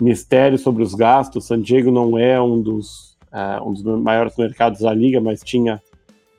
mistério 0.00 0.58
sobre 0.58 0.82
os 0.82 0.92
gastos. 0.92 1.46
San 1.46 1.60
Diego 1.60 1.92
não 1.92 2.18
é 2.18 2.42
um 2.42 2.60
dos, 2.60 3.16
uh, 3.32 3.64
um 3.64 3.72
dos 3.72 3.84
maiores 4.02 4.36
mercados 4.36 4.80
da 4.80 4.92
liga, 4.92 5.20
mas 5.20 5.44
tinha 5.44 5.80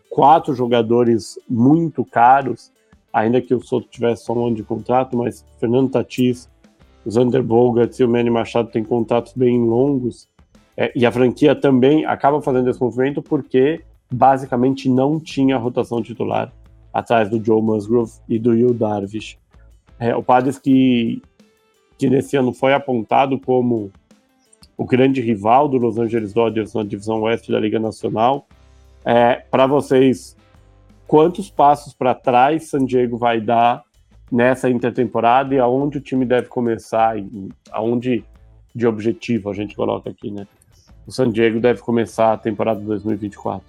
quatro 0.09 0.53
jogadores 0.53 1.39
muito 1.49 2.03
caros, 2.03 2.73
ainda 3.13 3.39
que 3.39 3.55
o 3.55 3.61
Soto 3.61 3.87
tivesse 3.89 4.25
só 4.25 4.33
um 4.33 4.47
ano 4.47 4.55
de 4.57 4.63
contrato, 4.63 5.15
mas 5.15 5.45
Fernando 5.61 5.91
Tatis, 5.91 6.49
Zander 7.09 7.43
Bogarts 7.43 7.99
e 7.99 8.03
o 8.03 8.09
Manny 8.09 8.29
Machado 8.29 8.69
têm 8.69 8.83
contratos 8.83 9.33
bem 9.33 9.59
longos, 9.59 10.27
é, 10.75 10.91
e 10.95 11.05
a 11.05 11.11
franquia 11.11 11.55
também 11.55 12.05
acaba 12.05 12.41
fazendo 12.41 12.69
esse 12.69 12.79
movimento 12.79 13.21
porque 13.21 13.81
basicamente 14.11 14.87
não 14.87 15.19
tinha 15.19 15.57
rotação 15.57 16.01
titular 16.03 16.53
atrás 16.93 17.29
do 17.29 17.43
Joe 17.43 17.61
Musgrove 17.61 18.11
e 18.29 18.37
do 18.37 18.51
Will 18.51 18.73
Darvish. 18.73 19.37
É, 19.99 20.15
o 20.15 20.21
Padres 20.21 20.59
que, 20.59 21.21
que 21.97 22.09
nesse 22.09 22.37
ano 22.37 22.53
foi 22.53 22.73
apontado 22.73 23.39
como 23.39 23.91
o 24.77 24.85
grande 24.85 25.19
rival 25.19 25.67
do 25.67 25.77
Los 25.77 25.97
Angeles 25.97 26.31
Dodgers 26.33 26.73
na 26.73 26.83
divisão 26.83 27.21
oeste 27.21 27.51
da 27.51 27.59
Liga 27.59 27.79
Nacional. 27.79 28.47
É, 29.03 29.35
Para 29.49 29.65
vocês, 29.65 30.37
quantos 31.07 31.49
passos 31.49 31.93
para 31.93 32.13
trás 32.13 32.69
San 32.69 32.85
Diego 32.85 33.17
vai 33.17 33.41
dar 33.41 33.83
nessa 34.31 34.69
intertemporada 34.69 35.55
e 35.55 35.59
aonde 35.59 35.97
o 35.97 36.01
time 36.01 36.25
deve 36.25 36.47
começar, 36.47 37.17
e 37.17 37.49
aonde 37.71 38.23
de 38.75 38.85
objetivo 38.85 39.49
a 39.49 39.53
gente 39.53 39.75
coloca 39.75 40.09
aqui, 40.09 40.29
né? 40.29 40.47
O 41.05 41.11
San 41.11 41.31
Diego 41.31 41.59
deve 41.59 41.81
começar 41.81 42.33
a 42.33 42.37
temporada 42.37 42.81
2024. 42.81 43.65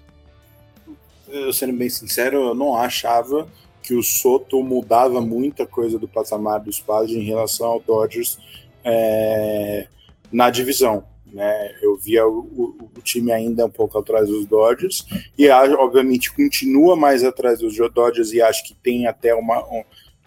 Eu 1.28 1.52
sendo 1.52 1.72
bem 1.72 1.88
sincero, 1.88 2.48
eu 2.48 2.54
não 2.54 2.74
achava 2.74 3.46
que 3.82 3.94
o 3.94 4.02
Soto 4.02 4.62
mudava 4.62 5.20
muita 5.20 5.66
coisa 5.66 5.98
do 5.98 6.08
patamar 6.08 6.60
dos 6.60 6.80
Padres 6.80 7.16
em 7.16 7.22
relação 7.22 7.66
ao 7.68 7.80
Dodgers 7.80 8.38
é, 8.84 9.86
na 10.32 10.50
divisão. 10.50 11.04
Né? 11.32 11.74
Eu 11.80 11.96
via 11.96 12.26
o, 12.26 12.38
o, 12.38 12.90
o, 12.96 13.02
time 13.02 13.30
ainda 13.30 13.66
um 13.66 13.70
pouco 13.70 13.98
atrás 13.98 14.28
dos 14.28 14.46
Dodgers 14.46 15.06
e 15.36 15.48
obviamente 15.48 16.32
continua 16.32 16.96
mais 16.96 17.22
atrás 17.22 17.60
dos 17.60 17.76
Dodgers 17.76 18.32
e 18.32 18.40
acho 18.40 18.64
que 18.64 18.74
tem 18.74 19.06
até 19.06 19.34
uma, 19.34 19.62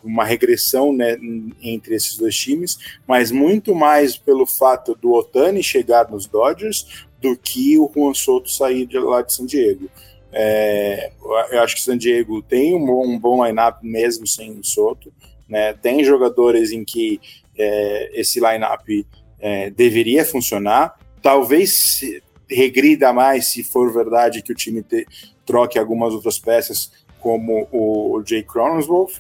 uma 0.03 0.23
regressão 0.23 0.93
né, 0.93 1.17
entre 1.61 1.95
esses 1.95 2.17
dois 2.17 2.35
times, 2.35 2.77
mas 3.07 3.31
muito 3.31 3.75
mais 3.75 4.17
pelo 4.17 4.45
fato 4.45 4.95
do 4.95 5.11
Otani 5.11 5.63
chegar 5.63 6.09
nos 6.09 6.25
Dodgers 6.25 7.05
do 7.21 7.37
que 7.37 7.77
o 7.77 7.89
Juan 7.93 8.13
Soto 8.13 8.49
sair 8.49 8.85
de 8.85 8.97
lá 8.97 9.21
de 9.21 9.33
San 9.33 9.45
Diego. 9.45 9.89
É, 10.33 11.11
eu 11.51 11.61
acho 11.61 11.75
que 11.75 11.81
San 11.81 11.97
Diego 11.97 12.41
tem 12.41 12.73
um 12.73 12.85
bom, 12.85 13.05
um 13.05 13.19
bom 13.19 13.45
line-up 13.45 13.85
mesmo 13.85 14.25
sem 14.25 14.51
o 14.51 14.63
Soto. 14.63 15.13
Né? 15.47 15.73
Tem 15.73 16.03
jogadores 16.03 16.71
em 16.71 16.83
que 16.83 17.19
é, 17.57 18.19
esse 18.19 18.39
line-up 18.39 19.05
é, 19.39 19.69
deveria 19.69 20.25
funcionar. 20.25 20.97
Talvez 21.21 22.01
regrida 22.49 23.13
mais 23.13 23.47
se 23.47 23.63
for 23.63 23.93
verdade 23.93 24.41
que 24.41 24.51
o 24.51 24.55
time 24.55 24.81
te, 24.81 25.05
troque 25.45 25.77
algumas 25.77 26.13
outras 26.13 26.39
peças, 26.39 26.91
como 27.19 27.67
o 27.71 28.21
Jay 28.25 28.43
Cronenswolf. 28.43 29.19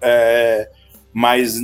É, 0.00 0.70
mas 1.12 1.58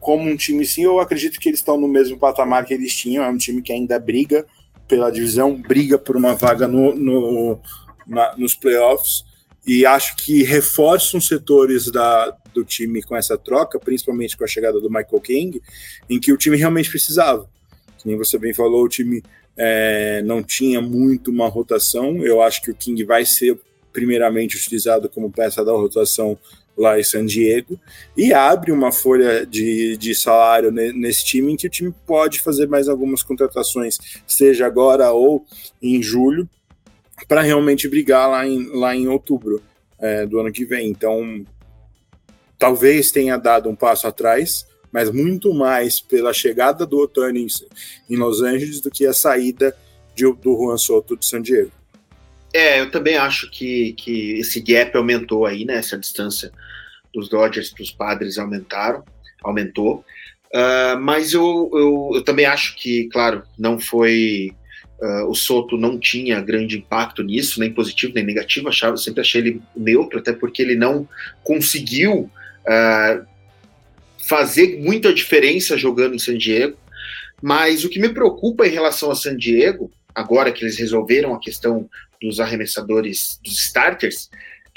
como 0.00 0.28
um 0.28 0.36
time 0.36 0.64
sim, 0.64 0.84
eu 0.84 1.00
acredito 1.00 1.38
que 1.38 1.48
eles 1.48 1.60
estão 1.60 1.78
no 1.78 1.88
mesmo 1.88 2.18
patamar 2.18 2.64
que 2.64 2.74
eles 2.74 2.94
tinham. 2.94 3.24
É 3.24 3.28
um 3.28 3.36
time 3.36 3.62
que 3.62 3.72
ainda 3.72 3.98
briga 3.98 4.46
pela 4.86 5.10
divisão, 5.10 5.54
briga 5.54 5.98
por 5.98 6.16
uma 6.16 6.34
vaga 6.34 6.66
no, 6.66 6.94
no 6.94 7.60
na, 8.06 8.34
nos 8.36 8.54
playoffs. 8.54 9.24
E 9.66 9.84
acho 9.84 10.16
que 10.16 10.42
reforçam 10.42 11.20
setores 11.20 11.90
da, 11.90 12.34
do 12.54 12.64
time 12.64 13.02
com 13.02 13.14
essa 13.14 13.36
troca, 13.36 13.78
principalmente 13.78 14.36
com 14.36 14.44
a 14.44 14.46
chegada 14.46 14.80
do 14.80 14.88
Michael 14.88 15.20
King, 15.20 15.62
em 16.08 16.18
que 16.18 16.32
o 16.32 16.38
time 16.38 16.56
realmente 16.56 16.88
precisava. 16.88 17.48
Como 18.02 18.16
você 18.16 18.38
bem 18.38 18.54
falou, 18.54 18.84
o 18.84 18.88
time 18.88 19.22
é, 19.56 20.22
não 20.22 20.42
tinha 20.42 20.80
muito 20.80 21.30
uma 21.30 21.48
rotação. 21.48 22.24
Eu 22.24 22.40
acho 22.40 22.62
que 22.62 22.70
o 22.70 22.74
King 22.74 23.04
vai 23.04 23.26
ser 23.26 23.60
primeiramente 23.92 24.56
utilizado 24.56 25.08
como 25.08 25.30
peça 25.30 25.64
da 25.64 25.72
rotação 25.72 26.38
lá 26.78 26.98
em 26.98 27.02
San 27.02 27.26
Diego 27.26 27.78
e 28.16 28.32
abre 28.32 28.70
uma 28.70 28.92
folha 28.92 29.44
de, 29.44 29.96
de 29.96 30.14
salário 30.14 30.70
nesse 30.70 31.24
time 31.24 31.52
em 31.52 31.56
que 31.56 31.66
o 31.66 31.70
time 31.70 31.92
pode 32.06 32.40
fazer 32.40 32.68
mais 32.68 32.88
algumas 32.88 33.22
contratações, 33.22 33.98
seja 34.26 34.64
agora 34.64 35.10
ou 35.10 35.44
em 35.82 36.00
julho, 36.00 36.48
para 37.26 37.42
realmente 37.42 37.88
brigar 37.88 38.30
lá 38.30 38.46
em, 38.46 38.70
lá 38.72 38.94
em 38.94 39.08
outubro 39.08 39.60
é, 39.98 40.24
do 40.24 40.38
ano 40.38 40.52
que 40.52 40.64
vem. 40.64 40.88
Então, 40.88 41.44
talvez 42.56 43.10
tenha 43.10 43.36
dado 43.36 43.68
um 43.68 43.74
passo 43.74 44.06
atrás, 44.06 44.64
mas 44.92 45.10
muito 45.10 45.52
mais 45.52 46.00
pela 46.00 46.32
chegada 46.32 46.86
do 46.86 46.98
Otani 46.98 47.44
em 48.08 48.16
Los 48.16 48.40
Angeles 48.40 48.80
do 48.80 48.90
que 48.90 49.04
a 49.04 49.12
saída 49.12 49.76
de, 50.14 50.32
do 50.32 50.56
Juan 50.56 50.76
Soto 50.76 51.16
de 51.16 51.26
San 51.26 51.42
Diego. 51.42 51.72
É, 52.54 52.80
eu 52.80 52.90
também 52.90 53.16
acho 53.16 53.50
que, 53.50 53.92
que 53.92 54.38
esse 54.38 54.60
gap 54.60 54.96
aumentou 54.96 55.44
aí, 55.44 55.64
né? 55.64 55.76
Essa 55.76 55.98
distância 55.98 56.50
dos 57.18 57.28
Dodgers 57.28 57.70
para 57.70 57.82
os 57.82 57.90
Padres 57.90 58.38
aumentaram, 58.38 59.04
aumentou. 59.42 60.04
Uh, 60.54 60.98
mas 61.00 61.32
eu, 61.32 61.70
eu, 61.74 62.10
eu, 62.14 62.24
também 62.24 62.46
acho 62.46 62.76
que, 62.76 63.08
claro, 63.08 63.42
não 63.58 63.78
foi 63.78 64.52
Uh, 65.00 65.30
o 65.30 65.34
Soto 65.34 65.76
não 65.76 65.96
tinha 65.96 66.40
grande 66.40 66.76
impacto 66.76 67.22
nisso, 67.22 67.60
nem 67.60 67.72
positivo 67.72 68.12
nem 68.12 68.24
negativo, 68.24 68.68
achava, 68.68 68.96
sempre 68.96 69.20
achei 69.20 69.40
ele 69.40 69.62
neutro, 69.76 70.18
até 70.18 70.32
porque 70.32 70.60
ele 70.60 70.74
não 70.74 71.08
conseguiu 71.44 72.28
uh, 72.66 73.26
fazer 74.28 74.80
muita 74.80 75.14
diferença 75.14 75.76
jogando 75.76 76.16
em 76.16 76.18
San 76.18 76.36
Diego. 76.36 76.76
Mas 77.40 77.84
o 77.84 77.88
que 77.88 78.00
me 78.00 78.08
preocupa 78.08 78.66
em 78.66 78.70
relação 78.70 79.08
a 79.12 79.14
San 79.14 79.36
Diego, 79.36 79.88
agora 80.12 80.50
que 80.50 80.64
eles 80.64 80.76
resolveram 80.76 81.32
a 81.32 81.38
questão 81.38 81.88
dos 82.20 82.40
arremessadores, 82.40 83.38
dos 83.44 83.56
starters, 83.60 84.28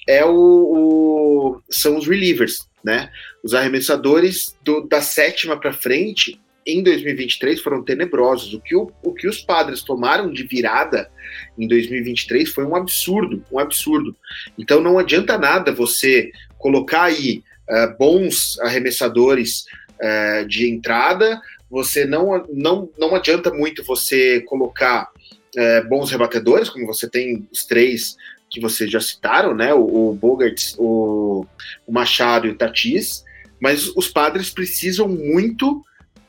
é 0.08 0.26
o, 0.26 0.32
o 0.32 1.62
são 1.70 1.98
os 1.98 2.08
relievers, 2.08 2.68
né? 2.84 3.12
Os 3.44 3.54
arremessadores 3.54 4.58
do, 4.64 4.82
da 4.88 5.02
sétima 5.02 5.60
para 5.60 5.74
frente 5.74 6.40
em 6.66 6.84
2023 6.84 7.62
foram 7.62 7.84
tenebrosos. 7.84 8.54
O 8.54 8.62
que, 8.62 8.76
o, 8.76 8.92
o 9.04 9.14
que 9.14 9.28
os 9.28 9.42
padres 9.42 9.82
tomaram 9.82 10.32
de 10.32 10.44
virada 10.44 11.10
em 11.58 11.68
2023 11.68 12.50
foi 12.50 12.66
um 12.66 12.76
absurdo, 12.76 13.44
um 13.52 13.60
absurdo. 13.60 14.16
Então 14.58 14.82
não 14.82 14.98
adianta 14.98 15.38
nada 15.38 15.74
você 15.74 16.32
colocar 16.58 17.04
aí 17.04 17.44
uh, 17.70 17.98
bons 17.98 18.60
arremessadores 18.60 19.66
uh, 20.00 20.46
de 20.48 20.70
entrada, 20.70 21.42
você 21.70 22.06
não, 22.06 22.46
não, 22.52 22.90
não 22.98 23.16
adianta 23.16 23.52
muito 23.52 23.84
você 23.84 24.42
colocar 24.42 25.10
uh, 25.56 25.88
bons 25.88 26.12
rebatedores, 26.12 26.70
como 26.70 26.86
você 26.86 27.10
tem 27.10 27.48
os 27.52 27.66
três 27.66 28.18
que 28.52 28.60
vocês 28.60 28.92
já 28.92 29.00
citaram, 29.00 29.56
né? 29.56 29.74
O, 29.74 30.10
o 30.10 30.14
Bogarts, 30.14 30.76
o, 30.78 31.46
o 31.88 31.92
Machado 31.92 32.46
e 32.46 32.52
o 32.52 32.56
Tatis, 32.56 33.24
mas 33.60 33.88
os 33.96 34.10
padres 34.10 34.50
precisam 34.50 35.08
muito 35.08 35.84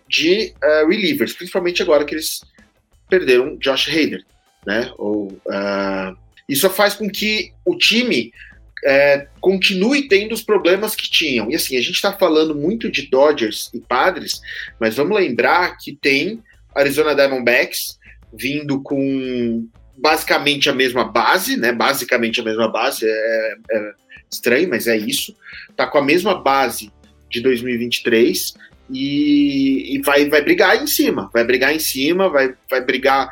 de 0.09 0.55
uh, 0.62 0.89
relievers, 0.89 1.33
principalmente 1.33 1.83
agora 1.83 2.05
que 2.05 2.14
eles 2.14 2.43
perderam 3.11 3.57
Josh 3.57 3.89
Hader, 3.89 4.25
né? 4.64 4.93
Ou, 4.97 5.33
uh, 5.33 6.16
isso 6.49 6.68
faz 6.70 6.95
com 6.95 7.11
que 7.11 7.53
o 7.64 7.77
time 7.77 8.33
uh, 8.85 9.27
continue 9.41 10.07
tendo 10.07 10.33
os 10.33 10.43
problemas 10.43 10.95
que 10.95 11.11
tinham. 11.11 11.51
E 11.51 11.57
assim, 11.57 11.77
a 11.77 11.81
gente 11.81 11.95
está 11.95 12.12
falando 12.12 12.55
muito 12.55 12.91
de 12.91 13.09
Dodgers 13.09 13.70
e 13.75 13.81
Padres, 13.81 14.41
mas 14.79 14.97
vamos 14.97 15.16
lembrar 15.16 15.77
que 15.79 15.97
tem 15.97 16.43
Arizona 16.75 17.14
Diamondbacks 17.14 17.99
vindo 18.33 18.81
com 18.83 19.66
basicamente 19.97 20.68
a 20.68 20.72
mesma 20.72 21.05
base, 21.05 21.57
né? 21.57 21.72
Basicamente 21.72 22.40
a 22.40 22.45
mesma 22.45 22.68
base, 22.68 23.07
é, 23.07 23.55
é 23.70 23.93
estranho, 24.30 24.68
mas 24.68 24.86
é 24.86 24.97
isso. 24.97 25.36
Tá 25.76 25.86
com 25.86 25.99
a 25.99 26.03
mesma 26.03 26.34
base 26.34 26.90
de 27.30 27.40
2023 27.40 28.55
e, 28.90 29.97
e, 29.97 30.03
vai, 30.03 30.28
vai 30.28 30.43
brigar 30.43 30.82
em 30.82 30.86
cima, 30.86 31.30
vai 31.32 31.45
brigar 31.45 31.74
em 31.74 31.78
cima, 31.78 32.28
vai, 32.28 32.55
vai 32.68 32.84
brigar 32.84 33.30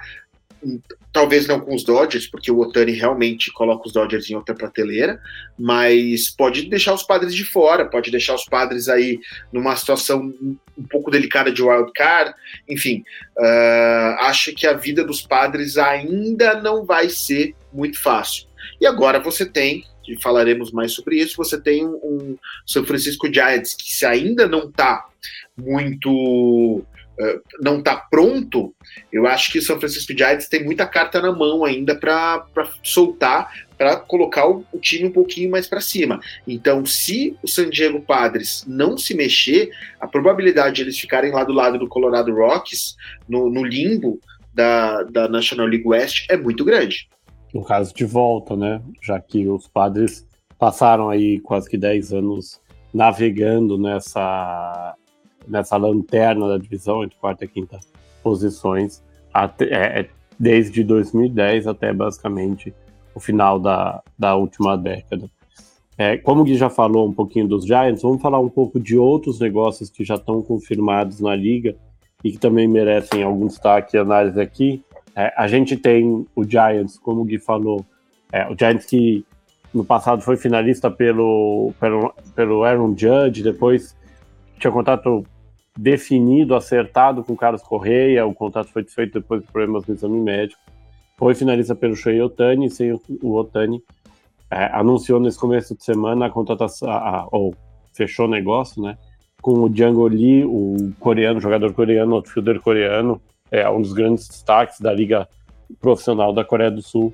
talvez 1.12 1.46
não 1.46 1.60
com 1.60 1.74
os 1.74 1.82
Dodgers, 1.82 2.26
porque 2.26 2.50
o 2.50 2.58
Otani 2.60 2.92
realmente 2.92 3.52
coloca 3.52 3.86
os 3.86 3.92
Dodgers 3.92 4.30
em 4.30 4.34
outra 4.34 4.54
prateleira, 4.54 5.20
mas 5.58 6.30
pode 6.30 6.68
deixar 6.68 6.94
os 6.94 7.02
padres 7.02 7.34
de 7.34 7.44
fora, 7.44 7.84
pode 7.84 8.10
deixar 8.10 8.34
os 8.34 8.44
padres 8.44 8.88
aí 8.88 9.18
numa 9.52 9.74
situação 9.74 10.32
um 10.78 10.86
pouco 10.88 11.10
delicada 11.10 11.50
de 11.50 11.62
wild 11.62 11.92
card, 11.92 12.32
enfim, 12.68 13.02
uh, 13.38 14.20
acho 14.20 14.54
que 14.54 14.66
a 14.66 14.72
vida 14.72 15.04
dos 15.04 15.22
padres 15.22 15.76
ainda 15.76 16.60
não 16.60 16.84
vai 16.84 17.08
ser 17.10 17.54
muito 17.72 18.00
fácil. 18.00 18.46
E 18.80 18.86
agora 18.86 19.18
você 19.18 19.44
tem, 19.44 19.84
e 20.08 20.20
falaremos 20.20 20.70
mais 20.72 20.92
sobre 20.92 21.16
isso, 21.16 21.36
você 21.36 21.60
tem 21.60 21.84
um, 21.86 21.96
um 22.02 22.38
São 22.66 22.84
Francisco 22.84 23.32
Giants 23.32 23.74
que 23.74 23.92
se 23.92 24.06
ainda 24.06 24.46
não 24.46 24.68
está 24.68 25.06
muito 25.56 26.84
não 27.60 27.78
está 27.78 27.96
pronto, 27.96 28.74
eu 29.12 29.26
acho 29.26 29.52
que 29.52 29.58
o 29.58 29.62
São 29.62 29.78
Francisco 29.78 30.16
Giants 30.16 30.48
tem 30.48 30.64
muita 30.64 30.86
carta 30.86 31.20
na 31.20 31.32
mão 31.32 31.64
ainda 31.64 31.94
para 31.94 32.46
soltar, 32.82 33.52
para 33.76 33.96
colocar 33.96 34.48
o, 34.48 34.64
o, 34.72 34.78
time 34.78 35.08
um 35.08 35.12
pouquinho 35.12 35.50
mais 35.50 35.66
para 35.66 35.80
cima. 35.80 36.20
Então, 36.46 36.84
se 36.84 37.36
o 37.42 37.48
San 37.48 37.68
Diego 37.68 38.00
Padres 38.00 38.64
não 38.66 38.96
se 38.96 39.14
mexer, 39.14 39.70
a 40.00 40.06
probabilidade 40.06 40.76
de 40.76 40.82
eles 40.82 40.98
ficarem 40.98 41.32
lá 41.32 41.44
do 41.44 41.52
lado 41.52 41.78
do 41.78 41.88
Colorado 41.88 42.34
Rockies, 42.34 42.96
no, 43.28 43.50
no 43.50 43.64
limbo 43.64 44.20
da, 44.52 45.02
da 45.04 45.28
National 45.28 45.66
League 45.66 45.86
West, 45.86 46.26
é 46.30 46.36
muito 46.36 46.64
grande. 46.64 47.08
no 47.52 47.64
caso 47.64 47.94
de 47.94 48.04
volta, 48.04 48.56
né? 48.56 48.80
Já 49.02 49.20
que 49.20 49.46
os 49.48 49.66
padres 49.66 50.26
passaram 50.58 51.08
aí 51.08 51.40
quase 51.40 51.68
que 51.68 51.78
10 51.78 52.12
anos 52.12 52.60
navegando 52.92 53.78
nessa, 53.78 54.94
nessa 55.46 55.76
lanterna 55.76 56.48
da 56.48 56.58
divisão 56.58 57.04
entre 57.04 57.18
quarta 57.18 57.44
e 57.44 57.48
quinta 57.48 57.78
posições 58.22 59.02
até, 59.32 59.64
é, 59.66 60.00
é 60.00 60.08
desde 60.38 60.82
2010 60.82 61.66
até 61.66 61.92
basicamente 61.92 62.74
o 63.14 63.20
final 63.20 63.58
da, 63.58 64.02
da 64.18 64.34
última 64.34 64.76
década. 64.76 65.28
É, 65.98 66.16
como 66.16 66.40
o 66.40 66.44
Gui 66.44 66.56
já 66.56 66.70
falou 66.70 67.06
um 67.06 67.12
pouquinho 67.12 67.46
dos 67.46 67.66
Giants, 67.66 68.02
vamos 68.02 68.22
falar 68.22 68.38
um 68.38 68.48
pouco 68.48 68.80
de 68.80 68.96
outros 68.96 69.38
negócios 69.38 69.90
que 69.90 70.02
já 70.02 70.14
estão 70.14 70.40
confirmados 70.40 71.20
na 71.20 71.36
liga 71.36 71.76
e 72.24 72.32
que 72.32 72.38
também 72.38 72.66
merecem 72.66 73.22
algum 73.22 73.46
destaque 73.46 73.96
e 73.96 74.00
análise 74.00 74.40
aqui. 74.40 74.82
É, 75.14 75.32
a 75.36 75.46
gente 75.46 75.76
tem 75.76 76.26
o 76.34 76.42
Giants, 76.42 76.98
como 76.98 77.20
o 77.20 77.24
Gui 77.24 77.38
falou, 77.38 77.84
é, 78.32 78.48
o 78.48 78.56
Giants 78.58 78.86
que 78.86 79.24
no 79.74 79.84
passado 79.84 80.22
foi 80.22 80.36
finalista 80.36 80.90
pelo, 80.90 81.72
pelo, 81.78 82.14
pelo 82.34 82.64
Aaron 82.64 82.94
Judge, 82.96 83.42
depois 83.42 83.94
tinha 84.60 84.72
contrato 84.72 85.24
definido, 85.76 86.54
acertado 86.54 87.24
com 87.24 87.32
o 87.32 87.36
Carlos 87.36 87.62
Correia, 87.62 88.26
o 88.26 88.34
contrato 88.34 88.70
foi 88.70 88.84
feito 88.84 89.20
depois 89.20 89.42
de 89.42 89.50
problemas 89.50 89.86
no 89.86 89.94
exame 89.94 90.20
médico, 90.20 90.60
foi 91.16 91.34
finalista 91.34 91.74
pelo 91.74 91.96
Shohei 91.96 92.20
Otani, 92.20 92.70
sem 92.70 92.92
o, 92.92 93.00
o 93.22 93.34
Otani, 93.34 93.82
é, 94.50 94.64
anunciou 94.72 95.20
nesse 95.20 95.38
começo 95.38 95.76
de 95.76 95.84
semana 95.84 96.26
a 96.26 96.30
contratação, 96.30 96.88
ou 97.30 97.54
fechou 97.92 98.28
negócio, 98.28 98.82
né, 98.82 98.98
com 99.40 99.62
o 99.62 99.68
Django 99.68 100.06
Lee, 100.06 100.44
o 100.44 100.92
coreano, 100.98 101.40
jogador 101.40 101.72
coreano, 101.72 102.16
outfielder 102.16 102.60
coreano, 102.60 103.20
é 103.50 103.68
um 103.68 103.80
dos 103.80 103.92
grandes 103.92 104.28
destaques 104.28 104.80
da 104.80 104.92
liga 104.92 105.28
profissional 105.80 106.32
da 106.32 106.44
Coreia 106.44 106.70
do 106.70 106.82
Sul, 106.82 107.12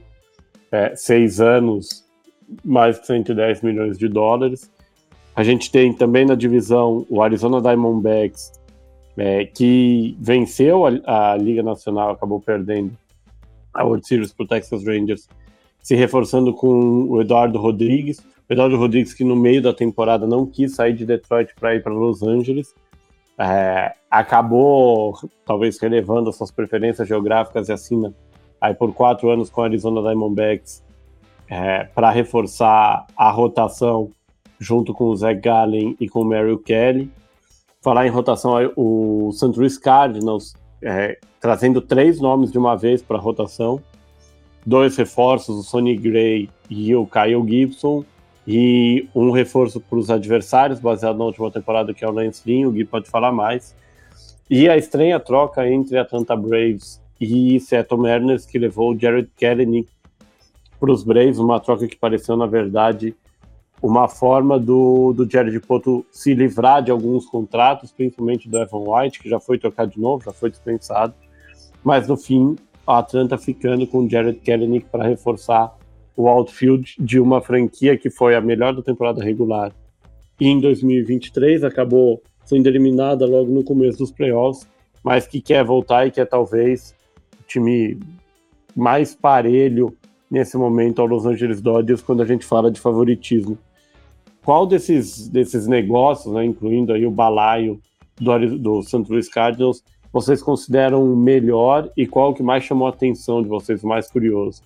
é, 0.71 0.95
seis 0.97 1.41
anos, 1.41 2.05
mais 2.65 3.01
de 3.01 3.07
110 3.07 3.63
milhões 3.63 3.99
de 3.99 4.09
dólares. 4.09 4.71
A 5.37 5.45
gente 5.45 5.71
tem 5.71 5.93
também 5.93 6.25
na 6.25 6.35
divisão 6.35 7.05
o 7.11 7.23
Arizona 7.23 7.61
Diamondbacks, 7.61 8.51
é, 9.19 9.45
que 9.45 10.17
venceu 10.19 10.87
a, 10.87 11.33
a, 11.33 11.37
Liga 11.37 11.63
Nacional, 11.63 12.13
acabou 12.13 12.41
perdendo 12.41 12.93
a 13.75 13.85
World 13.85 14.09
Series 14.09 14.33
para 14.33 14.45
o 14.45 14.49
Texas 14.49 14.83
Rangers, 14.87 15.29
se 15.83 15.95
reforçando 15.95 16.55
com 16.55 17.05
o 17.05 17.21
Eduardo 17.21 17.59
Rodrigues. 17.59 18.19
O 18.49 18.53
Eduardo 18.53 18.79
Rodrigues, 18.79 19.13
que 19.13 19.25
no 19.25 19.37
meio 19.37 19.61
da 19.61 19.75
temporada 19.75 20.27
não 20.27 20.47
quis 20.47 20.75
sair 20.75 20.95
de 20.95 21.05
Detroit 21.05 21.55
para 21.61 21.75
ir 21.75 21.83
para 21.83 21.93
Los 21.93 22.23
Angeles, 22.23 22.75
é, 23.39 23.93
acabou 24.11 25.19
talvez 25.45 25.79
relevando 25.79 26.31
as 26.31 26.37
suas 26.37 26.51
preferências 26.51 27.07
geográficas 27.07 27.69
e 27.69 27.73
assina 27.73 28.15
aí 28.59 28.73
por 28.73 28.95
quatro 28.95 29.29
anos 29.29 29.51
com 29.51 29.61
a 29.61 29.65
Arizona 29.67 30.01
Diamondbacks 30.01 30.83
é, 31.47 31.85
para 31.85 32.11
reforçar 32.11 33.07
a 33.15 33.31
rotação 33.31 34.11
junto 34.59 34.95
com 34.95 35.05
o 35.05 35.17
Zach 35.17 35.41
Gallen 35.41 35.97
e 36.01 36.09
com 36.09 36.21
o 36.21 36.25
Merrill 36.25 36.59
Kelly. 36.59 37.11
Falar 37.81 38.07
em 38.07 38.11
rotação, 38.11 38.55
o 38.77 39.31
St. 39.33 39.57
Louis 39.57 39.79
Cardinals 39.79 40.55
é, 40.83 41.19
trazendo 41.41 41.81
três 41.81 42.21
nomes 42.21 42.53
de 42.53 42.59
uma 42.59 42.77
vez 42.77 43.03
para 43.03 43.17
a 43.17 43.21
rotação, 43.21 43.81
dois 44.65 44.97
reforços, 44.97 45.57
o 45.57 45.63
Sonny 45.63 45.97
Gray 45.97 46.51
e 46.69 46.95
o 46.95 47.07
Kyle 47.07 47.49
Gibson, 47.49 48.05
e 48.47 49.09
um 49.15 49.31
reforço 49.31 49.81
para 49.81 49.99
os 49.99 50.11
adversários, 50.11 50.79
baseado 50.79 51.19
na 51.19 51.25
última 51.25 51.51
temporada, 51.51 51.93
que 51.93 52.05
é 52.05 52.09
o 52.09 52.13
Lance 52.13 52.43
Lynn, 52.47 52.69
o 52.69 52.73
Gui 52.73 52.85
pode 52.85 53.11
falar 53.11 53.33
mais. 53.33 53.75
E 54.49 54.69
a 54.69 54.77
estranha 54.77 55.19
troca 55.19 55.69
entre 55.69 55.99
Atlanta 55.99 56.37
Braves 56.37 57.01
e 57.21 57.59
Seattle 57.59 58.01
Mariners, 58.01 58.47
que 58.47 58.59
levou 58.59 58.93
o 58.93 58.99
Jared 58.99 59.29
Kelly 59.37 59.89
para 60.79 60.93
os 60.93 61.03
Braves, 61.03 61.39
uma 61.39 61.59
troca 61.59 61.89
que 61.89 61.97
pareceu, 61.97 62.37
na 62.37 62.47
verdade, 62.47 63.17
uma 63.83 64.09
forma 64.09 64.59
do, 64.59 65.13
do 65.13 65.31
Jared 65.31 65.59
Poto 65.61 66.05
se 66.11 66.35
livrar 66.35 66.83
de 66.83 66.91
alguns 66.91 67.27
contratos, 67.27 67.93
principalmente 67.93 68.49
do 68.49 68.59
Evan 68.59 68.85
White, 68.87 69.21
que 69.21 69.29
já 69.29 69.39
foi 69.39 69.59
trocado 69.59 69.93
de 69.93 70.01
novo, 70.01 70.25
já 70.25 70.33
foi 70.33 70.51
dispensado, 70.51 71.15
mas 71.85 72.09
no 72.09 72.17
fim, 72.17 72.57
a 72.87 72.99
Atlanta 72.99 73.37
ficando 73.37 73.87
com 73.87 73.99
o 73.99 74.11
Jared 74.11 74.39
Kelenic 74.41 74.87
para 74.91 75.07
reforçar 75.07 75.77
o 76.17 76.29
outfield 76.29 76.95
de 76.99 77.21
uma 77.21 77.41
franquia 77.41 77.97
que 77.97 78.09
foi 78.09 78.35
a 78.35 78.41
melhor 78.41 78.75
da 78.75 78.83
temporada 78.83 79.23
regular 79.23 79.73
e 80.41 80.49
em 80.49 80.61
2023 80.61 81.65
acabou 81.65 82.23
sendo 82.45 82.67
eliminada 82.67 83.27
logo 83.27 83.51
no 83.51 83.65
começo 83.65 83.99
dos 83.99 84.11
playoffs, 84.11 84.69
mas 85.03 85.27
que 85.27 85.41
quer 85.41 85.65
voltar 85.65 86.07
e 86.07 86.11
que 86.11 86.21
é 86.21 86.25
talvez 86.25 86.95
o 87.41 87.43
time 87.47 87.99
mais 88.75 89.15
parelho 89.15 89.97
nesse 90.31 90.57
momento 90.57 91.01
ao 91.01 91.07
Los 91.07 91.27
Angeles 91.27 91.61
Dodgers 91.61 92.03
quando 92.03 92.23
a 92.23 92.27
gente 92.27 92.45
fala 92.45 92.71
de 92.71 92.81
favoritismo. 92.81 93.59
Qual 94.47 94.65
desses, 94.65 95.27
desses 95.27 95.67
negócios, 95.67 96.33
né, 96.33 96.45
incluindo 96.45 96.93
aí 96.93 97.05
o 97.05 97.11
balaio 97.11 97.83
do, 98.17 98.57
do 98.57 98.83
St. 98.85 99.05
Louis 99.09 99.29
Cardinals, 99.29 99.83
vocês 100.13 100.41
consideram 100.41 101.05
melhor 101.17 101.91
e 101.97 102.07
qual 102.07 102.33
que 102.33 102.45
mais 102.45 102.63
chamou 102.63 102.87
a 102.87 102.91
atenção 102.91 103.43
de 103.43 103.49
vocês, 103.49 103.83
mais 103.83 104.09
curioso? 104.09 104.63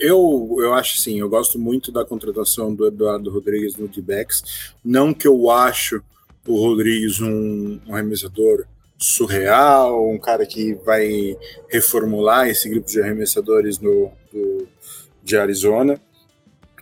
Eu, 0.00 0.56
eu 0.58 0.74
acho 0.74 1.00
assim, 1.00 1.20
eu 1.20 1.28
gosto 1.28 1.60
muito 1.60 1.92
da 1.92 2.04
contratação 2.04 2.74
do 2.74 2.88
Eduardo 2.88 3.30
Rodrigues 3.30 3.76
no 3.76 3.86
D-backs. 3.86 4.74
Não 4.84 5.14
que 5.14 5.28
eu 5.28 5.48
acho 5.48 6.02
o 6.44 6.56
Rodrigues 6.56 7.20
um, 7.20 7.78
um 7.86 7.94
arremessador 7.94 8.66
surreal, 8.98 10.10
um 10.10 10.18
cara 10.18 10.44
que 10.44 10.74
vai 10.84 11.36
reformular 11.68 12.48
esse 12.48 12.68
grupo 12.68 12.88
de 12.88 13.00
arremessadores 13.00 13.78
no, 13.78 14.10
do, 14.32 14.66
de 15.22 15.36
Arizona. 15.36 16.00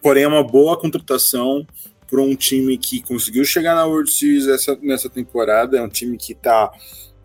Porém, 0.01 0.22
é 0.22 0.28
uma 0.28 0.43
boa 0.43 0.78
contratação 0.78 1.66
para 2.13 2.21
um 2.21 2.37
time 2.37 2.77
que 2.77 3.01
conseguiu 3.01 3.43
chegar 3.43 3.75
na 3.75 3.87
World 3.87 4.11
Series 4.11 4.47
essa, 4.47 4.79
nessa 4.83 5.09
temporada. 5.09 5.79
É 5.79 5.83
um 5.83 5.89
time 5.89 6.19
que 6.19 6.35
está 6.35 6.71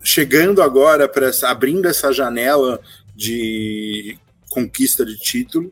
chegando 0.02 0.62
agora 0.62 1.06
para 1.06 1.30
abrindo 1.42 1.86
essa 1.86 2.10
janela 2.10 2.80
de 3.14 4.16
conquista 4.48 5.04
de 5.04 5.18
título 5.18 5.70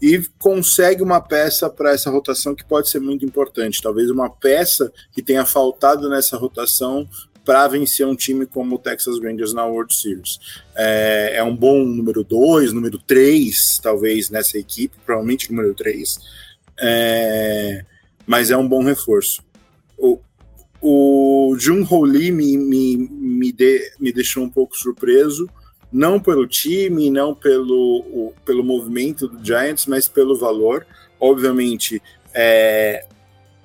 e 0.00 0.18
consegue 0.38 1.02
uma 1.02 1.20
peça 1.20 1.68
para 1.68 1.92
essa 1.92 2.08
rotação 2.08 2.54
que 2.54 2.64
pode 2.64 2.88
ser 2.88 3.00
muito 3.00 3.22
importante. 3.22 3.82
Talvez 3.82 4.08
uma 4.08 4.30
peça 4.30 4.90
que 5.12 5.20
tenha 5.20 5.44
faltado 5.44 6.08
nessa 6.08 6.38
rotação 6.38 7.06
para 7.44 7.68
vencer 7.68 8.06
um 8.06 8.16
time 8.16 8.46
como 8.46 8.76
o 8.76 8.78
Texas 8.78 9.20
Rangers 9.20 9.52
na 9.52 9.66
World 9.66 9.94
Series. 9.94 10.38
É, 10.74 11.34
é 11.36 11.44
um 11.44 11.54
bom 11.54 11.84
número 11.84 12.24
2, 12.24 12.72
número 12.72 12.98
3, 12.98 13.78
talvez, 13.82 14.30
nessa 14.30 14.56
equipe, 14.56 14.96
provavelmente 15.04 15.52
número 15.52 15.74
3, 15.74 16.18
é, 16.80 17.84
mas 18.26 18.50
é 18.50 18.56
um 18.56 18.68
bom 18.68 18.82
reforço. 18.82 19.42
O, 19.98 20.18
o 20.80 21.56
Jun 21.58 21.86
Ho 21.90 22.04
Lee 22.04 22.30
me, 22.30 22.56
me, 22.56 22.96
me, 22.96 23.52
de, 23.52 23.92
me 23.98 24.12
deixou 24.12 24.42
um 24.42 24.50
pouco 24.50 24.76
surpreso, 24.76 25.48
não 25.92 26.18
pelo 26.18 26.46
time, 26.46 27.10
não 27.10 27.34
pelo, 27.34 28.00
o, 28.00 28.34
pelo 28.44 28.64
movimento 28.64 29.28
do 29.28 29.44
Giants, 29.44 29.86
mas 29.86 30.08
pelo 30.08 30.36
valor. 30.36 30.86
Obviamente, 31.20 32.02
é, 32.34 33.06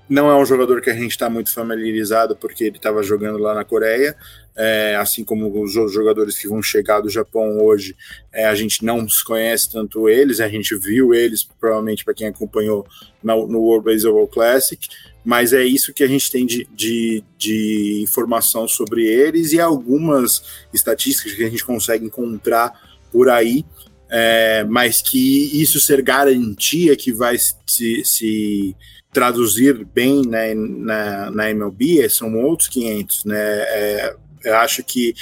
não 0.08 0.30
é 0.30 0.36
um 0.36 0.46
jogador 0.46 0.82
que 0.82 0.90
a 0.90 0.94
gente 0.94 1.12
está 1.12 1.30
muito 1.30 1.54
familiarizado 1.54 2.36
porque 2.36 2.64
ele 2.64 2.78
estava 2.78 3.04
jogando 3.04 3.38
lá 3.38 3.54
na 3.54 3.64
Coreia, 3.64 4.16
é, 4.56 4.96
assim 4.96 5.24
como 5.24 5.48
os 5.62 5.76
outros 5.76 5.94
jogadores 5.94 6.38
que 6.38 6.48
vão 6.48 6.62
chegar 6.62 7.00
do 7.00 7.10
Japão 7.10 7.62
hoje, 7.62 7.96
é, 8.32 8.46
a 8.46 8.56
gente 8.56 8.84
não 8.84 9.06
conhece 9.26 9.72
tanto 9.72 10.10
eles, 10.10 10.40
a 10.40 10.50
gente 10.50 10.76
viu 10.76 11.14
eles 11.14 11.48
provavelmente 11.60 12.04
para 12.04 12.14
quem 12.14 12.28
acompanhou 12.28 12.86
no, 13.24 13.48
no 13.48 13.60
World 13.60 13.86
Baseball 13.86 14.28
Classic, 14.28 14.88
mas 15.24 15.54
é 15.54 15.64
isso 15.64 15.94
que 15.94 16.04
a 16.04 16.08
gente 16.08 16.32
tem 16.32 16.46
de, 16.46 16.68
de, 16.74 17.24
de 17.38 18.02
informação 18.02 18.68
sobre 18.68 19.06
eles 19.06 19.54
e 19.54 19.60
algumas 19.60 20.44
estatísticas 20.74 21.34
que 21.34 21.44
a 21.44 21.50
gente 21.50 21.66
consegue 21.66 22.06
encontrar 22.06 22.74
por 23.12 23.30
aí, 23.30 23.66
é, 24.10 24.64
mas 24.64 25.02
que 25.02 25.62
isso 25.62 25.80
ser 25.80 26.02
garantia 26.02 26.96
que 26.96 27.14
vai 27.14 27.38
se, 27.38 28.04
se 28.04 28.76
traduzir 29.12 29.86
bem 29.86 30.22
né, 30.26 30.54
na, 30.54 31.32
na 31.32 31.50
MLB 31.50 32.10
são 32.10 32.36
outros 32.42 32.68
500, 32.70 33.26
né? 33.26 33.38
É, 33.38 34.16
eu 34.44 34.56
acho 34.58 34.84
que 34.84 35.14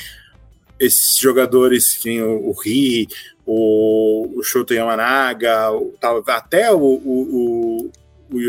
esses 0.80 1.18
jogadores, 1.18 1.96
que 1.96 2.22
o, 2.22 2.50
o 2.50 2.52
Ri, 2.54 3.08
o, 3.46 4.40
o 4.40 4.44
Shoto 4.44 4.74
Yamanaga, 4.74 5.72
o, 5.72 5.96
até 6.28 6.72
o, 6.72 6.80
o, 6.80 7.92
o, 8.32 8.40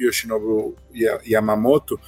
Yoshinobu 0.00 0.74
Yamamoto 1.26 2.00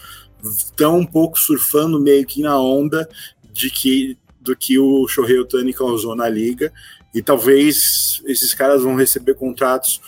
estão 0.42 0.98
um 0.98 1.06
pouco 1.06 1.38
surfando 1.38 2.00
meio 2.00 2.26
que 2.26 2.40
na 2.40 2.58
onda 2.58 3.08
de 3.52 3.70
que 3.70 4.18
do 4.40 4.56
que 4.56 4.78
o 4.78 5.08
Shohei 5.08 5.38
Otani 5.40 5.74
causou 5.74 6.14
na 6.14 6.28
liga 6.28 6.72
e 7.12 7.20
talvez 7.20 8.22
esses 8.26 8.54
caras 8.54 8.82
vão 8.82 8.94
receber 8.94 9.34
contratos 9.34 10.00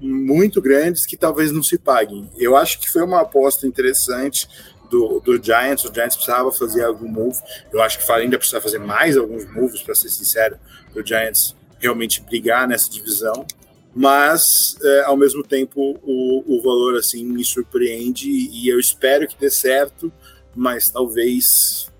muito 0.00 0.62
grandes 0.62 1.04
que 1.04 1.16
talvez 1.16 1.52
não 1.52 1.62
se 1.62 1.76
paguem. 1.76 2.30
Eu 2.36 2.56
acho 2.56 2.80
que 2.80 2.90
foi 2.90 3.02
uma 3.02 3.20
aposta 3.20 3.66
interessante 3.66 4.48
do, 4.90 5.20
do 5.20 5.42
Giants. 5.42 5.84
O 5.84 5.92
Giants 5.92 6.16
precisava 6.16 6.50
fazer 6.52 6.84
algum 6.84 7.08
move. 7.08 7.38
Eu 7.72 7.82
acho 7.82 7.98
que 7.98 8.12
ainda 8.12 8.38
precisa 8.38 8.60
fazer 8.60 8.78
mais 8.78 9.16
alguns 9.16 9.44
moves, 9.52 9.82
para 9.82 9.94
ser 9.94 10.08
sincero, 10.08 10.58
para 10.92 11.02
o 11.02 11.06
Giants 11.06 11.56
realmente 11.80 12.20
brigar 12.22 12.66
nessa 12.66 12.90
divisão. 12.90 13.46
mas 13.94 14.76
é, 14.82 15.04
ao 15.04 15.16
mesmo 15.16 15.42
tempo 15.42 15.98
o, 16.02 16.44
o 16.46 16.62
valor 16.62 16.96
assim 16.96 17.24
me 17.24 17.44
surpreende 17.44 18.28
e 18.28 18.68
eu 18.68 18.78
espero 18.78 19.26
que 19.26 19.38
dê 19.38 19.50
certo, 19.50 20.12
mas 20.54 20.90
talvez 20.90 21.90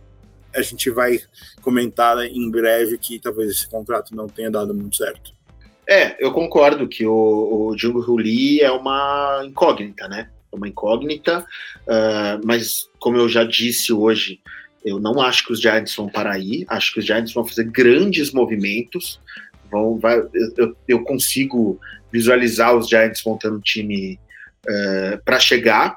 a 0.54 0.62
gente 0.62 0.90
vai 0.90 1.20
comentar 1.62 2.18
em 2.24 2.50
breve 2.50 2.98
que 2.98 3.18
talvez 3.18 3.50
esse 3.50 3.68
contrato 3.68 4.14
não 4.14 4.26
tenha 4.26 4.50
dado 4.50 4.74
muito 4.74 4.96
certo. 4.96 5.32
É, 5.86 6.22
eu 6.22 6.32
concordo 6.32 6.86
que 6.86 7.06
o, 7.06 7.70
o 7.70 7.78
Jung 7.78 8.04
Lee 8.20 8.60
é 8.60 8.70
uma 8.70 9.42
incógnita, 9.44 10.06
né? 10.06 10.30
Uma 10.50 10.68
incógnita, 10.68 11.40
uh, 11.86 12.40
mas 12.44 12.88
como 12.98 13.18
eu 13.18 13.28
já 13.28 13.44
disse 13.44 13.92
hoje, 13.92 14.40
eu 14.84 14.98
não 14.98 15.20
acho 15.20 15.44
que 15.44 15.52
os 15.52 15.60
Giants 15.60 15.94
vão 15.94 16.08
parar 16.08 16.32
aí. 16.32 16.64
Acho 16.68 16.94
que 16.94 17.00
os 17.00 17.06
Giants 17.06 17.32
vão 17.32 17.44
fazer 17.44 17.64
grandes 17.64 18.32
movimentos. 18.32 19.20
Vão, 19.70 19.98
vai, 19.98 20.22
eu, 20.56 20.76
eu 20.86 21.04
consigo 21.04 21.78
visualizar 22.10 22.74
os 22.74 22.88
Giants 22.88 23.22
montando 23.24 23.60
time 23.60 24.18
uh, 24.66 25.22
para 25.24 25.38
chegar, 25.38 25.96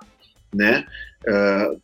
né? 0.54 0.86
Uh, 1.26 1.82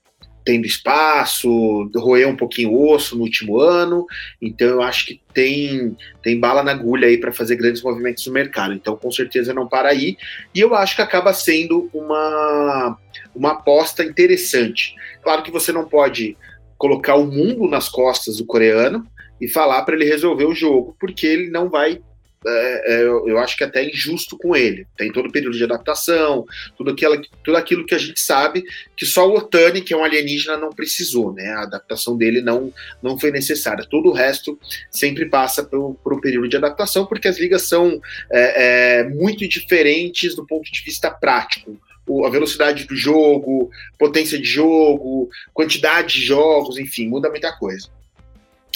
tendo 0.47 0.65
espaço, 0.65 1.91
roer 1.93 2.25
um 2.25 2.37
pouquinho 2.37 2.71
o 2.71 2.93
osso 2.93 3.17
no 3.17 3.23
último 3.23 3.59
ano. 3.59 4.05
Então 4.41 4.65
eu 4.65 4.81
acho 4.81 5.05
que 5.05 5.19
tem 5.33 5.93
tem 6.23 6.39
bala 6.39 6.63
na 6.63 6.71
agulha 6.71 7.09
aí 7.09 7.17
para 7.17 7.33
fazer 7.33 7.57
grandes 7.57 7.81
movimentos 7.81 8.25
no 8.25 8.31
mercado. 8.31 8.73
Então 8.73 8.95
com 8.95 9.11
certeza 9.11 9.53
não 9.53 9.67
para 9.67 9.89
aí. 9.89 10.15
E 10.55 10.61
eu 10.61 10.73
acho 10.73 10.95
que 10.95 11.01
acaba 11.01 11.33
sendo 11.33 11.89
uma 11.93 12.97
uma 13.35 13.51
aposta 13.51 14.05
interessante. 14.05 14.95
Claro 15.21 15.43
que 15.43 15.51
você 15.51 15.73
não 15.73 15.83
pode 15.83 16.37
colocar 16.77 17.15
o 17.15 17.25
mundo 17.25 17.67
nas 17.67 17.89
costas 17.89 18.37
do 18.37 18.45
coreano 18.45 19.05
e 19.41 19.49
falar 19.49 19.81
para 19.81 19.95
ele 19.95 20.05
resolver 20.05 20.45
o 20.45 20.55
jogo, 20.55 20.95
porque 20.97 21.27
ele 21.27 21.49
não 21.49 21.69
vai 21.69 21.99
é, 22.45 22.93
é, 22.93 23.03
eu 23.03 23.37
acho 23.39 23.57
que 23.57 23.63
é 23.63 23.67
até 23.67 23.83
injusto 23.83 24.37
com 24.37 24.55
ele. 24.55 24.85
Tem 24.97 25.11
todo 25.11 25.27
o 25.27 25.31
período 25.31 25.57
de 25.57 25.63
adaptação, 25.63 26.45
tudo 26.77 26.91
aquilo, 26.91 27.21
tudo 27.43 27.57
aquilo 27.57 27.85
que 27.85 27.95
a 27.95 27.97
gente 27.97 28.19
sabe 28.19 28.63
que 28.95 29.05
só 29.05 29.27
o 29.27 29.35
Otani, 29.35 29.81
que 29.81 29.93
é 29.93 29.97
um 29.97 30.03
alienígena, 30.03 30.57
não 30.57 30.69
precisou, 30.69 31.33
né? 31.33 31.49
A 31.49 31.63
adaptação 31.63 32.15
dele 32.15 32.41
não, 32.41 32.71
não 33.01 33.17
foi 33.19 33.31
necessária. 33.31 33.85
Todo 33.89 34.09
o 34.09 34.13
resto 34.13 34.59
sempre 34.91 35.25
passa 35.25 35.63
por, 35.63 35.95
por 35.95 36.13
um 36.13 36.21
período 36.21 36.47
de 36.47 36.57
adaptação, 36.57 37.05
porque 37.05 37.27
as 37.27 37.39
ligas 37.39 37.63
são 37.63 37.99
é, 38.31 38.99
é 38.99 39.03
muito 39.03 39.47
diferentes 39.47 40.35
do 40.35 40.45
ponto 40.45 40.71
de 40.71 40.81
vista 40.81 41.09
prático 41.09 41.77
a 42.25 42.29
velocidade 42.29 42.85
do 42.85 42.95
jogo, 42.95 43.69
potência 43.99 44.37
de 44.37 44.45
jogo, 44.45 45.29
quantidade 45.53 46.13
de 46.13 46.25
jogos, 46.25 46.77
enfim, 46.77 47.05
muda 47.05 47.29
muita 47.29 47.51
coisa. 47.51 47.89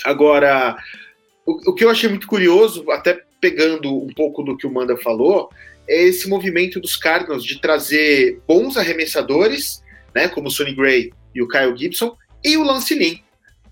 Agora, 0.04 0.76
o, 1.46 1.72
o 1.72 1.74
que 1.74 1.86
eu 1.86 1.90
achei 1.90 2.10
muito 2.10 2.28
curioso, 2.28 2.92
até 2.92 3.24
pegando 3.42 3.92
um 3.92 4.14
pouco 4.14 4.44
do 4.44 4.56
que 4.56 4.68
o 4.68 4.72
Manda 4.72 4.96
falou, 4.96 5.50
é 5.88 6.04
esse 6.04 6.30
movimento 6.30 6.80
dos 6.80 6.96
Cardinals 6.96 7.44
de 7.44 7.60
trazer 7.60 8.40
bons 8.48 8.78
arremessadores, 8.78 9.84
né, 10.16 10.28
como 10.28 10.48
o 10.48 10.52
Sonny 10.52 10.74
Gray 10.74 11.12
e 11.34 11.42
o 11.42 11.48
Kyle 11.48 11.76
Gibson, 11.76 12.16
e 12.44 12.56
o 12.56 12.64
Lance 12.64 12.94
Lynn, 12.94 13.18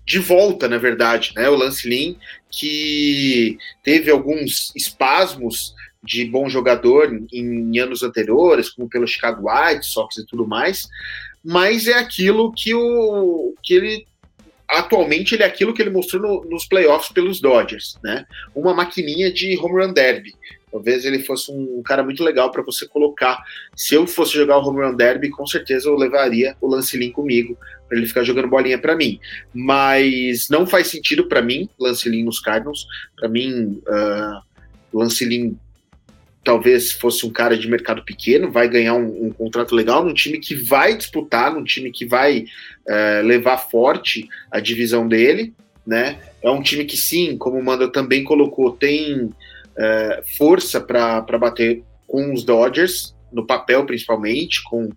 de 0.04 0.18
volta, 0.18 0.68
na 0.68 0.76
verdade, 0.76 1.32
né, 1.36 1.48
o 1.48 1.54
Lance 1.54 1.88
Lynn, 1.88 2.16
que 2.50 3.56
teve 3.82 4.10
alguns 4.10 4.72
espasmos 4.74 5.74
de 6.02 6.24
bom 6.24 6.48
jogador 6.48 7.14
em, 7.32 7.72
em 7.72 7.78
anos 7.78 8.02
anteriores, 8.02 8.70
como 8.70 8.88
pelo 8.88 9.06
Chicago 9.06 9.48
White 9.48 9.86
Sox 9.86 10.16
e 10.16 10.26
tudo 10.26 10.46
mais, 10.46 10.88
mas 11.44 11.86
é 11.86 11.94
aquilo 11.94 12.52
que, 12.52 12.74
o, 12.74 13.54
que 13.62 13.74
ele 13.74 14.06
atualmente 14.70 15.34
ele 15.34 15.42
é 15.42 15.46
aquilo 15.46 15.74
que 15.74 15.82
ele 15.82 15.90
mostrou 15.90 16.22
no, 16.22 16.50
nos 16.50 16.64
playoffs 16.64 17.12
pelos 17.12 17.40
Dodgers, 17.40 17.98
né? 18.02 18.24
Uma 18.54 18.74
maquininha 18.74 19.32
de 19.32 19.56
home 19.58 19.84
run 19.84 19.92
derby. 19.92 20.34
Talvez 20.70 21.04
ele 21.04 21.18
fosse 21.18 21.50
um 21.50 21.82
cara 21.82 22.02
muito 22.02 22.22
legal 22.22 22.50
para 22.50 22.62
você 22.62 22.86
colocar. 22.86 23.42
Se 23.74 23.94
eu 23.94 24.06
fosse 24.06 24.34
jogar 24.34 24.58
o 24.58 24.62
home 24.62 24.84
run 24.84 24.94
derby, 24.94 25.28
com 25.30 25.46
certeza 25.46 25.88
eu 25.88 25.96
levaria 25.96 26.56
o 26.60 26.68
Lance 26.68 26.96
Lynn 26.96 27.10
comigo 27.10 27.58
para 27.88 27.98
ele 27.98 28.06
ficar 28.06 28.22
jogando 28.22 28.48
bolinha 28.48 28.78
para 28.78 28.94
mim. 28.94 29.18
Mas 29.52 30.48
não 30.48 30.66
faz 30.66 30.86
sentido 30.86 31.26
para 31.26 31.42
mim 31.42 31.68
Lance 31.78 32.08
Lynn 32.08 32.24
nos 32.24 32.38
Cardinals. 32.38 32.86
Para 33.16 33.28
mim, 33.28 33.82
uh, 33.88 34.96
Lance 34.96 35.24
Lynn 35.24 35.54
talvez 36.42 36.92
fosse 36.92 37.26
um 37.26 37.30
cara 37.30 37.56
de 37.56 37.68
mercado 37.68 38.04
pequeno, 38.04 38.50
vai 38.50 38.68
ganhar 38.68 38.94
um, 38.94 39.26
um 39.26 39.30
contrato 39.30 39.74
legal 39.74 40.04
num 40.04 40.14
time 40.14 40.38
que 40.38 40.54
vai 40.54 40.96
disputar, 40.96 41.52
num 41.52 41.64
time 41.64 41.90
que 41.90 42.06
vai 42.06 42.44
é, 42.88 43.22
levar 43.22 43.58
forte 43.58 44.28
a 44.50 44.58
divisão 44.58 45.06
dele, 45.06 45.52
né? 45.86 46.18
É 46.42 46.50
um 46.50 46.62
time 46.62 46.84
que 46.84 46.96
sim, 46.96 47.36
como 47.36 47.58
o 47.58 47.64
Manda 47.64 47.88
também 47.88 48.24
colocou, 48.24 48.72
tem 48.72 49.30
é, 49.76 50.22
força 50.38 50.80
para 50.80 51.38
bater 51.38 51.82
com 52.06 52.32
os 52.32 52.42
Dodgers, 52.42 53.14
no 53.32 53.46
papel 53.46 53.84
principalmente, 53.84 54.62
com 54.64 54.88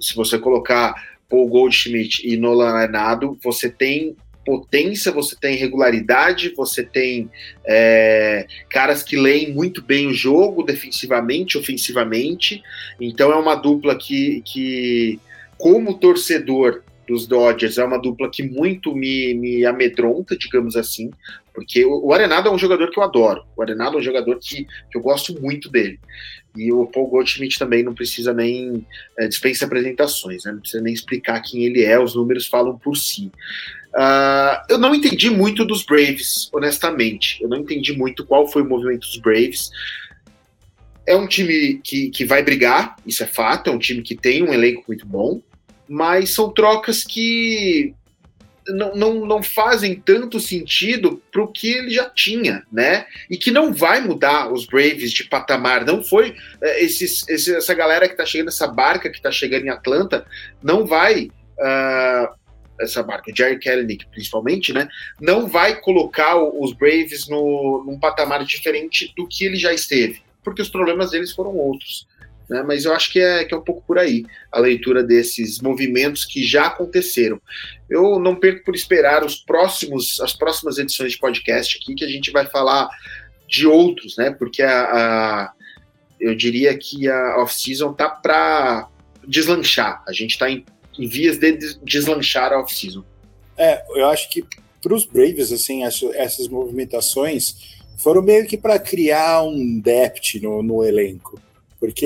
se 0.00 0.14
você 0.14 0.38
colocar 0.38 0.94
Paul 1.28 1.48
Goldschmidt 1.48 2.26
e 2.26 2.36
Nolan 2.36 2.68
Arenado, 2.68 3.38
você 3.42 3.70
tem 3.70 4.16
potência, 4.44 5.12
você 5.12 5.36
tem 5.36 5.56
regularidade, 5.56 6.54
você 6.56 6.82
tem 6.82 7.30
é, 7.66 8.46
caras 8.68 9.02
que 9.02 9.16
leem 9.16 9.52
muito 9.52 9.82
bem 9.82 10.08
o 10.08 10.14
jogo, 10.14 10.62
defensivamente, 10.62 11.56
ofensivamente. 11.56 12.62
Então 13.00 13.30
é 13.32 13.36
uma 13.36 13.54
dupla 13.54 13.96
que, 13.96 14.42
que 14.44 15.20
como 15.56 15.98
torcedor 15.98 16.82
dos 17.06 17.26
Dodgers, 17.26 17.78
é 17.78 17.84
uma 17.84 17.98
dupla 17.98 18.30
que 18.30 18.42
muito 18.42 18.94
me, 18.94 19.34
me 19.34 19.64
amedronta, 19.66 20.36
digamos 20.36 20.76
assim, 20.76 21.10
porque 21.52 21.84
o, 21.84 22.12
Arenado 22.12 22.48
é 22.48 22.52
um 22.52 22.58
jogador 22.58 22.90
que 22.90 22.98
eu 22.98 23.02
adoro. 23.02 23.44
O 23.56 23.62
Arenado 23.62 23.96
é 23.96 24.00
um 24.00 24.02
jogador 24.02 24.38
que, 24.40 24.64
que 24.64 24.96
eu 24.96 25.00
gosto 25.02 25.38
muito 25.40 25.68
dele. 25.68 26.00
E 26.56 26.72
o 26.72 26.86
Paul 26.86 27.08
Goldschmidt 27.08 27.58
também 27.58 27.82
não 27.82 27.94
precisa 27.94 28.32
nem 28.32 28.86
é, 29.18 29.26
dispensa 29.26 29.64
apresentações, 29.64 30.44
né? 30.44 30.52
não 30.52 30.60
precisa 30.60 30.82
nem 30.82 30.92
explicar 30.92 31.40
quem 31.40 31.64
ele 31.64 31.82
é, 31.82 31.98
os 31.98 32.14
números 32.14 32.46
falam 32.46 32.78
por 32.78 32.96
si. 32.96 33.30
Uh, 33.94 34.64
eu 34.70 34.78
não 34.78 34.94
entendi 34.94 35.28
muito 35.28 35.64
dos 35.64 35.84
Braves, 35.84 36.48
honestamente. 36.52 37.42
Eu 37.42 37.48
não 37.48 37.58
entendi 37.58 37.92
muito 37.92 38.24
qual 38.24 38.48
foi 38.48 38.62
o 38.62 38.68
movimento 38.68 39.00
dos 39.00 39.18
Braves. 39.18 39.70
É 41.06 41.14
um 41.16 41.26
time 41.26 41.80
que, 41.82 42.10
que 42.10 42.24
vai 42.24 42.42
brigar, 42.42 42.96
isso 43.06 43.22
é 43.22 43.26
fato, 43.26 43.68
é 43.68 43.72
um 43.72 43.78
time 43.78 44.02
que 44.02 44.14
tem 44.14 44.42
um 44.42 44.52
elenco 44.52 44.84
muito 44.86 45.04
bom, 45.04 45.42
mas 45.88 46.30
são 46.30 46.50
trocas 46.52 47.02
que 47.02 47.92
não, 48.68 48.94
não, 48.94 49.26
não 49.26 49.42
fazem 49.42 49.96
tanto 49.96 50.38
sentido 50.38 51.20
para 51.32 51.42
o 51.42 51.48
que 51.48 51.72
ele 51.72 51.90
já 51.90 52.08
tinha, 52.08 52.62
né? 52.70 53.06
E 53.28 53.36
que 53.36 53.50
não 53.50 53.72
vai 53.72 54.00
mudar 54.00 54.52
os 54.52 54.64
Braves 54.64 55.12
de 55.12 55.24
patamar. 55.24 55.84
Não 55.84 56.02
foi 56.02 56.34
é, 56.62 56.82
esses, 56.82 57.28
essa 57.28 57.74
galera 57.74 58.06
que 58.06 58.14
está 58.14 58.24
chegando, 58.24 58.48
essa 58.48 58.68
barca 58.68 59.10
que 59.10 59.16
está 59.16 59.32
chegando 59.32 59.66
em 59.66 59.70
Atlanta, 59.70 60.24
não 60.62 60.86
vai. 60.86 61.30
Uh, 61.58 62.41
essa 62.82 63.02
marca, 63.02 63.32
Jerry 63.34 63.58
Kelenic 63.58 64.06
principalmente, 64.10 64.72
né, 64.72 64.88
não 65.20 65.46
vai 65.46 65.80
colocar 65.80 66.36
os 66.36 66.72
Braves 66.72 67.28
no, 67.28 67.84
num 67.86 67.98
patamar 67.98 68.44
diferente 68.44 69.12
do 69.16 69.26
que 69.26 69.44
ele 69.44 69.56
já 69.56 69.72
esteve, 69.72 70.22
porque 70.42 70.62
os 70.62 70.68
problemas 70.68 71.10
deles 71.10 71.32
foram 71.32 71.56
outros. 71.56 72.06
Né, 72.48 72.62
mas 72.66 72.84
eu 72.84 72.92
acho 72.92 73.10
que 73.12 73.20
é, 73.20 73.44
que 73.44 73.54
é 73.54 73.56
um 73.56 73.62
pouco 73.62 73.82
por 73.86 73.98
aí 73.98 74.26
a 74.50 74.58
leitura 74.58 75.02
desses 75.02 75.60
movimentos 75.60 76.24
que 76.24 76.44
já 76.44 76.66
aconteceram. 76.66 77.40
Eu 77.88 78.18
não 78.18 78.34
perco 78.34 78.64
por 78.64 78.74
esperar 78.74 79.24
os 79.24 79.36
próximos, 79.36 80.20
as 80.20 80.34
próximas 80.34 80.76
edições 80.76 81.12
de 81.12 81.18
podcast 81.18 81.78
aqui, 81.78 81.94
que 81.94 82.04
a 82.04 82.08
gente 82.08 82.30
vai 82.30 82.44
falar 82.44 82.90
de 83.48 83.66
outros, 83.66 84.16
né? 84.16 84.30
Porque 84.32 84.62
a, 84.62 84.82
a 84.82 85.52
eu 86.22 86.34
diria 86.36 86.76
que 86.78 87.08
a 87.08 87.42
off-season 87.42 87.92
tá 87.92 88.08
para 88.08 88.88
deslanchar. 89.26 90.02
A 90.06 90.12
gente 90.12 90.30
está 90.30 90.48
em 90.48 90.64
em 90.98 91.06
vias 91.06 91.38
de 91.38 91.78
deslanchar 91.82 92.52
a 92.52 92.60
off-season. 92.60 93.04
É, 93.56 93.84
eu 93.94 94.06
acho 94.06 94.28
que 94.30 94.44
para 94.80 94.94
os 94.94 95.06
Braves, 95.06 95.52
assim, 95.52 95.84
essas 95.84 96.48
movimentações 96.48 97.78
foram 97.96 98.20
meio 98.20 98.46
que 98.46 98.56
para 98.56 98.78
criar 98.78 99.42
um 99.42 99.78
depth 99.78 100.42
no, 100.42 100.62
no 100.62 100.84
elenco, 100.84 101.40
porque 101.78 102.04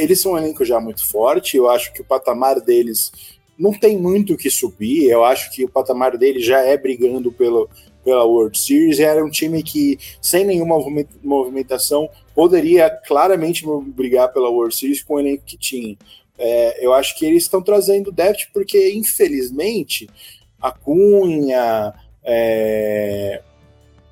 eles 0.00 0.20
são 0.20 0.32
um 0.32 0.38
elenco 0.38 0.64
já 0.64 0.80
muito 0.80 1.06
forte, 1.06 1.56
eu 1.56 1.68
acho 1.68 1.92
que 1.92 2.00
o 2.00 2.04
patamar 2.04 2.60
deles 2.60 3.12
não 3.58 3.72
tem 3.72 3.98
muito 3.98 4.32
o 4.32 4.36
que 4.36 4.50
subir, 4.50 5.10
eu 5.10 5.24
acho 5.24 5.50
que 5.52 5.64
o 5.64 5.68
patamar 5.68 6.16
deles 6.16 6.44
já 6.44 6.60
é 6.60 6.76
brigando 6.76 7.30
pelo, 7.30 7.68
pela 8.04 8.24
World 8.24 8.58
Series, 8.58 8.98
era 8.98 9.24
um 9.24 9.30
time 9.30 9.62
que, 9.62 9.98
sem 10.20 10.44
nenhuma 10.44 10.76
movimentação, 11.22 12.08
poderia 12.34 12.90
claramente 12.90 13.64
brigar 13.88 14.32
pela 14.32 14.48
World 14.48 14.74
Series 14.74 15.02
com 15.02 15.14
o 15.14 15.20
elenco 15.20 15.44
que 15.44 15.56
tinha. 15.56 15.96
É, 16.38 16.84
eu 16.84 16.92
acho 16.92 17.16
que 17.16 17.24
eles 17.24 17.44
estão 17.44 17.62
trazendo 17.62 18.10
depth 18.12 18.48
porque, 18.52 18.92
infelizmente, 18.92 20.08
a 20.60 20.72
Cunha. 20.72 21.94
É, 22.22 23.42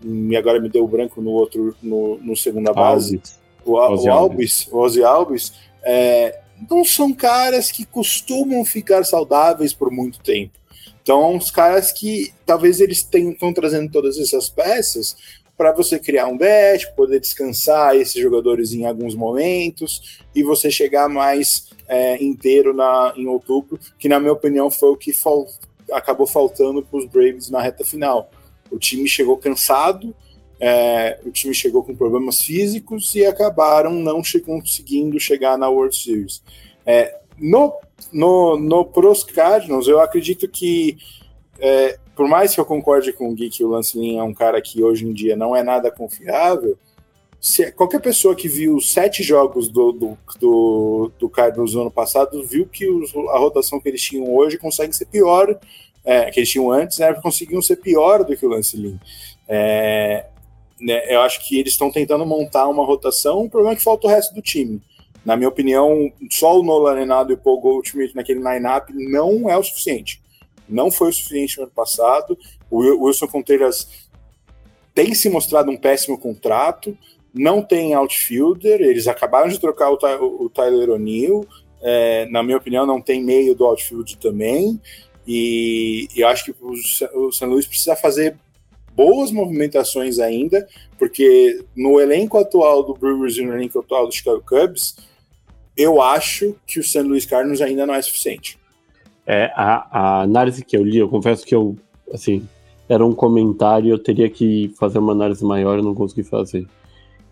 e 0.04 0.36
agora 0.36 0.60
me 0.60 0.68
deu 0.68 0.86
branco 0.86 1.20
no 1.20 1.30
outro, 1.30 1.74
no, 1.82 2.18
no 2.18 2.36
segunda 2.36 2.72
base. 2.72 3.20
O, 3.64 3.72
o 3.72 4.10
Albis, 4.10 4.66
o 4.70 4.78
Ozzy 4.78 5.04
Albis, 5.04 5.52
é, 5.82 6.40
não 6.68 6.84
são 6.84 7.12
caras 7.12 7.70
que 7.70 7.84
costumam 7.84 8.64
ficar 8.64 9.04
saudáveis 9.04 9.72
por 9.72 9.90
muito 9.90 10.20
tempo. 10.20 10.52
Então, 11.02 11.36
os 11.36 11.50
caras 11.50 11.92
que 11.92 12.32
talvez 12.46 12.80
eles 12.80 12.98
estão 12.98 13.52
trazendo 13.52 13.90
todas 13.90 14.18
essas 14.18 14.48
peças 14.48 15.16
para 15.56 15.72
você 15.72 15.98
criar 15.98 16.26
um 16.26 16.36
bet, 16.36 16.92
poder 16.94 17.20
descansar 17.20 17.96
esses 17.96 18.20
jogadores 18.20 18.72
em 18.72 18.86
alguns 18.86 19.14
momentos 19.14 20.20
e 20.34 20.42
você 20.42 20.70
chegar 20.70 21.08
mais 21.08 21.71
é, 21.88 22.22
inteiro 22.22 22.72
na, 22.72 23.12
em 23.16 23.26
outubro, 23.26 23.78
que 23.98 24.08
na 24.08 24.20
minha 24.20 24.32
opinião 24.32 24.70
foi 24.70 24.90
o 24.90 24.96
que 24.96 25.12
fal, 25.12 25.46
acabou 25.90 26.26
faltando 26.26 26.82
para 26.82 26.98
os 26.98 27.06
Braves 27.06 27.50
na 27.50 27.60
reta 27.60 27.84
final. 27.84 28.30
O 28.70 28.78
time 28.78 29.08
chegou 29.08 29.36
cansado, 29.36 30.14
é, 30.58 31.18
o 31.24 31.30
time 31.30 31.54
chegou 31.54 31.82
com 31.82 31.94
problemas 31.94 32.40
físicos 32.40 33.14
e 33.14 33.26
acabaram 33.26 33.92
não 33.92 34.22
che 34.22 34.40
conseguindo 34.40 35.18
chegar 35.18 35.58
na 35.58 35.68
World 35.68 35.96
Series. 35.96 36.42
É, 36.86 37.18
no, 37.38 37.74
no, 38.12 38.56
no 38.56 38.84
pros 38.84 39.24
Cardinals, 39.24 39.88
eu 39.88 40.00
acredito 40.00 40.48
que 40.48 40.96
é, 41.58 41.98
por 42.14 42.28
mais 42.28 42.54
que 42.54 42.60
eu 42.60 42.64
concorde 42.64 43.12
com 43.12 43.28
o 43.28 43.34
Gui 43.34 43.50
que 43.50 43.64
o 43.64 43.68
Lance 43.68 43.98
Lynn 43.98 44.18
é 44.18 44.22
um 44.22 44.34
cara 44.34 44.60
que 44.60 44.82
hoje 44.82 45.06
em 45.06 45.12
dia 45.12 45.36
não 45.36 45.54
é 45.54 45.62
nada 45.62 45.90
confiável, 45.90 46.78
se, 47.42 47.72
qualquer 47.72 48.00
pessoa 48.00 48.36
que 48.36 48.46
viu 48.46 48.80
sete 48.80 49.20
jogos 49.20 49.66
do, 49.66 49.90
do, 49.90 50.18
do, 50.38 51.12
do 51.18 51.28
Cardinals 51.28 51.74
no 51.74 51.80
ano 51.80 51.90
passado 51.90 52.40
viu 52.46 52.64
que 52.66 52.88
os, 52.88 53.12
a 53.30 53.38
rotação 53.38 53.80
que 53.80 53.88
eles 53.88 54.00
tinham 54.00 54.32
hoje 54.32 54.56
consegue 54.56 54.94
ser 54.94 55.06
pior, 55.06 55.58
é, 56.04 56.30
que 56.30 56.38
eles 56.38 56.48
tinham 56.48 56.70
antes, 56.70 56.98
né, 56.98 57.12
conseguiam 57.14 57.60
ser 57.60 57.76
pior 57.76 58.22
do 58.22 58.36
que 58.36 58.46
o 58.46 58.48
Lance 58.48 58.76
Lynn. 58.76 58.96
É, 59.48 60.24
né, 60.80 61.12
eu 61.12 61.20
acho 61.20 61.44
que 61.44 61.58
eles 61.58 61.72
estão 61.72 61.90
tentando 61.90 62.24
montar 62.24 62.68
uma 62.68 62.86
rotação, 62.86 63.40
o 63.40 63.50
problema 63.50 63.72
é 63.72 63.76
que 63.76 63.82
falta 63.82 64.06
o 64.06 64.10
resto 64.10 64.32
do 64.32 64.40
time. 64.40 64.80
Na 65.24 65.36
minha 65.36 65.48
opinião, 65.48 66.12
só 66.30 66.60
o 66.60 66.62
Nolan 66.62 66.94
Renado 66.94 67.32
e 67.32 67.34
o 67.34 67.38
Paul 67.38 67.60
Goldschmidt 67.60 68.14
naquele 68.14 68.38
line-up 68.38 68.92
não 68.92 69.50
é 69.50 69.58
o 69.58 69.64
suficiente. 69.64 70.22
Não 70.68 70.92
foi 70.92 71.08
o 71.08 71.12
suficiente 71.12 71.56
no 71.56 71.64
ano 71.64 71.72
passado. 71.72 72.38
O 72.70 73.04
Wilson 73.04 73.26
Contreras 73.26 73.88
tem 74.94 75.14
se 75.14 75.28
mostrado 75.28 75.70
um 75.70 75.76
péssimo 75.76 76.18
contrato, 76.18 76.96
não 77.34 77.62
tem 77.62 77.94
outfielder, 77.94 78.80
eles 78.80 79.06
acabaram 79.06 79.48
de 79.48 79.58
trocar 79.58 79.90
o, 79.90 80.44
o 80.44 80.50
Tyler 80.50 80.90
O'Neill, 80.90 81.46
é, 81.82 82.26
na 82.26 82.42
minha 82.42 82.56
opinião, 82.56 82.86
não 82.86 83.00
tem 83.00 83.22
meio 83.22 83.54
do 83.54 83.64
outfield 83.64 84.16
também, 84.18 84.80
e, 85.26 86.08
e 86.14 86.22
acho 86.22 86.44
que 86.44 86.54
o, 86.60 86.72
o 86.72 87.32
St. 87.32 87.44
Louis 87.46 87.66
precisa 87.66 87.96
fazer 87.96 88.36
boas 88.94 89.32
movimentações 89.32 90.18
ainda, 90.18 90.66
porque 90.98 91.64
no 91.76 92.00
elenco 92.00 92.38
atual 92.38 92.82
do 92.82 92.94
Brewers 92.94 93.36
e 93.36 93.42
no 93.42 93.54
elenco 93.54 93.80
atual 93.80 94.06
do 94.06 94.14
Chicago 94.14 94.42
Cubs, 94.46 94.96
eu 95.76 96.02
acho 96.02 96.54
que 96.66 96.78
o 96.78 96.84
St. 96.84 97.02
Louis 97.02 97.24
Cardinals 97.24 97.60
ainda 97.60 97.86
não 97.86 97.94
é 97.94 98.02
suficiente. 98.02 98.58
É, 99.26 99.50
a, 99.54 99.86
a, 99.90 100.22
análise 100.22 100.64
que 100.64 100.76
eu 100.76 100.82
li, 100.82 100.98
eu 100.98 101.08
confesso 101.08 101.46
que 101.46 101.54
eu, 101.54 101.76
assim, 102.12 102.46
era 102.88 103.04
um 103.04 103.14
comentário, 103.14 103.90
eu 103.90 103.98
teria 103.98 104.28
que 104.28 104.72
fazer 104.78 104.98
uma 104.98 105.12
análise 105.12 105.44
maior, 105.44 105.78
eu 105.78 105.84
não 105.84 105.94
consegui 105.94 106.24
fazer. 106.24 106.66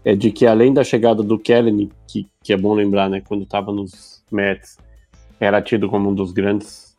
É 0.04 0.14
de 0.14 0.30
que 0.30 0.46
além 0.46 0.72
da 0.72 0.82
chegada 0.82 1.22
do 1.22 1.38
Kellen, 1.38 1.90
que, 2.06 2.26
que 2.42 2.52
é 2.52 2.56
bom 2.56 2.72
lembrar, 2.72 3.08
né, 3.10 3.20
quando 3.20 3.42
estava 3.42 3.70
nos 3.70 4.22
Mets, 4.30 4.78
era 5.38 5.60
tido 5.60 5.88
como 5.88 6.10
um 6.10 6.14
dos 6.14 6.32
grandes 6.32 6.96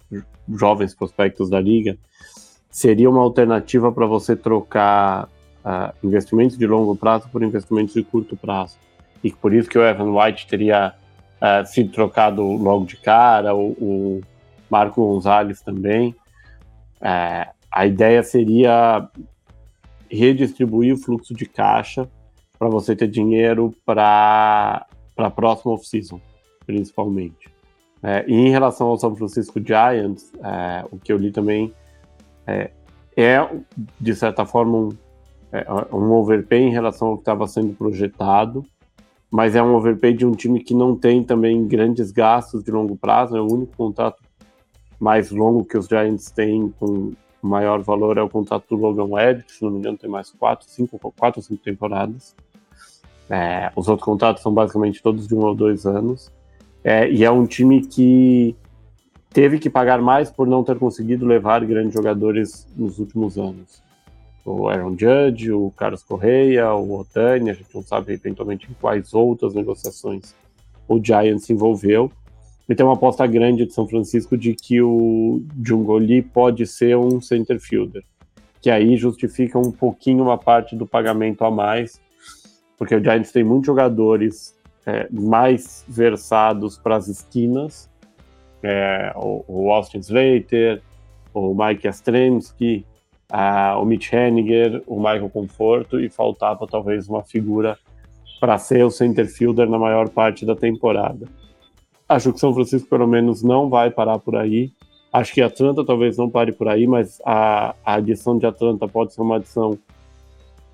jovens 0.47 0.93
prospectos 0.93 1.49
da 1.49 1.59
liga, 1.59 1.97
seria 2.69 3.09
uma 3.09 3.21
alternativa 3.21 3.91
para 3.91 4.05
você 4.05 4.35
trocar 4.35 5.27
uh, 5.65 5.93
investimentos 6.05 6.57
de 6.57 6.65
longo 6.65 6.95
prazo 6.95 7.27
por 7.29 7.43
investimentos 7.43 7.93
de 7.93 8.03
curto 8.03 8.35
prazo. 8.35 8.77
E 9.23 9.31
por 9.31 9.53
isso 9.53 9.69
que 9.69 9.77
o 9.77 9.83
Evan 9.83 10.11
White 10.11 10.47
teria 10.47 10.93
uh, 11.37 11.65
sido 11.65 11.91
trocado 11.91 12.41
logo 12.41 12.85
de 12.85 12.97
cara, 12.97 13.55
o, 13.55 13.71
o 13.71 14.21
Marco 14.69 15.05
Gonzalez 15.05 15.61
também. 15.61 16.15
É, 17.01 17.49
a 17.71 17.85
ideia 17.85 18.23
seria 18.23 19.07
redistribuir 20.09 20.93
o 20.93 20.97
fluxo 20.97 21.33
de 21.33 21.45
caixa 21.45 22.07
para 22.61 22.69
você 22.69 22.95
ter 22.95 23.07
dinheiro 23.07 23.73
para 23.83 24.85
a 25.17 25.31
próxima 25.31 25.73
off-season, 25.73 26.21
principalmente. 26.63 27.49
É, 28.03 28.23
e 28.27 28.35
em 28.35 28.51
relação 28.51 28.85
ao 28.85 28.99
São 28.99 29.15
Francisco 29.15 29.59
Giants, 29.59 30.31
é, 30.43 30.85
o 30.91 30.99
que 30.99 31.11
eu 31.11 31.17
li 31.17 31.31
também 31.31 31.73
é, 32.45 32.69
é 33.17 33.49
de 33.99 34.15
certa 34.15 34.45
forma, 34.45 34.77
um, 34.77 34.89
é, 35.51 35.65
um 35.91 36.11
overpay 36.11 36.61
em 36.61 36.69
relação 36.69 37.07
ao 37.07 37.15
que 37.15 37.21
estava 37.21 37.47
sendo 37.47 37.73
projetado, 37.73 38.63
mas 39.31 39.55
é 39.55 39.63
um 39.63 39.73
overpay 39.73 40.13
de 40.13 40.27
um 40.27 40.33
time 40.33 40.63
que 40.63 40.75
não 40.75 40.95
tem 40.95 41.23
também 41.23 41.67
grandes 41.67 42.11
gastos 42.11 42.63
de 42.63 42.69
longo 42.69 42.95
prazo, 42.95 43.35
é 43.35 43.41
o 43.41 43.51
único 43.51 43.75
contrato 43.75 44.21
mais 44.99 45.31
longo 45.31 45.65
que 45.65 45.79
os 45.79 45.87
Giants 45.87 46.29
têm 46.29 46.69
com 46.79 47.13
maior 47.41 47.81
valor 47.81 48.19
é 48.19 48.21
o 48.21 48.29
contrato 48.29 48.67
do 48.69 48.75
Logan 48.75 49.05
Webb, 49.05 49.45
que 49.45 49.51
se 49.51 49.63
não 49.63 49.71
me 49.71 49.79
engano 49.79 49.97
tem 49.97 50.07
mais 50.07 50.29
quatro, 50.29 50.69
cinco, 50.69 50.99
quatro 51.17 51.39
ou 51.39 51.43
cinco 51.43 51.63
temporadas. 51.63 52.35
É, 53.31 53.71
os 53.77 53.87
outros 53.87 54.03
contratos 54.03 54.43
são 54.43 54.53
basicamente 54.53 55.01
todos 55.01 55.25
de 55.25 55.33
um 55.33 55.39
ou 55.39 55.55
dois 55.55 55.85
anos. 55.85 56.29
É, 56.83 57.09
e 57.09 57.23
é 57.23 57.31
um 57.31 57.45
time 57.45 57.79
que 57.79 58.53
teve 59.29 59.57
que 59.57 59.69
pagar 59.69 60.01
mais 60.01 60.29
por 60.29 60.45
não 60.45 60.65
ter 60.65 60.77
conseguido 60.77 61.25
levar 61.25 61.63
grandes 61.63 61.93
jogadores 61.93 62.67
nos 62.75 62.99
últimos 62.99 63.37
anos. 63.37 63.81
O 64.43 64.67
Aaron 64.67 64.97
Judge, 64.97 65.49
o 65.49 65.71
Carlos 65.77 66.03
Correia, 66.03 66.73
o 66.73 66.99
Otani, 66.99 67.51
a 67.51 67.53
gente 67.53 67.73
não 67.73 67.81
sabe 67.81 68.11
eventualmente 68.11 68.67
em 68.69 68.73
quais 68.73 69.13
outras 69.13 69.53
negociações 69.53 70.35
o 70.85 71.01
Giants 71.01 71.45
se 71.45 71.53
envolveu, 71.53 72.11
e 72.67 72.75
tem 72.75 72.85
uma 72.85 72.95
aposta 72.95 73.25
grande 73.25 73.65
de 73.65 73.73
São 73.73 73.87
Francisco 73.87 74.37
de 74.37 74.53
que 74.53 74.81
o 74.81 75.41
Jungoli 75.63 76.21
pode 76.21 76.65
ser 76.65 76.97
um 76.97 77.21
center 77.21 77.59
fielder, 77.61 78.03
que 78.59 78.69
aí 78.69 78.97
justifica 78.97 79.57
um 79.57 79.71
pouquinho 79.71 80.23
uma 80.23 80.37
parte 80.37 80.75
do 80.75 80.85
pagamento 80.85 81.45
a 81.45 81.51
mais, 81.51 82.01
porque 82.81 82.95
o 82.95 83.03
Giants 83.03 83.31
tem 83.31 83.43
muitos 83.43 83.67
jogadores 83.67 84.59
é, 84.87 85.07
mais 85.11 85.85
versados 85.87 86.79
para 86.79 86.95
as 86.95 87.07
esquinas, 87.07 87.87
é, 88.63 89.13
o, 89.15 89.45
o, 89.47 89.71
Austin 89.71 89.99
Slater, 89.99 90.81
o 91.31 91.53
Mike 91.53 91.87
Astremski, 91.87 92.83
o 93.79 93.85
Mitch 93.85 94.11
Henniger, 94.11 94.81
o 94.87 94.97
Michael 94.97 95.29
Conforto, 95.29 95.99
e 95.99 96.09
faltava 96.09 96.65
talvez 96.65 97.07
uma 97.07 97.21
figura 97.21 97.77
para 98.39 98.57
ser 98.57 98.83
o 98.83 98.89
center 98.89 99.27
fielder 99.27 99.69
na 99.69 99.77
maior 99.77 100.09
parte 100.09 100.43
da 100.43 100.55
temporada. 100.55 101.27
Acho 102.09 102.33
que 102.33 102.39
São 102.39 102.51
Francisco, 102.51 102.89
pelo 102.89 103.07
menos, 103.07 103.43
não 103.43 103.69
vai 103.69 103.91
parar 103.91 104.17
por 104.17 104.35
aí. 104.35 104.71
Acho 105.13 105.35
que 105.35 105.41
Atlanta 105.43 105.85
talvez 105.85 106.17
não 106.17 106.31
pare 106.31 106.51
por 106.51 106.67
aí, 106.67 106.87
mas 106.87 107.21
a, 107.23 107.75
a 107.85 107.93
adição 107.93 108.39
de 108.39 108.47
Atlanta 108.47 108.87
pode 108.87 109.13
ser 109.13 109.21
uma 109.21 109.35
adição 109.35 109.77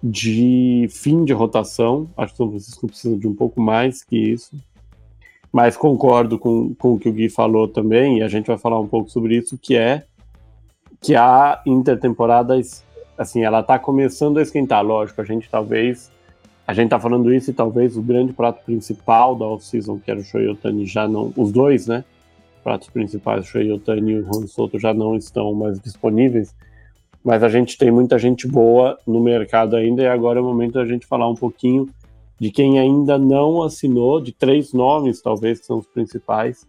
de 0.01 0.87
fim 0.91 1.23
de 1.23 1.33
rotação. 1.33 2.07
Acho 2.15 2.33
que 2.33 2.37
São 2.37 2.49
Francisco 2.49 2.87
precisa 2.87 3.17
de 3.17 3.27
um 3.27 3.35
pouco 3.35 3.59
mais 3.61 4.03
que 4.03 4.17
isso. 4.17 4.55
Mas 5.51 5.77
concordo 5.77 6.37
com, 6.37 6.73
com 6.75 6.93
o 6.93 6.99
que 6.99 7.09
o 7.09 7.13
Gui 7.13 7.29
falou 7.29 7.67
também, 7.67 8.19
e 8.19 8.21
a 8.21 8.27
gente 8.27 8.47
vai 8.47 8.57
falar 8.57 8.79
um 8.79 8.87
pouco 8.87 9.09
sobre 9.09 9.37
isso, 9.37 9.57
que 9.57 9.75
é 9.75 10.03
que 10.99 11.15
a 11.15 11.61
intertemporada, 11.65 12.59
assim, 13.17 13.43
ela 13.43 13.61
está 13.61 13.79
começando 13.79 14.39
a 14.39 14.41
esquentar. 14.41 14.83
Lógico, 14.83 15.21
a 15.21 15.23
gente 15.23 15.49
talvez 15.49 16.11
a 16.67 16.73
gente 16.73 16.89
tá 16.89 16.99
falando 16.99 17.33
isso 17.33 17.49
e 17.49 17.53
talvez 17.53 17.95
o 17.95 18.01
grande 18.01 18.33
prato 18.33 18.61
principal 18.65 19.37
da 19.37 19.45
off-season, 19.45 19.99
que 19.99 20.11
era 20.11 20.19
o 20.19 20.23
Shohei 20.23 20.49
Otani, 20.49 20.85
já 20.85 21.07
não. 21.07 21.31
Os 21.37 21.49
dois, 21.49 21.87
né? 21.87 22.03
Pratos 22.61 22.89
principais, 22.89 23.45
o 23.45 23.47
Shohei 23.47 23.71
Otani 23.71 24.11
e 24.11 24.19
o 24.19 24.25
Juan 24.25 24.45
Soto, 24.47 24.77
já 24.77 24.93
não 24.93 25.15
estão 25.15 25.53
mais 25.53 25.79
disponíveis. 25.79 26.53
Mas 27.23 27.43
a 27.43 27.49
gente 27.49 27.77
tem 27.77 27.91
muita 27.91 28.17
gente 28.17 28.47
boa 28.47 28.97
no 29.05 29.19
mercado 29.19 29.75
ainda 29.75 30.03
e 30.03 30.07
agora 30.07 30.39
é 30.39 30.41
o 30.41 30.45
momento 30.45 30.73
da 30.73 30.85
gente 30.85 31.05
falar 31.05 31.27
um 31.27 31.35
pouquinho 31.35 31.89
de 32.39 32.51
quem 32.51 32.79
ainda 32.79 33.17
não 33.17 33.63
assinou, 33.63 34.21
de 34.21 34.31
três 34.31 34.71
nomes, 34.71 35.21
talvez, 35.21 35.59
que 35.59 35.65
são 35.65 35.79
os 35.79 35.87
principais, 35.87 36.67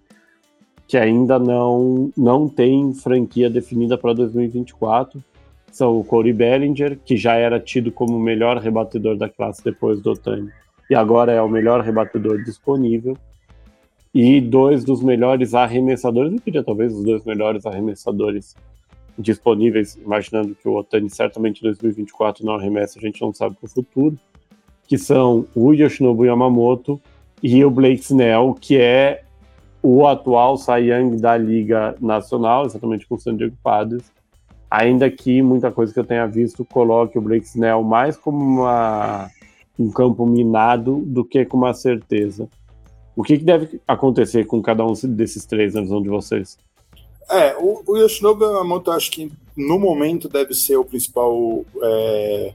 que 0.86 0.96
ainda 0.96 1.38
não, 1.38 2.10
não 2.16 2.48
tem 2.48 2.94
franquia 2.94 3.50
definida 3.50 3.98
para 3.98 4.14
2024 4.14 5.22
são 5.72 5.98
o 5.98 6.04
Corey 6.04 6.32
Bellinger, 6.32 6.98
que 7.04 7.16
já 7.16 7.34
era 7.34 7.60
tido 7.60 7.92
como 7.92 8.16
o 8.16 8.20
melhor 8.20 8.58
rebatedor 8.58 9.16
da 9.16 9.28
classe 9.28 9.62
depois 9.62 10.00
do 10.00 10.10
Otani, 10.10 10.50
e 10.90 10.94
agora 10.94 11.32
é 11.32 11.40
o 11.40 11.48
melhor 11.48 11.80
rebatedor 11.82 12.42
disponível, 12.42 13.16
e 14.14 14.40
dois 14.40 14.84
dos 14.84 15.02
melhores 15.02 15.54
arremessadores, 15.54 16.32
eu 16.32 16.40
queria 16.40 16.64
talvez 16.64 16.94
os 16.94 17.04
dois 17.04 17.24
melhores 17.24 17.66
arremessadores 17.66 18.56
disponíveis, 19.18 19.96
imaginando 19.96 20.54
que 20.54 20.68
o 20.68 20.76
Otani 20.76 21.10
certamente 21.10 21.58
em 21.58 21.64
2024 21.64 22.46
não 22.46 22.54
arremessa, 22.54 22.98
a 22.98 23.02
gente 23.02 23.20
não 23.20 23.32
sabe 23.32 23.56
para 23.56 23.66
o 23.66 23.70
futuro, 23.70 24.16
que 24.86 24.96
são 24.96 25.46
o 25.54 25.72
Yoshinobu 25.72 26.24
Yamamoto 26.24 27.00
e 27.42 27.64
o 27.64 27.70
Blake 27.70 28.00
Snell, 28.00 28.56
que 28.58 28.78
é 28.78 29.22
o 29.82 30.06
atual 30.06 30.56
Cy 30.56 30.90
Young 30.90 31.16
da 31.16 31.36
Liga 31.36 31.96
Nacional, 32.00 32.66
exatamente 32.66 33.06
com 33.06 33.16
o 33.16 33.18
San 33.18 33.36
Diego 33.36 33.56
Padres, 33.62 34.10
ainda 34.70 35.10
que 35.10 35.42
muita 35.42 35.70
coisa 35.70 35.92
que 35.92 35.98
eu 35.98 36.04
tenha 36.04 36.26
visto 36.26 36.64
coloque 36.64 37.18
o 37.18 37.22
Blake 37.22 37.46
Snell 37.46 37.82
mais 37.82 38.16
como 38.16 38.38
uma, 38.38 39.28
um 39.78 39.90
campo 39.90 40.26
minado 40.26 41.02
do 41.04 41.24
que 41.24 41.44
com 41.44 41.56
uma 41.56 41.74
certeza. 41.74 42.48
O 43.16 43.22
que, 43.22 43.38
que 43.38 43.44
deve 43.44 43.80
acontecer 43.86 44.46
com 44.46 44.62
cada 44.62 44.86
um 44.86 44.92
desses 45.08 45.44
três 45.44 45.74
na 45.74 45.80
visão 45.80 46.00
de 46.00 46.08
vocês? 46.08 46.56
É, 47.30 47.56
o, 47.58 47.82
o 47.86 47.96
Yoshinobu 47.98 48.44
Yamamoto 48.44 48.90
acho 48.90 49.10
que 49.10 49.30
no 49.56 49.78
momento 49.78 50.28
deve 50.28 50.54
ser 50.54 50.76
o 50.76 50.84
principal 50.84 51.64
é, 51.82 52.54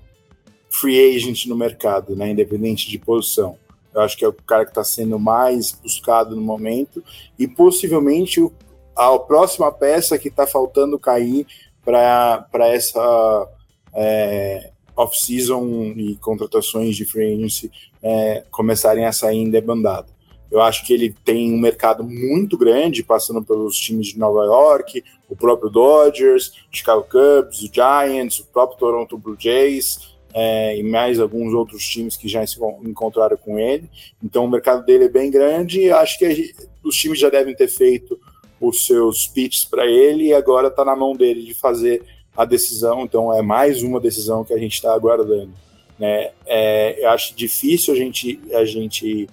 free 0.69 1.15
agent 1.15 1.45
no 1.45 1.55
mercado, 1.55 2.15
né, 2.15 2.31
independente 2.31 2.89
de 2.89 2.97
posição. 2.97 3.57
Eu 3.93 4.01
acho 4.01 4.17
que 4.17 4.25
é 4.25 4.27
o 4.27 4.33
cara 4.33 4.65
que 4.65 4.71
está 4.71 4.83
sendo 4.83 5.19
mais 5.19 5.71
buscado 5.71 6.35
no 6.35 6.41
momento 6.41 7.03
e 7.37 7.47
possivelmente 7.47 8.41
o, 8.41 8.51
a 8.95 9.17
próxima 9.19 9.71
peça 9.71 10.17
que 10.17 10.29
está 10.29 10.47
faltando 10.47 10.97
cair 10.97 11.45
para 11.83 12.67
essa 12.67 13.47
é, 13.93 14.71
off-season 14.95 15.93
e 15.95 16.15
contratações 16.15 16.95
de 16.95 17.05
free 17.05 17.33
agency 17.33 17.71
é, 18.01 18.43
começarem 18.49 19.05
a 19.05 19.11
sair 19.11 19.37
em 19.37 19.49
debandada. 19.49 20.07
Eu 20.53 20.61
acho 20.61 20.85
que 20.85 20.93
ele 20.93 21.15
tem 21.25 21.51
um 21.51 21.57
mercado 21.57 22.03
muito 22.03 22.55
grande, 22.55 23.01
passando 23.01 23.43
pelos 23.43 23.75
times 23.75 24.09
de 24.09 24.19
Nova 24.19 24.45
York, 24.45 25.03
o 25.27 25.35
próprio 25.35 25.67
Dodgers, 25.67 26.53
Chicago 26.71 27.07
Cubs, 27.09 27.63
o 27.63 27.73
Giants, 27.73 28.37
o 28.37 28.45
próprio 28.45 28.77
Toronto 28.77 29.17
Blue 29.17 29.35
Jays, 29.35 30.13
é, 30.31 30.77
e 30.77 30.83
mais 30.83 31.19
alguns 31.19 31.55
outros 31.55 31.83
times 31.83 32.15
que 32.15 32.27
já 32.27 32.45
se 32.45 32.59
encontraram 32.85 33.35
com 33.35 33.57
ele. 33.57 33.89
Então 34.23 34.45
o 34.45 34.47
mercado 34.47 34.85
dele 34.85 35.05
é 35.05 35.09
bem 35.09 35.31
grande 35.31 35.81
e 35.81 35.91
acho 35.91 36.19
que 36.19 36.53
os 36.83 36.95
times 36.95 37.17
já 37.17 37.31
devem 37.31 37.55
ter 37.55 37.67
feito 37.67 38.19
os 38.61 38.85
seus 38.85 39.25
pitches 39.25 39.65
para 39.65 39.87
ele 39.87 40.25
e 40.25 40.33
agora 40.35 40.67
está 40.67 40.85
na 40.85 40.95
mão 40.95 41.15
dele 41.15 41.41
de 41.41 41.55
fazer 41.55 42.03
a 42.37 42.45
decisão. 42.45 43.01
Então 43.01 43.33
é 43.33 43.41
mais 43.41 43.81
uma 43.81 43.99
decisão 43.99 44.43
que 44.43 44.53
a 44.53 44.59
gente 44.59 44.75
está 44.75 44.93
aguardando. 44.93 45.49
Né? 45.97 46.29
É, 46.45 47.03
eu 47.03 47.09
acho 47.09 47.33
difícil 47.35 47.91
a 47.91 47.97
gente, 47.97 48.39
a 48.53 48.65
gente 48.65 49.27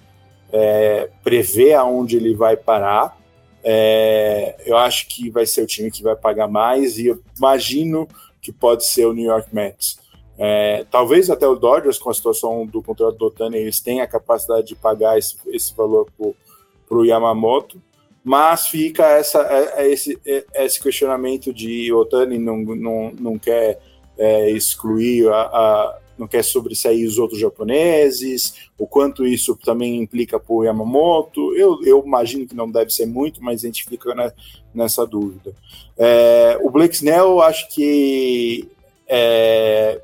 é, 0.51 1.09
prever 1.23 1.73
aonde 1.73 2.17
ele 2.17 2.35
vai 2.35 2.57
parar. 2.57 3.17
É, 3.63 4.55
eu 4.65 4.75
acho 4.77 5.07
que 5.07 5.29
vai 5.29 5.45
ser 5.45 5.61
o 5.61 5.67
time 5.67 5.91
que 5.91 6.01
vai 6.01 6.15
pagar 6.15 6.47
mais 6.47 6.97
e 6.97 7.07
eu 7.07 7.21
imagino 7.37 8.07
que 8.41 8.51
pode 8.51 8.85
ser 8.85 9.05
o 9.05 9.13
New 9.13 9.25
York 9.25 9.53
Mets. 9.53 9.99
É, 10.37 10.85
talvez 10.89 11.29
até 11.29 11.47
o 11.47 11.55
Dodgers, 11.55 11.99
com 11.99 12.09
a 12.09 12.13
situação 12.13 12.65
do 12.65 12.81
contrato 12.81 13.15
do 13.15 13.25
Otani, 13.25 13.57
eles 13.57 13.79
tenham 13.79 14.03
a 14.03 14.07
capacidade 14.07 14.67
de 14.67 14.75
pagar 14.75 15.17
esse, 15.17 15.37
esse 15.47 15.75
valor 15.75 16.07
para 16.17 16.97
o 16.97 17.05
Yamamoto, 17.05 17.79
mas 18.23 18.67
fica 18.67 19.05
essa, 19.05 19.39
é, 19.41 19.83
é 19.83 19.91
esse, 19.91 20.19
é, 20.25 20.65
esse 20.65 20.81
questionamento 20.81 21.53
de 21.53 21.93
Otani 21.93 22.39
não, 22.39 22.57
não, 22.57 23.11
não 23.19 23.37
quer 23.37 23.79
é, 24.17 24.49
excluir 24.49 25.29
a, 25.29 25.41
a, 25.41 25.99
não 26.17 26.27
quer 26.27 26.43
sobressair 26.43 27.07
os 27.07 27.17
outros 27.17 27.39
japoneses, 27.39 28.69
o 28.77 28.85
quanto 28.85 29.25
isso 29.25 29.55
também 29.55 30.01
implica 30.01 30.39
para 30.39 30.53
o 30.53 30.63
Yamamoto. 30.63 31.55
Eu, 31.55 31.83
eu 31.83 32.03
imagino 32.05 32.47
que 32.47 32.55
não 32.55 32.69
deve 32.69 32.91
ser 32.91 33.05
muito, 33.05 33.43
mas 33.43 33.63
a 33.63 33.67
gente 33.67 33.85
fica 33.85 34.13
né, 34.13 34.31
nessa 34.73 35.05
dúvida. 35.05 35.53
É, 35.97 36.59
o 36.61 36.69
Blake 36.69 36.95
Snell, 36.95 37.41
acho 37.41 37.69
que 37.69 38.67
é, 39.07 40.01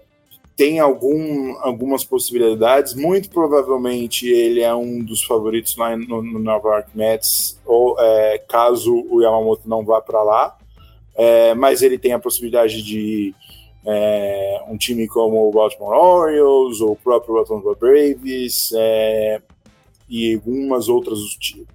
tem 0.58 0.80
algum, 0.80 1.56
algumas 1.60 2.04
possibilidades. 2.04 2.96
Muito 2.96 3.30
provavelmente 3.30 4.28
ele 4.28 4.62
é 4.62 4.74
um 4.74 5.04
dos 5.04 5.24
favoritos 5.24 5.78
lá 5.78 5.96
no, 5.96 6.24
no 6.24 6.40
Nova 6.40 6.70
York 6.70 6.90
Mets, 6.96 7.60
ou 7.64 7.96
é, 8.00 8.40
caso 8.40 9.06
o 9.10 9.22
Yamamoto 9.22 9.70
não 9.70 9.86
vá 9.86 10.02
para 10.02 10.22
lá. 10.24 10.58
É, 11.16 11.54
mas 11.54 11.82
ele 11.82 11.98
tem 11.98 12.14
a 12.14 12.20
possibilidade 12.20 12.82
de 12.84 13.34
é, 13.90 14.62
um 14.68 14.78
time 14.78 15.08
como 15.08 15.48
o 15.48 15.52
Baltimore 15.52 15.98
Orioles, 15.98 16.82
ou 16.82 16.92
o 16.92 16.96
próprio 16.98 17.38
Atlanta 17.38 17.74
Braves, 17.80 18.72
é, 18.76 19.42
e 20.10 20.36
algumas 20.36 20.90
outras 20.90 21.20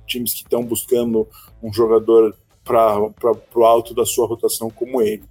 times 0.06 0.34
que 0.34 0.42
estão 0.42 0.62
buscando 0.62 1.26
um 1.62 1.72
jogador 1.72 2.36
para 2.62 3.00
o 3.54 3.64
alto 3.64 3.94
da 3.94 4.04
sua 4.04 4.26
rotação 4.26 4.70
como 4.70 5.00
ele. 5.00 5.24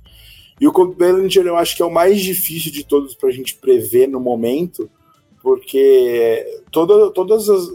E 0.59 0.67
o 0.67 0.71
Cody 0.71 0.95
Bellinger 0.95 1.45
eu 1.45 1.55
acho 1.55 1.75
que 1.75 1.83
é 1.83 1.85
o 1.85 1.93
mais 1.93 2.19
difícil 2.19 2.71
de 2.71 2.83
todos 2.83 3.13
para 3.13 3.29
a 3.29 3.31
gente 3.31 3.55
prever 3.55 4.07
no 4.07 4.19
momento, 4.19 4.89
porque 5.41 6.61
toda, 6.71 7.11
todas 7.11 7.47
as, 7.47 7.67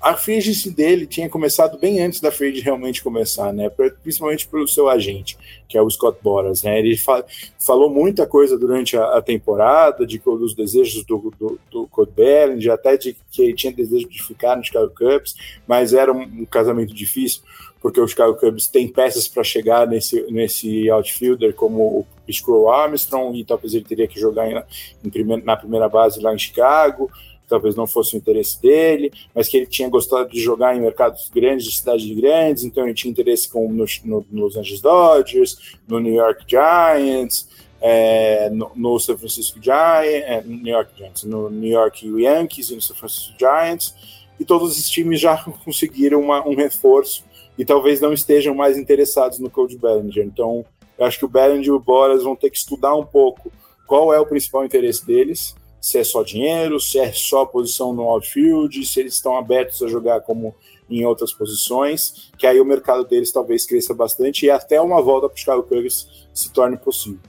a 0.00 0.12
agency 0.12 0.70
dele 0.70 1.06
tinha 1.06 1.28
começado 1.28 1.78
bem 1.78 2.00
antes 2.00 2.20
da 2.20 2.30
free 2.30 2.60
realmente 2.60 3.02
começar, 3.02 3.52
né? 3.52 3.68
Principalmente 4.02 4.46
pelo 4.46 4.68
seu 4.68 4.88
agente, 4.88 5.36
que 5.68 5.76
é 5.76 5.82
o 5.82 5.90
Scott 5.90 6.18
Boras, 6.22 6.62
né? 6.62 6.78
Ele 6.78 6.96
fa 6.96 7.24
falou 7.58 7.90
muita 7.90 8.26
coisa 8.26 8.56
durante 8.56 8.96
a, 8.96 9.16
a 9.16 9.22
temporada, 9.22 10.06
de 10.06 10.18
dos 10.18 10.54
desejos 10.54 11.04
do, 11.04 11.32
do, 11.38 11.60
do 11.70 11.86
Cody 11.88 12.12
Bellinger, 12.12 12.72
até 12.72 12.96
de 12.96 13.16
que 13.30 13.42
ele 13.42 13.54
tinha 13.54 13.72
desejo 13.72 14.08
de 14.08 14.22
ficar 14.22 14.56
no 14.56 14.64
Chicago 14.64 14.92
Cubs, 14.94 15.34
mas 15.66 15.92
era 15.92 16.12
um, 16.12 16.22
um 16.22 16.44
casamento 16.44 16.94
difícil, 16.94 17.42
porque 17.80 18.00
o 18.00 18.06
Chicago 18.06 18.36
Cubs 18.36 18.68
tem 18.68 18.88
peças 18.88 19.26
para 19.26 19.42
chegar 19.42 19.86
nesse, 19.86 20.22
nesse 20.30 20.88
outfielder, 20.90 21.54
como 21.54 22.06
o 22.26 22.32
Scroll 22.32 22.70
Armstrong, 22.70 23.38
e 23.38 23.44
talvez 23.44 23.74
ele 23.74 23.84
teria 23.84 24.06
que 24.06 24.20
jogar 24.20 24.50
em, 24.50 24.62
em 25.04 25.42
na 25.42 25.56
primeira 25.56 25.88
base 25.88 26.20
lá 26.20 26.32
em 26.32 26.38
Chicago 26.38 27.10
talvez 27.48 27.74
não 27.74 27.86
fosse 27.86 28.14
o 28.14 28.18
interesse 28.18 28.60
dele, 28.60 29.10
mas 29.34 29.48
que 29.48 29.56
ele 29.56 29.66
tinha 29.66 29.88
gostado 29.88 30.28
de 30.28 30.40
jogar 30.40 30.76
em 30.76 30.80
mercados 30.80 31.30
grandes, 31.34 31.64
de 31.64 31.76
cidades 31.76 32.10
grandes, 32.14 32.64
então 32.64 32.84
ele 32.84 32.94
tinha 32.94 33.10
interesse 33.10 33.48
com, 33.48 33.72
no, 33.72 33.84
no, 34.04 34.26
no 34.30 34.44
Los 34.44 34.56
Angeles 34.56 34.80
Dodgers, 34.80 35.76
no 35.86 35.98
New 35.98 36.14
York 36.14 36.44
Giants, 36.46 37.48
é, 37.80 38.50
no, 38.50 38.70
no 38.74 38.98
San 38.98 39.16
Francisco 39.16 39.58
Giants, 39.62 40.24
é, 40.26 40.42
New 40.44 40.74
York 40.74 40.90
Giants, 40.96 41.24
no 41.24 41.48
New 41.48 41.70
York 41.70 42.06
Yankees 42.06 42.70
e 42.70 42.74
no 42.74 42.82
San 42.82 42.94
Francisco 42.94 43.34
Giants, 43.38 43.94
e 44.38 44.44
todos 44.44 44.72
esses 44.72 44.90
times 44.90 45.20
já 45.20 45.36
conseguiram 45.64 46.20
uma, 46.20 46.46
um 46.46 46.54
reforço 46.54 47.24
e 47.56 47.64
talvez 47.64 48.00
não 48.00 48.12
estejam 48.12 48.54
mais 48.54 48.78
interessados 48.78 49.38
no 49.38 49.50
Cody 49.50 49.76
Bellinger. 49.76 50.24
Então, 50.24 50.64
eu 50.96 51.04
acho 51.04 51.18
que 51.18 51.24
o 51.24 51.28
Bellinger 51.28 51.66
e 51.66 51.70
o 51.70 51.80
Boras 51.80 52.22
vão 52.22 52.36
ter 52.36 52.50
que 52.50 52.56
estudar 52.56 52.94
um 52.94 53.04
pouco 53.04 53.50
qual 53.86 54.12
é 54.12 54.20
o 54.20 54.26
principal 54.26 54.64
interesse 54.64 55.04
deles, 55.04 55.56
se 55.80 55.98
é 55.98 56.04
só 56.04 56.22
dinheiro, 56.22 56.80
se 56.80 56.98
é 56.98 57.12
só 57.12 57.44
posição 57.44 57.92
no 57.92 58.02
outfield, 58.02 58.84
se 58.84 59.00
eles 59.00 59.14
estão 59.14 59.36
abertos 59.36 59.82
a 59.82 59.88
jogar 59.88 60.20
como 60.20 60.54
em 60.90 61.04
outras 61.04 61.32
posições, 61.32 62.30
que 62.38 62.46
aí 62.46 62.60
o 62.60 62.64
mercado 62.64 63.04
deles 63.04 63.30
talvez 63.30 63.66
cresça 63.66 63.92
bastante 63.92 64.46
e 64.46 64.50
até 64.50 64.80
uma 64.80 65.02
volta 65.02 65.28
para 65.28 65.34
os 65.34 65.40
Chicago 65.40 65.62
Cubs 65.62 66.26
se 66.32 66.52
torne 66.52 66.76
possível. 66.76 67.20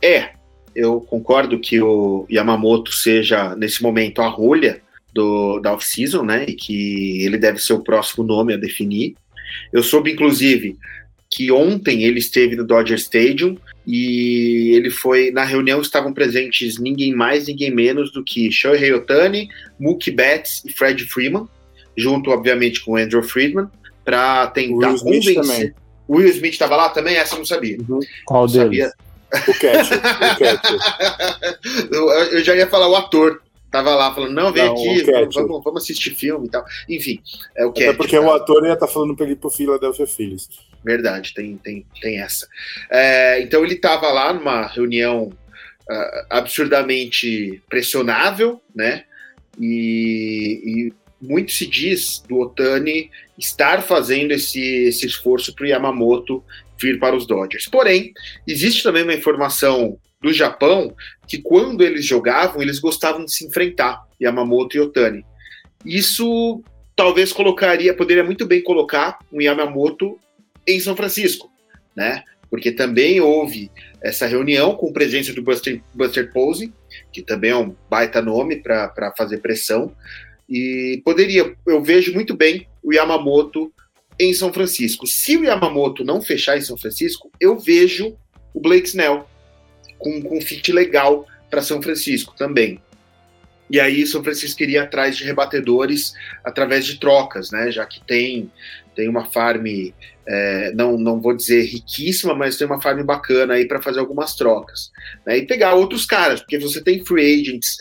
É, 0.00 0.32
eu 0.74 1.00
concordo 1.00 1.60
que 1.60 1.80
o 1.80 2.26
Yamamoto 2.30 2.92
seja, 2.92 3.54
nesse 3.54 3.82
momento, 3.82 4.22
a 4.22 4.28
rolha 4.28 4.82
do, 5.12 5.60
da 5.60 5.74
off-season, 5.74 6.22
né, 6.22 6.46
e 6.48 6.54
que 6.54 7.22
ele 7.24 7.36
deve 7.36 7.58
ser 7.58 7.74
o 7.74 7.82
próximo 7.82 8.24
nome 8.24 8.54
a 8.54 8.56
definir. 8.56 9.14
Eu 9.70 9.82
soube, 9.82 10.12
inclusive, 10.12 10.78
que 11.32 11.50
ontem 11.50 12.04
ele 12.04 12.18
esteve 12.18 12.54
no 12.54 12.62
Dodger 12.62 12.98
Stadium 12.98 13.56
e 13.86 14.74
ele 14.76 14.90
foi 14.90 15.30
na 15.30 15.44
reunião 15.44 15.80
estavam 15.80 16.12
presentes 16.12 16.78
ninguém 16.78 17.14
mais, 17.14 17.46
ninguém 17.46 17.74
menos 17.74 18.12
do 18.12 18.22
que 18.22 18.52
Shohei 18.52 18.92
Otani, 18.92 19.48
Mookie 19.80 20.10
Betts 20.10 20.62
e 20.62 20.70
Fred 20.70 21.02
Freeman, 21.06 21.48
junto 21.96 22.30
obviamente 22.30 22.84
com 22.84 22.98
Andrew 22.98 23.22
Friedman, 23.22 23.66
para 24.04 24.48
tentar 24.48 24.90
Will 24.90 24.98
convencer. 24.98 25.34
Também. 25.34 25.74
O 26.06 26.16
Will 26.16 26.28
Smith 26.28 26.52
estava 26.52 26.76
lá 26.76 26.90
também? 26.90 27.16
Essa 27.16 27.34
eu 27.34 27.38
não 27.38 27.46
sabia. 27.46 27.78
Uhum. 27.88 28.00
Qual 28.26 28.46
não 28.46 28.52
deles? 28.52 28.64
Sabia. 28.64 28.92
O 29.48 29.54
Cat. 29.58 29.94
o 29.94 30.38
Cat. 30.38 30.68
eu 32.36 32.44
já 32.44 32.54
ia 32.54 32.66
falar 32.66 32.88
o 32.88 32.96
ator. 32.96 33.40
Tava 33.72 33.94
lá 33.94 34.14
falando, 34.14 34.34
não, 34.34 34.52
vem 34.52 34.66
não, 34.66 34.72
aqui, 34.72 35.02
vamos, 35.32 35.64
vamos, 35.64 35.82
assistir 35.82 36.14
filme 36.14 36.46
e 36.46 36.50
tal. 36.50 36.62
Enfim, 36.86 37.18
é 37.56 37.64
o 37.64 37.72
que. 37.72 37.84
É 37.84 37.92
porque 37.94 38.18
tá? 38.18 38.22
o 38.22 38.30
ator 38.30 38.62
ia 38.66 38.74
estar 38.74 38.86
tá 38.86 38.92
falando 38.92 39.16
para 39.16 39.24
ele 39.24 39.32
ir 39.32 39.36
pro 39.36 39.48
Philadelphia 39.48 40.06
Phillies. 40.06 40.50
Verdade, 40.84 41.32
tem, 41.32 41.56
tem, 41.56 41.86
tem 41.98 42.20
essa. 42.20 42.46
É, 42.90 43.40
então 43.40 43.64
ele 43.64 43.72
estava 43.72 44.12
lá 44.12 44.30
numa 44.30 44.66
reunião 44.66 45.32
uh, 45.90 46.26
absurdamente 46.28 47.62
pressionável, 47.66 48.60
né? 48.74 49.04
E, 49.58 50.60
e, 50.64 50.92
muito 51.18 51.52
se 51.52 51.66
diz 51.66 52.22
do 52.28 52.40
Otani 52.40 53.10
estar 53.38 53.80
fazendo 53.80 54.32
esse, 54.32 54.60
esse 54.60 55.06
esforço 55.06 55.54
para 55.54 55.64
o 55.64 55.68
Yamamoto 55.68 56.44
vir 56.78 56.98
para 56.98 57.16
os 57.16 57.26
Dodgers. 57.26 57.66
Porém, 57.68 58.12
existe 58.46 58.82
também 58.82 59.04
uma 59.04 59.14
informação 59.14 59.98
do 60.20 60.32
Japão 60.32 60.94
que 61.32 61.38
quando 61.38 61.82
eles 61.82 62.04
jogavam, 62.04 62.60
eles 62.60 62.78
gostavam 62.78 63.24
de 63.24 63.34
se 63.34 63.46
enfrentar, 63.46 64.06
Yamamoto 64.20 64.76
e 64.76 64.80
Otani. 64.80 65.24
Isso 65.82 66.62
talvez 66.94 67.32
colocaria, 67.32 67.94
poderia 67.94 68.22
muito 68.22 68.44
bem 68.44 68.62
colocar 68.62 69.18
um 69.32 69.40
Yamamoto 69.40 70.18
em 70.66 70.78
São 70.78 70.94
Francisco, 70.94 71.50
né? 71.96 72.22
Porque 72.50 72.70
também 72.70 73.18
houve 73.18 73.70
essa 74.02 74.26
reunião 74.26 74.76
com 74.76 74.92
presença 74.92 75.32
do 75.32 75.40
Buster, 75.40 75.80
Buster 75.94 76.30
Posey, 76.30 76.70
que 77.10 77.22
também 77.22 77.52
é 77.52 77.56
um 77.56 77.74
baita 77.88 78.20
nome 78.20 78.56
para 78.56 79.14
fazer 79.16 79.38
pressão, 79.38 79.96
e 80.46 81.00
poderia, 81.02 81.56
eu 81.66 81.82
vejo 81.82 82.12
muito 82.12 82.36
bem 82.36 82.68
o 82.82 82.92
Yamamoto 82.92 83.72
em 84.20 84.34
São 84.34 84.52
Francisco. 84.52 85.06
Se 85.06 85.38
o 85.38 85.44
Yamamoto 85.44 86.04
não 86.04 86.20
fechar 86.20 86.58
em 86.58 86.60
São 86.60 86.76
Francisco, 86.76 87.32
eu 87.40 87.58
vejo 87.58 88.18
o 88.52 88.60
Blake 88.60 88.88
Snell 88.88 89.26
com, 90.02 90.22
com 90.22 90.38
um 90.38 90.40
fit 90.40 90.72
legal 90.72 91.26
para 91.50 91.62
São 91.62 91.82
Francisco 91.82 92.34
também. 92.36 92.80
E 93.70 93.80
aí 93.80 94.06
São 94.06 94.22
Francisco 94.22 94.62
iria 94.62 94.82
atrás 94.82 95.16
de 95.16 95.24
rebatedores 95.24 96.12
através 96.44 96.84
de 96.84 96.98
trocas, 96.98 97.50
né? 97.50 97.70
Já 97.70 97.86
que 97.86 98.04
tem 98.04 98.50
tem 98.94 99.08
uma 99.08 99.24
farm, 99.24 99.64
é, 100.26 100.72
não, 100.72 100.98
não 100.98 101.18
vou 101.18 101.34
dizer 101.34 101.62
riquíssima, 101.62 102.34
mas 102.34 102.58
tem 102.58 102.66
uma 102.66 102.80
farm 102.80 103.02
bacana 103.04 103.54
aí 103.54 103.66
para 103.66 103.80
fazer 103.80 104.00
algumas 104.00 104.34
trocas. 104.34 104.90
Né? 105.26 105.38
E 105.38 105.46
pegar 105.46 105.74
outros 105.74 106.04
caras, 106.04 106.40
porque 106.40 106.58
você 106.58 106.82
tem 106.82 107.04
free 107.04 107.40
agents 107.40 107.78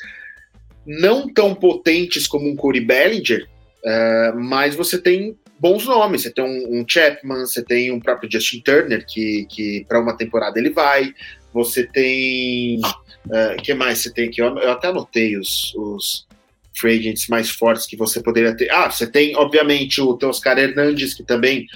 não 0.85 1.31
tão 1.31 1.53
potentes 1.53 2.27
como 2.27 2.49
um 2.49 2.55
Corey 2.55 2.81
Bellinger, 2.81 3.45
uh, 3.83 4.39
mas 4.39 4.73
você 4.73 4.97
tem 4.97 5.37
bons 5.59 5.85
nomes. 5.85 6.23
Você 6.23 6.31
tem 6.31 6.43
um, 6.43 6.79
um, 6.79 6.85
Chapman, 6.87 7.45
você 7.45 7.63
tem 7.63 7.91
um 7.91 7.99
próprio 7.99 8.29
Justin 8.31 8.61
Turner, 8.61 9.05
que, 9.05 9.45
que 9.49 9.85
para 9.87 10.01
uma 10.01 10.17
temporada 10.17 10.59
ele 10.59 10.71
vai. 10.71 11.13
Você 11.53 11.83
tem. 11.83 12.79
O 12.79 12.87
uh, 13.33 13.61
que 13.61 13.73
mais 13.73 13.99
você 13.99 14.11
tem 14.11 14.27
aqui? 14.27 14.41
Eu, 14.41 14.57
eu 14.57 14.71
até 14.71 14.87
anotei 14.87 15.37
os, 15.37 15.73
os 15.75 16.27
free 16.73 16.99
agents 16.99 17.27
mais 17.27 17.49
fortes 17.49 17.85
que 17.85 17.95
você 17.95 18.21
poderia 18.21 18.55
ter. 18.55 18.69
Ah, 18.71 18.89
você 18.89 19.05
tem, 19.05 19.35
obviamente, 19.35 20.01
o 20.01 20.17
Oscar 20.23 20.57
Hernandes, 20.57 21.13
que 21.13 21.23
também 21.23 21.67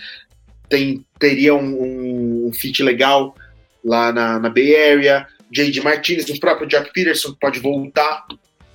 tem, 0.69 1.05
teria 1.19 1.53
um, 1.53 2.47
um, 2.47 2.53
fit 2.53 2.81
legal 2.81 3.35
lá 3.83 4.11
na, 4.11 4.39
na 4.39 4.49
Bay 4.49 4.75
Area. 4.75 5.27
J.D. 5.51 5.81
Martinez, 5.81 6.27
o 6.29 6.39
próprio 6.39 6.67
Jack 6.67 6.91
Peterson, 6.91 7.35
pode 7.39 7.59
voltar 7.59 8.25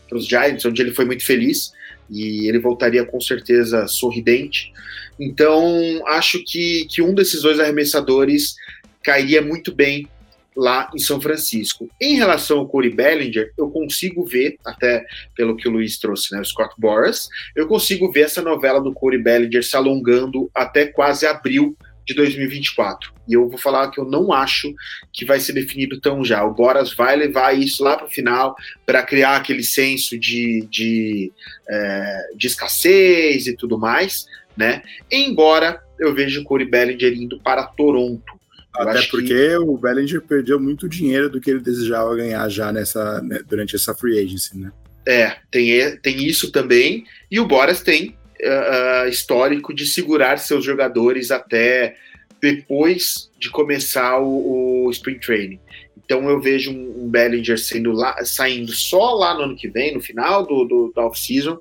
para 0.08 0.16
os 0.16 0.26
Giants, 0.26 0.64
onde 0.64 0.80
ele 0.80 0.92
foi 0.92 1.04
muito 1.04 1.24
feliz 1.24 1.72
e 2.08 2.48
ele 2.48 2.58
voltaria 2.58 3.04
com 3.04 3.20
certeza 3.20 3.86
sorridente. 3.86 4.72
Então, 5.18 6.02
acho 6.08 6.42
que, 6.44 6.86
que 6.88 7.02
um 7.02 7.14
desses 7.14 7.42
dois 7.42 7.60
arremessadores 7.60 8.54
cairia 9.02 9.42
muito 9.42 9.74
bem 9.74 10.08
lá 10.56 10.90
em 10.94 10.98
São 10.98 11.20
Francisco. 11.20 11.88
Em 12.00 12.16
relação 12.16 12.58
ao 12.58 12.68
Corey 12.68 12.90
Bellinger, 12.90 13.52
eu 13.56 13.70
consigo 13.70 14.24
ver, 14.24 14.56
até 14.64 15.04
pelo 15.34 15.56
que 15.56 15.68
o 15.68 15.70
Luiz 15.70 15.98
trouxe, 15.98 16.34
né, 16.34 16.40
o 16.40 16.44
Scott 16.44 16.74
Boras, 16.78 17.28
eu 17.54 17.66
consigo 17.66 18.10
ver 18.10 18.22
essa 18.22 18.42
novela 18.42 18.80
do 18.80 18.92
Corey 18.92 19.22
Bellinger 19.22 19.64
se 19.64 19.76
alongando 19.76 20.50
até 20.54 20.86
quase 20.86 21.26
abril 21.26 21.76
de 22.10 22.14
2024. 22.14 23.12
E 23.28 23.34
eu 23.34 23.48
vou 23.48 23.58
falar 23.58 23.90
que 23.90 24.00
eu 24.00 24.04
não 24.04 24.32
acho 24.32 24.74
que 25.12 25.24
vai 25.24 25.38
ser 25.38 25.52
definido 25.52 26.00
tão 26.00 26.24
já. 26.24 26.44
O 26.44 26.52
Boras 26.52 26.92
vai 26.92 27.14
levar 27.14 27.56
isso 27.56 27.84
lá 27.84 27.96
para 27.96 28.06
o 28.06 28.10
final 28.10 28.56
para 28.84 29.02
criar 29.02 29.36
aquele 29.36 29.62
senso 29.62 30.18
de, 30.18 30.66
de, 30.68 31.32
é, 31.68 32.28
de 32.36 32.46
escassez 32.48 33.46
e 33.46 33.54
tudo 33.54 33.78
mais, 33.78 34.26
né? 34.56 34.82
Embora 35.10 35.80
eu 36.00 36.12
veja 36.12 36.40
o 36.40 36.44
Corey 36.44 36.68
Bellinger 36.68 37.12
indo 37.12 37.38
para 37.40 37.62
Toronto. 37.62 38.39
Até 38.74 39.02
porque 39.02 39.48
que... 39.48 39.56
o 39.56 39.76
Bellinger 39.76 40.22
perdeu 40.22 40.60
muito 40.60 40.88
dinheiro 40.88 41.28
do 41.28 41.40
que 41.40 41.50
ele 41.50 41.60
desejava 41.60 42.14
ganhar 42.16 42.48
já 42.48 42.72
nessa, 42.72 43.20
né, 43.20 43.40
durante 43.46 43.74
essa 43.76 43.94
free 43.94 44.18
agency, 44.18 44.56
né? 44.56 44.72
É, 45.06 45.36
tem, 45.50 45.96
tem 45.98 46.24
isso 46.24 46.52
também. 46.52 47.04
E 47.30 47.40
o 47.40 47.46
Boras 47.46 47.82
tem 47.82 48.16
uh, 48.40 49.08
histórico 49.08 49.74
de 49.74 49.86
segurar 49.86 50.38
seus 50.38 50.64
jogadores 50.64 51.30
até 51.30 51.96
depois 52.40 53.30
de 53.38 53.50
começar 53.50 54.18
o, 54.18 54.86
o 54.86 54.90
Spring 54.90 55.18
Training. 55.18 55.60
Então 56.04 56.28
eu 56.28 56.40
vejo 56.40 56.72
um, 56.72 57.04
um 57.04 57.08
Bellinger 57.08 57.58
sendo 57.58 57.92
lá, 57.92 58.16
saindo 58.24 58.72
só 58.72 59.14
lá 59.14 59.34
no 59.34 59.42
ano 59.42 59.56
que 59.56 59.68
vem, 59.68 59.94
no 59.94 60.00
final 60.00 60.44
do, 60.44 60.64
do 60.64 60.92
da 60.94 61.06
off-season, 61.06 61.58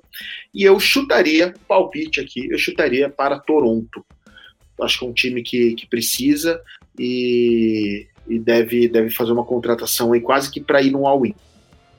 e 0.52 0.64
eu 0.64 0.80
chutaria, 0.80 1.54
palpite 1.68 2.20
aqui, 2.20 2.48
eu 2.50 2.58
chutaria 2.58 3.08
para 3.08 3.38
Toronto. 3.38 4.04
Acho 4.80 4.98
que 4.98 5.04
é 5.04 5.08
um 5.08 5.12
time 5.12 5.42
que, 5.42 5.74
que 5.74 5.86
precisa 5.86 6.60
e, 7.00 8.06
e 8.28 8.38
deve, 8.38 8.86
deve 8.86 9.08
fazer 9.08 9.32
uma 9.32 9.44
contratação 9.44 10.12
aí 10.12 10.20
quase 10.20 10.50
que 10.50 10.60
para 10.60 10.82
ir 10.82 10.90
no 10.90 11.06
all-in. 11.06 11.34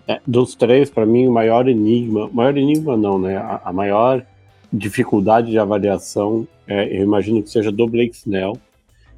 É, 0.07 0.21
dos 0.27 0.53
três, 0.53 0.91
para 0.91 1.07
mim, 1.07 1.27
o 1.27 1.31
maior 1.31 1.67
enigma, 1.67 2.29
maior 2.31 2.55
enigma 2.55 2.95
não, 2.95 3.17
né? 3.17 3.37
A, 3.37 3.61
a 3.65 3.73
maior 3.73 4.23
dificuldade 4.71 5.49
de 5.49 5.57
avaliação, 5.57 6.47
é, 6.67 6.95
eu 6.95 7.03
imagino 7.03 7.41
que 7.41 7.49
seja 7.49 7.71
do 7.71 7.87
Blake 7.87 8.15
Snell. 8.15 8.53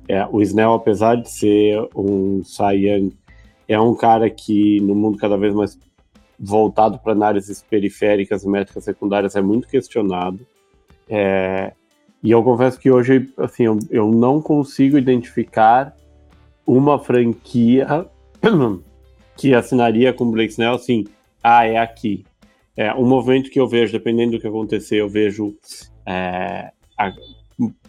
É, 0.07 0.25
o 0.25 0.41
Snell, 0.41 0.73
apesar 0.73 1.15
de 1.15 1.29
ser 1.29 1.77
um 1.93 2.41
Young, 2.73 3.11
é 3.67 3.79
um 3.79 3.93
cara 3.93 4.29
que 4.29 4.79
no 4.81 4.95
mundo 4.95 5.17
cada 5.17 5.38
vez 5.38 5.53
mais 5.53 5.77
voltado 6.39 6.97
para 6.99 7.11
análises 7.11 7.61
periféricas 7.61 8.43
e 8.43 8.49
métricas 8.49 8.86
secundárias 8.86 9.36
é 9.36 9.41
muito 9.41 9.67
questionado. 9.67 10.45
É, 11.09 11.73
e 12.24 12.32
eu 12.32 12.41
confesso 12.41 12.80
que 12.80 12.89
hoje, 12.89 13.30
assim, 13.38 13.63
eu, 13.65 13.78
eu 13.89 14.09
não 14.09 14.41
consigo 14.41 14.97
identificar 14.97 15.93
uma 16.65 16.97
franquia 16.97 18.07
que 19.36 19.53
assinaria 19.53 20.13
com 20.13 20.24
o 20.24 20.32
Blake 20.32 20.51
Snell 20.51 20.76
assim, 20.76 21.05
ah, 21.43 21.67
é 21.67 21.78
aqui. 21.78 22.26
É, 22.78 22.93
um 22.93 23.05
movimento 23.05 23.51
que 23.51 23.59
eu 23.59 23.67
vejo, 23.67 23.91
dependendo 23.91 24.32
do 24.32 24.39
que 24.39 24.47
acontecer, 24.47 24.95
eu 24.95 25.09
vejo 25.09 25.53
é, 26.05 26.71
a, 26.97 27.11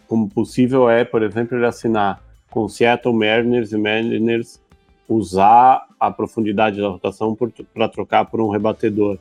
como 0.07 0.29
possível 0.29 0.89
é, 0.89 1.05
por 1.05 1.23
exemplo, 1.23 1.57
ele 1.57 1.65
assinar 1.65 2.21
com 2.51 2.67
Seattle 2.67 3.15
Mariners 3.15 3.71
e 3.71 3.77
Mariners 3.77 4.61
usar 5.07 5.85
a 5.99 6.11
profundidade 6.11 6.81
da 6.81 6.89
rotação 6.89 7.37
para 7.73 7.87
trocar 7.87 8.25
por 8.25 8.41
um 8.41 8.49
rebatedor. 8.49 9.17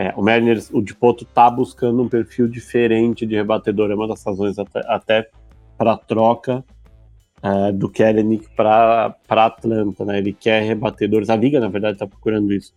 É, 0.00 0.14
o 0.16 0.22
Mariners, 0.22 0.70
o 0.72 0.80
Dipoto 0.80 1.24
está 1.24 1.50
buscando 1.50 2.02
um 2.02 2.08
perfil 2.08 2.48
diferente 2.48 3.26
de 3.26 3.34
rebatedor, 3.34 3.90
é 3.90 3.94
uma 3.94 4.08
das 4.08 4.24
razões 4.24 4.58
até, 4.58 4.80
até 4.86 5.28
para 5.76 5.94
troca 5.94 6.64
é, 7.42 7.70
do 7.70 7.86
Kellenic 7.86 8.48
para 8.56 9.14
Atlanta, 9.28 10.02
né? 10.06 10.16
Ele 10.16 10.32
quer 10.32 10.62
rebatedores, 10.62 11.28
a 11.28 11.36
liga 11.36 11.60
na 11.60 11.68
verdade 11.68 11.96
está 11.96 12.06
procurando 12.06 12.50
isso 12.50 12.72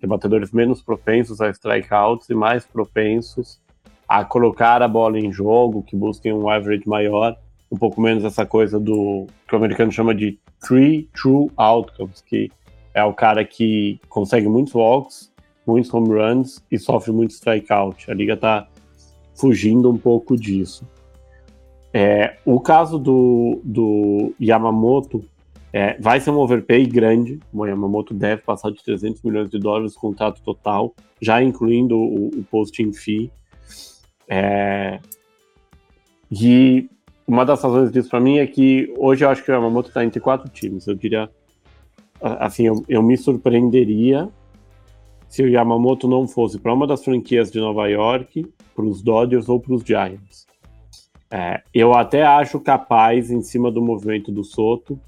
rebatedores 0.00 0.52
menos 0.52 0.80
propensos 0.80 1.40
a 1.40 1.50
strikeouts 1.50 2.30
e 2.30 2.34
mais 2.34 2.64
propensos 2.64 3.60
a 4.08 4.24
colocar 4.24 4.80
a 4.80 4.86
bola 4.86 5.18
em 5.18 5.32
jogo, 5.32 5.82
que 5.82 5.96
busquem 5.96 6.32
um 6.32 6.48
average 6.48 6.88
maior, 6.88 7.36
um 7.72 7.76
pouco 7.76 8.00
menos 8.00 8.24
essa 8.24 8.46
coisa 8.46 8.78
do 8.78 9.26
que 9.48 9.52
o 9.52 9.58
americano 9.58 9.90
chama 9.90 10.14
de 10.14 10.38
three 10.60 11.08
true 11.12 11.50
outcomes, 11.56 12.20
que 12.20 12.52
é 12.94 13.02
o 13.02 13.12
cara 13.12 13.44
que 13.44 14.00
consegue 14.08 14.48
muitos 14.48 14.76
walks, 14.76 15.36
muitos 15.68 15.92
home 15.92 16.08
runs 16.08 16.64
e 16.70 16.78
sofre 16.78 17.12
muito 17.12 17.30
strikeout. 17.30 18.10
A 18.10 18.14
liga 18.14 18.32
está 18.32 18.66
fugindo 19.34 19.90
um 19.90 19.98
pouco 19.98 20.34
disso. 20.36 20.86
É, 21.92 22.38
o 22.44 22.58
caso 22.58 22.98
do, 22.98 23.60
do 23.62 24.32
Yamamoto 24.40 25.24
é, 25.72 25.98
vai 26.00 26.20
ser 26.20 26.30
um 26.30 26.38
overpay 26.38 26.86
grande. 26.86 27.38
O 27.52 27.66
Yamamoto 27.66 28.14
deve 28.14 28.42
passar 28.42 28.70
de 28.70 28.82
300 28.82 29.22
milhões 29.22 29.50
de 29.50 29.58
dólares 29.58 29.94
no 29.94 30.00
contrato 30.00 30.40
total, 30.42 30.94
já 31.20 31.42
incluindo 31.42 31.96
o, 31.96 32.28
o 32.28 32.44
posting 32.50 32.92
fee. 32.92 33.30
É, 34.26 34.98
e 36.30 36.88
uma 37.26 37.44
das 37.44 37.62
razões 37.62 37.92
disso 37.92 38.08
para 38.08 38.20
mim 38.20 38.38
é 38.38 38.46
que 38.46 38.92
hoje 38.96 39.24
eu 39.24 39.28
acho 39.28 39.44
que 39.44 39.50
o 39.50 39.54
Yamamoto 39.54 39.88
está 39.88 40.02
entre 40.02 40.20
quatro 40.20 40.48
times. 40.48 40.86
Eu 40.86 40.94
diria, 40.94 41.30
assim, 42.20 42.66
eu, 42.66 42.82
eu 42.88 43.02
me 43.02 43.16
surpreenderia 43.16 44.30
se 45.28 45.42
o 45.42 45.48
Yamamoto 45.48 46.08
não 46.08 46.26
fosse 46.26 46.58
para 46.58 46.72
uma 46.72 46.86
das 46.86 47.04
franquias 47.04 47.50
de 47.50 47.60
Nova 47.60 47.86
York, 47.88 48.46
para 48.74 48.84
os 48.84 49.02
Dodgers 49.02 49.48
ou 49.48 49.60
para 49.60 49.74
os 49.74 49.82
Giants. 49.82 50.46
É, 51.30 51.60
eu 51.74 51.94
até 51.94 52.22
acho 52.22 52.58
capaz, 52.58 53.30
em 53.30 53.42
cima 53.42 53.70
do 53.70 53.82
movimento 53.82 54.32
do 54.32 54.42
Soto, 54.42 54.98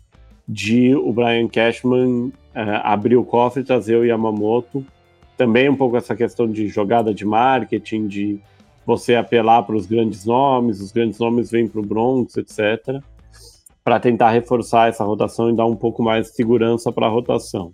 de 0.47 0.95
o 0.95 1.13
Brian 1.13 1.49
Cashman 1.49 2.27
uh, 2.27 2.33
abrir 2.83 3.17
o 3.17 3.25
cofre 3.25 3.63
e 3.63 3.65
trazer 3.65 3.97
o 3.97 4.05
Yamamoto. 4.05 4.85
Também 5.37 5.69
um 5.69 5.77
pouco 5.77 5.97
essa 5.97 6.15
questão 6.15 6.51
de 6.51 6.69
jogada 6.69 7.15
de 7.15 7.25
marketing, 7.25 8.09
de 8.09 8.41
você 8.85 9.15
apelar 9.15 9.63
para 9.63 9.77
os 9.77 9.87
grandes 9.87 10.27
nomes, 10.27 10.81
os 10.81 10.93
grandes 10.93 11.19
nomes 11.19 11.51
vêm 11.51 11.69
para 11.69 11.81
o 11.81 11.87
Bronx, 11.87 12.37
etc., 12.37 13.01
para 13.83 14.01
tentar 14.01 14.31
reforçar 14.31 14.89
essa 14.89 15.05
rotação 15.05 15.49
e 15.49 15.57
dar 15.57 15.65
um 15.65 15.77
pouco 15.77 16.03
mais 16.03 16.27
de 16.27 16.35
segurança 16.35 16.93
para 16.93 17.07
a 17.07 17.11
rotação. 17.11 17.73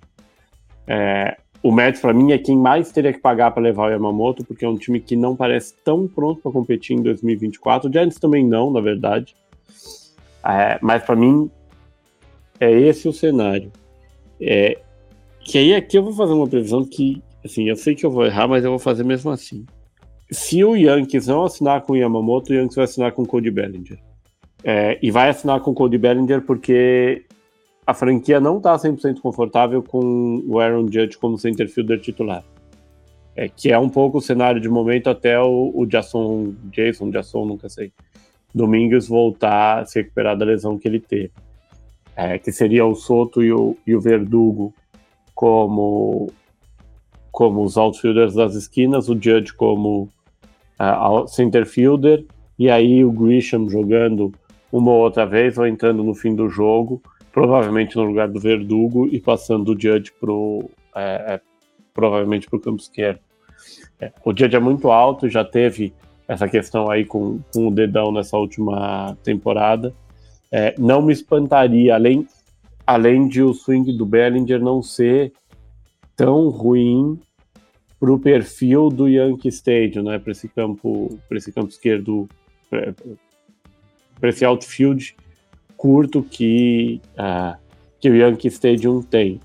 É, 0.87 1.37
o 1.67 1.73
Mets, 1.73 2.01
para 2.01 2.14
mim, 2.14 2.31
é 2.31 2.39
quem 2.39 2.57
mais 2.57 2.93
teria 2.93 3.12
que 3.12 3.19
pagar 3.19 3.51
para 3.51 3.61
levar 3.61 3.89
o 3.89 3.91
Yamamoto, 3.91 4.45
porque 4.45 4.64
é 4.64 4.69
um 4.69 4.77
time 4.77 5.01
que 5.01 5.17
não 5.17 5.35
parece 5.35 5.75
tão 5.85 6.07
pronto 6.07 6.41
para 6.41 6.53
competir 6.53 6.97
em 6.97 7.03
2024. 7.03 7.91
O 7.91 7.93
Giants 7.93 8.21
também 8.21 8.47
não, 8.47 8.71
na 8.71 8.81
verdade. 8.81 9.35
É, 10.45 10.79
mas 10.81 11.03
para 11.03 11.17
mim, 11.17 11.51
é 12.61 12.71
esse 12.71 13.09
o 13.09 13.12
cenário. 13.12 13.73
É, 14.41 14.79
que 15.41 15.59
aí 15.59 15.75
aqui 15.75 15.99
eu 15.99 16.05
vou 16.05 16.12
fazer 16.12 16.35
uma 16.35 16.47
previsão 16.47 16.85
que, 16.85 17.21
assim, 17.45 17.69
eu 17.69 17.75
sei 17.75 17.97
que 17.97 18.07
eu 18.07 18.12
vou 18.12 18.25
errar, 18.25 18.47
mas 18.47 18.64
eu 18.64 18.71
vou 18.71 18.79
fazer 18.79 19.03
mesmo 19.03 19.33
assim. 19.33 19.67
Se 20.31 20.62
o 20.62 20.77
Yankees 20.77 21.27
não 21.27 21.45
assinar 21.45 21.81
com 21.81 21.95
o 21.95 21.97
Yamamoto, 21.97 22.53
o 22.53 22.55
Yankees 22.55 22.77
vai 22.77 22.85
assinar 22.85 23.11
com 23.11 23.23
o 23.23 23.27
Cody 23.27 23.51
Bellinger. 23.51 23.99
É, 24.62 25.01
e 25.03 25.11
vai 25.11 25.31
assinar 25.31 25.59
com 25.59 25.73
o 25.73 25.75
Cody 25.75 25.99
Bellinger 25.99 26.43
porque 26.43 27.25
a 27.87 27.95
franquia 27.95 28.41
não 28.41 28.59
está 28.59 28.76
100% 28.76 29.20
confortável 29.20 29.82
com 29.82 30.43
o 30.47 30.59
Aaron 30.59 30.87
Judge 30.91 31.16
como 31.18 31.39
center 31.39 31.68
fielder 31.68 32.01
titular. 32.01 32.45
É, 33.34 33.49
que 33.49 33.70
é 33.70 33.78
um 33.78 33.89
pouco 33.89 34.18
o 34.18 34.20
cenário 34.20 34.61
de 34.61 34.68
momento 34.68 35.11
até 35.11 35.39
o, 35.39 35.70
o 35.74 35.87
Jason, 35.87 36.55
Jason, 36.72 37.11
Jason, 37.11 37.45
nunca 37.45 37.68
sei, 37.68 37.93
Domingos 38.55 39.07
voltar 39.07 39.80
a 39.80 39.84
se 39.84 40.01
recuperar 40.01 40.37
da 40.39 40.47
lesão 40.47 40.78
que 40.78 40.89
ele 40.89 40.99
teve 40.99 41.30
é, 42.16 42.39
que 42.39 42.51
seria 42.51 42.87
o 42.87 42.95
Soto 42.95 43.45
e 43.45 43.53
o, 43.53 43.76
e 43.87 43.95
o 43.95 44.01
Verdugo 44.01 44.72
como, 45.34 46.32
como 47.30 47.62
os 47.62 47.76
outfielders 47.76 48.34
das 48.34 48.55
esquinas, 48.55 49.11
o 49.11 49.12
Judge 49.12 49.53
como 49.53 50.09
uh, 50.80 51.28
center 51.28 51.66
fielder, 51.66 52.24
e 52.59 52.70
aí 52.70 53.05
o 53.05 53.12
Grisham 53.12 53.68
jogando 53.68 54.32
uma 54.72 54.91
ou 54.91 55.03
outra 55.03 55.26
vez 55.26 55.59
ou 55.59 55.66
entrando 55.66 56.03
no 56.03 56.14
fim 56.14 56.34
do 56.34 56.49
jogo, 56.49 57.03
provavelmente 57.37 57.95
no 57.97 58.05
lugar 58.05 58.28
do 58.28 58.41
Verdugo 58.41 59.09
e 59.12 59.20
passando 59.20 59.74
o 59.74 59.78
Judge 59.78 60.11
pro, 60.18 60.70
é, 60.95 61.34
é, 61.34 61.41
provavelmente 61.93 62.49
para 62.49 62.57
o 62.57 62.61
campo 62.61 62.80
esquerdo. 62.80 63.20
É, 64.01 64.11
o 64.24 64.30
Judge 64.30 64.57
é 64.57 64.59
muito 64.59 64.91
alto, 64.91 65.28
já 65.28 65.45
teve 65.45 65.93
essa 66.26 66.49
questão 66.49 66.91
aí 66.91 67.05
com, 67.05 67.41
com 67.53 67.68
o 67.68 67.70
dedão 67.70 68.11
nessa 68.11 68.39
última 68.39 69.18
temporada. 69.22 69.95
É, 70.51 70.74
não 70.78 71.03
me 71.03 71.12
espantaria, 71.12 71.95
além, 71.95 72.26
além 72.87 73.28
de 73.28 73.43
o 73.43 73.53
swing 73.53 73.93
do 73.93 74.07
Bellinger 74.07 74.59
não 74.59 74.82
ser 74.82 75.34
tão 76.16 76.49
ruim 76.49 77.20
para 78.01 78.14
o 78.14 78.18
perfil 78.18 78.89
do 78.89 79.09
Yankee 79.09 79.49
Stadium, 79.49 80.05
né? 80.05 80.18
Para 80.18 80.32
esse 80.32 80.49
campo, 80.49 81.18
para 81.28 81.37
esse 81.37 81.53
campo 81.53 81.68
esquerdo, 81.68 82.26
para 82.70 84.30
esse 84.30 84.43
outfield 84.43 85.14
curto 85.77 86.22
que 86.22 87.01
uh, 87.18 87.57
que 88.01 88.11
o 88.11 88.14
Yankee 88.14 88.49
Stadium 88.49 89.03
tem. 89.03 89.41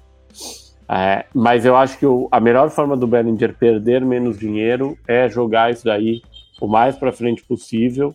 É, 0.88 1.26
mas 1.34 1.66
eu 1.66 1.76
acho 1.76 1.98
que 1.98 2.06
o, 2.06 2.28
a 2.30 2.40
melhor 2.40 2.70
forma 2.70 2.98
do 2.98 3.08
Bellinger 3.08 3.56
perder 3.58 4.04
menos 4.04 4.38
dinheiro 4.38 4.98
é 5.08 5.30
jogar 5.30 5.72
isso 5.72 5.86
daí 5.86 6.22
o 6.60 6.68
mais 6.68 6.98
para 6.98 7.14
frente 7.14 7.44
possível 7.44 8.14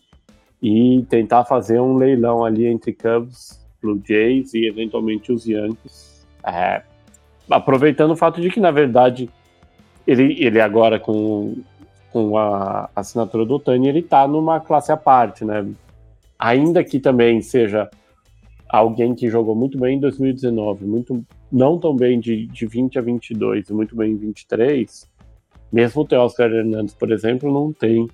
e 0.62 1.04
tentar 1.08 1.44
fazer 1.44 1.80
um 1.80 1.96
leilão 1.96 2.44
ali 2.44 2.66
entre 2.66 2.92
Cubs, 2.92 3.58
Blue 3.80 4.00
Jays 4.06 4.52
e 4.52 4.66
eventualmente 4.66 5.32
os 5.32 5.46
Yankees. 5.46 6.26
É, 6.44 6.82
aproveitando 7.50 8.10
o 8.10 8.16
fato 8.16 8.40
de 8.40 8.50
que, 8.50 8.60
na 8.60 8.70
verdade, 8.70 9.30
ele, 10.06 10.36
ele 10.38 10.60
agora 10.60 11.00
com, 11.00 11.56
com 12.12 12.36
a 12.36 12.90
assinatura 12.94 13.44
do 13.44 13.54
Otani, 13.54 13.88
ele 13.88 14.00
está 14.00 14.28
numa 14.28 14.60
classe 14.60 14.92
à 14.92 14.96
parte, 14.96 15.44
né? 15.44 15.66
Ainda 16.38 16.84
que 16.84 17.00
também 17.00 17.40
seja 17.40 17.90
alguém 18.68 19.14
que 19.14 19.28
jogou 19.28 19.54
muito 19.54 19.78
bem 19.78 19.96
em 19.96 20.00
2019, 20.00 20.84
muito 20.84 21.24
não 21.50 21.78
tão 21.78 21.94
bem 21.94 22.18
de, 22.18 22.46
de 22.46 22.66
20 22.66 22.98
a 22.98 23.02
22 23.02 23.70
muito 23.70 23.96
bem 23.96 24.12
em 24.12 24.16
23, 24.16 25.08
mesmo 25.72 26.02
o 26.02 26.04
Teoscar 26.04 26.50
Hernandes, 26.50 26.94
por 26.94 27.10
exemplo, 27.10 27.52
não 27.52 27.72
tem 27.72 28.08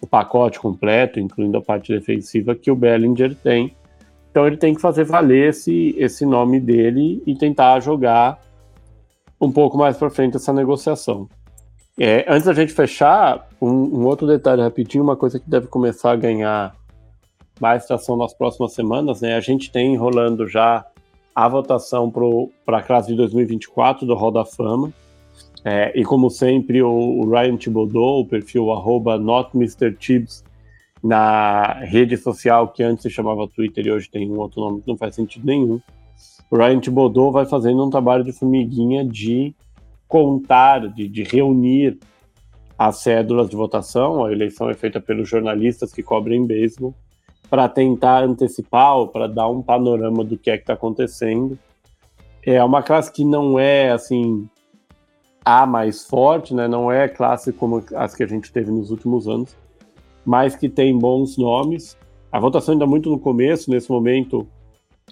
o 0.00 0.06
pacote 0.06 0.60
completo, 0.60 1.18
incluindo 1.18 1.56
a 1.56 1.62
parte 1.62 1.92
defensiva, 1.92 2.54
que 2.54 2.70
o 2.70 2.76
Bellinger 2.76 3.34
tem. 3.34 3.74
Então 4.30 4.46
ele 4.46 4.56
tem 4.56 4.74
que 4.74 4.80
fazer 4.80 5.04
valer 5.04 5.50
esse, 5.50 5.94
esse 5.96 6.26
nome 6.26 6.60
dele 6.60 7.22
e 7.26 7.34
tentar 7.34 7.80
jogar 7.80 8.40
um 9.40 9.50
pouco 9.50 9.78
mais 9.78 9.96
para 9.96 10.10
frente 10.10 10.36
essa 10.36 10.52
negociação. 10.52 11.28
É, 11.98 12.24
antes 12.28 12.46
da 12.46 12.52
gente 12.52 12.72
fechar, 12.72 13.48
um, 13.60 13.68
um, 13.70 14.04
outro 14.06 14.26
detalhe 14.26 14.60
rapidinho, 14.60 15.04
uma 15.04 15.16
coisa 15.16 15.38
que 15.38 15.48
deve 15.48 15.68
começar 15.68 16.10
a 16.10 16.16
ganhar 16.16 16.74
mais 17.60 17.86
tração 17.86 18.16
nas 18.16 18.34
próximas 18.34 18.72
semanas, 18.72 19.20
né? 19.20 19.34
A 19.34 19.40
gente 19.40 19.70
tem 19.70 19.96
rolando 19.96 20.46
já 20.46 20.84
a 21.34 21.48
votação 21.48 22.12
para 22.64 22.78
a 22.78 22.82
classe 22.82 23.08
de 23.08 23.16
2024 23.16 24.06
do 24.06 24.14
Hall 24.14 24.30
da 24.30 24.44
Fama. 24.44 24.92
É, 25.64 25.98
e 25.98 26.04
como 26.04 26.30
sempre, 26.30 26.82
o, 26.82 26.90
o 26.90 27.30
Ryan 27.30 27.56
Thibodeau, 27.56 28.20
o 28.20 28.26
perfil 28.26 28.70
arroba 28.70 29.18
NotMrTibs, 29.18 30.44
na 31.02 31.80
rede 31.80 32.16
social 32.16 32.68
que 32.68 32.82
antes 32.82 33.02
se 33.02 33.10
chamava 33.10 33.48
Twitter 33.48 33.86
e 33.86 33.92
hoje 33.92 34.10
tem 34.10 34.30
um 34.30 34.38
outro 34.38 34.60
nome 34.60 34.80
que 34.80 34.88
não 34.88 34.96
faz 34.96 35.14
sentido 35.14 35.46
nenhum. 35.46 35.80
O 36.50 36.56
Ryan 36.56 36.80
Thibodeau 36.80 37.32
vai 37.32 37.44
fazendo 37.44 37.84
um 37.84 37.90
trabalho 37.90 38.24
de 38.24 38.32
formiguinha 38.32 39.04
de 39.04 39.54
contar, 40.08 40.88
de, 40.88 41.08
de 41.08 41.22
reunir 41.22 41.98
as 42.78 42.98
cédulas 42.98 43.50
de 43.50 43.56
votação. 43.56 44.24
A 44.24 44.32
eleição 44.32 44.70
é 44.70 44.74
feita 44.74 45.00
pelos 45.00 45.28
jornalistas 45.28 45.92
que 45.92 46.02
cobrem 46.02 46.46
beisebol 46.46 46.94
para 47.54 47.68
tentar 47.68 48.24
antecipar 48.24 48.96
ou 48.96 49.06
para 49.06 49.28
dar 49.28 49.48
um 49.48 49.62
panorama 49.62 50.24
do 50.24 50.36
que 50.36 50.50
é 50.50 50.56
que 50.56 50.64
está 50.64 50.72
acontecendo. 50.72 51.56
É 52.44 52.62
uma 52.64 52.82
classe 52.82 53.12
que 53.12 53.24
não 53.24 53.60
é 53.60 53.92
assim 53.92 54.48
a 55.44 55.64
mais 55.64 56.04
forte, 56.04 56.52
né? 56.52 56.66
Não 56.66 56.90
é 56.90 57.06
classe 57.06 57.52
como 57.52 57.84
as 57.94 58.12
que 58.12 58.24
a 58.24 58.26
gente 58.26 58.52
teve 58.52 58.72
nos 58.72 58.90
últimos 58.90 59.28
anos, 59.28 59.56
mas 60.24 60.56
que 60.56 60.68
tem 60.68 60.98
bons 60.98 61.38
nomes. 61.38 61.96
A 62.32 62.40
votação 62.40 62.72
ainda 62.72 62.88
muito 62.88 63.08
no 63.08 63.20
começo, 63.20 63.70
nesse 63.70 63.88
momento 63.88 64.48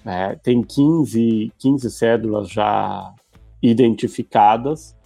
é, 0.04 0.34
tem 0.34 0.64
15, 0.64 1.52
15 1.56 1.90
cédulas 1.92 2.48
já 2.48 3.14
identificadas. 3.62 4.96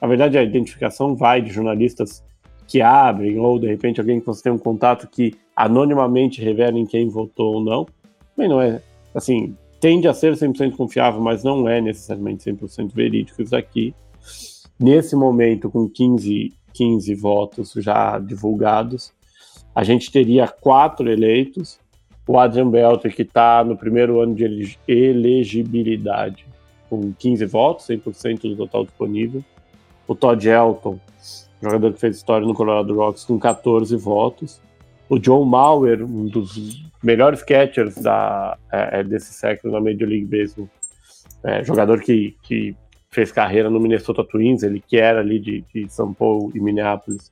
Na 0.00 0.06
verdade, 0.06 0.38
a 0.38 0.44
identificação 0.44 1.16
vai 1.16 1.42
de 1.42 1.50
jornalistas 1.50 2.22
que 2.68 2.80
abrem, 2.80 3.36
ou 3.40 3.58
de 3.58 3.66
repente 3.66 3.98
alguém 3.98 4.20
que 4.20 4.26
você 4.26 4.44
tem 4.44 4.52
um 4.52 4.58
contato 4.58 5.08
que 5.08 5.36
anonimamente 5.56 6.42
revelem 6.42 6.86
quem 6.86 7.08
votou 7.08 7.54
ou 7.54 7.64
não. 7.64 7.86
Também 8.34 8.48
não 8.48 8.60
é, 8.60 8.82
assim, 9.14 9.56
tende 9.80 10.08
a 10.08 10.14
ser 10.14 10.34
100% 10.34 10.76
confiável, 10.76 11.20
mas 11.20 11.44
não 11.44 11.68
é 11.68 11.80
necessariamente 11.80 12.50
100% 12.50 12.92
verídico 12.92 13.42
isso 13.42 13.54
aqui. 13.54 13.94
Nesse 14.78 15.14
momento, 15.14 15.70
com 15.70 15.88
15, 15.88 16.52
15 16.72 17.14
votos 17.14 17.72
já 17.76 18.18
divulgados, 18.18 19.12
a 19.74 19.84
gente 19.84 20.10
teria 20.10 20.48
quatro 20.48 21.10
eleitos. 21.10 21.78
O 22.26 22.38
Adrian 22.38 22.70
Belter, 22.70 23.14
que 23.14 23.22
está 23.22 23.62
no 23.62 23.76
primeiro 23.76 24.20
ano 24.20 24.34
de 24.34 24.78
elegibilidade, 24.88 26.46
com 26.88 27.12
15 27.12 27.44
votos, 27.44 27.86
100% 27.86 28.40
do 28.48 28.56
total 28.56 28.84
disponível. 28.84 29.44
O 30.08 30.14
Todd 30.14 30.48
Elton, 30.48 30.98
jogador 31.60 31.92
que 31.92 32.00
fez 32.00 32.16
história 32.16 32.46
no 32.46 32.54
Colorado 32.54 32.94
Rocks, 32.94 33.24
com 33.24 33.38
14 33.38 33.96
votos. 33.96 34.60
O 35.08 35.18
John 35.18 35.44
Mauer, 35.44 36.02
um 36.02 36.26
dos 36.26 36.82
melhores 37.02 37.42
catchers 37.42 37.96
da, 37.96 38.56
é, 38.72 39.00
é, 39.00 39.04
desse 39.04 39.32
século 39.34 39.74
na 39.74 39.80
Major 39.80 40.08
League 40.08 40.24
Baseball, 40.24 40.68
é, 41.42 41.62
jogador 41.62 42.00
que, 42.00 42.34
que 42.42 42.74
fez 43.10 43.30
carreira 43.30 43.68
no 43.68 43.78
Minnesota 43.78 44.24
Twins, 44.24 44.62
ele 44.62 44.80
que 44.80 44.96
era 44.96 45.20
ali 45.20 45.38
de, 45.38 45.64
de 45.72 45.88
São 45.92 46.12
Paulo 46.12 46.50
e 46.54 46.60
Minneapolis, 46.60 47.30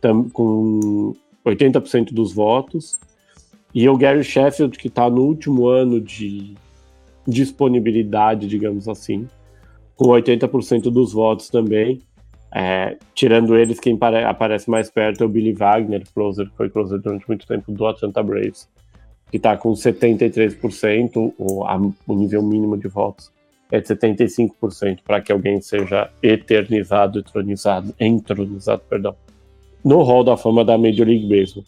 tam, 0.00 0.28
com 0.28 1.14
80% 1.46 2.12
dos 2.12 2.32
votos. 2.32 2.98
E 3.72 3.88
o 3.88 3.96
Gary 3.96 4.22
Sheffield, 4.22 4.76
que 4.78 4.88
está 4.88 5.08
no 5.08 5.22
último 5.22 5.66
ano 5.66 6.00
de 6.00 6.54
disponibilidade, 7.26 8.46
digamos 8.46 8.88
assim, 8.88 9.28
com 9.96 10.06
80% 10.06 10.90
dos 10.90 11.12
votos 11.12 11.48
também. 11.48 12.00
É, 12.54 12.96
tirando 13.14 13.56
eles, 13.56 13.80
quem 13.80 13.98
aparece 14.26 14.70
mais 14.70 14.88
perto 14.88 15.24
é 15.24 15.26
o 15.26 15.28
Billy 15.28 15.52
Wagner, 15.52 16.04
closer, 16.14 16.48
foi 16.56 16.70
closer 16.70 17.00
durante 17.00 17.26
muito 17.26 17.46
tempo 17.46 17.72
do 17.72 17.84
Atlanta 17.84 18.22
Braves, 18.22 18.68
que 19.28 19.38
está 19.38 19.56
com 19.56 19.72
73%, 19.72 21.34
o, 21.36 21.64
a, 21.64 21.76
o 22.06 22.14
nível 22.14 22.42
mínimo 22.42 22.78
de 22.78 22.86
votos 22.86 23.34
é 23.72 23.80
de 23.80 23.88
75% 23.88 25.00
para 25.04 25.20
que 25.20 25.32
alguém 25.32 25.60
seja 25.60 26.08
eternizado, 26.22 27.18
entronizado, 27.18 27.94
entronizado, 27.98 28.82
perdão, 28.88 29.16
no 29.84 30.02
Hall 30.02 30.22
da 30.22 30.36
Fama 30.36 30.64
da 30.64 30.78
Major 30.78 31.06
League 31.06 31.28
Baseball. 31.28 31.64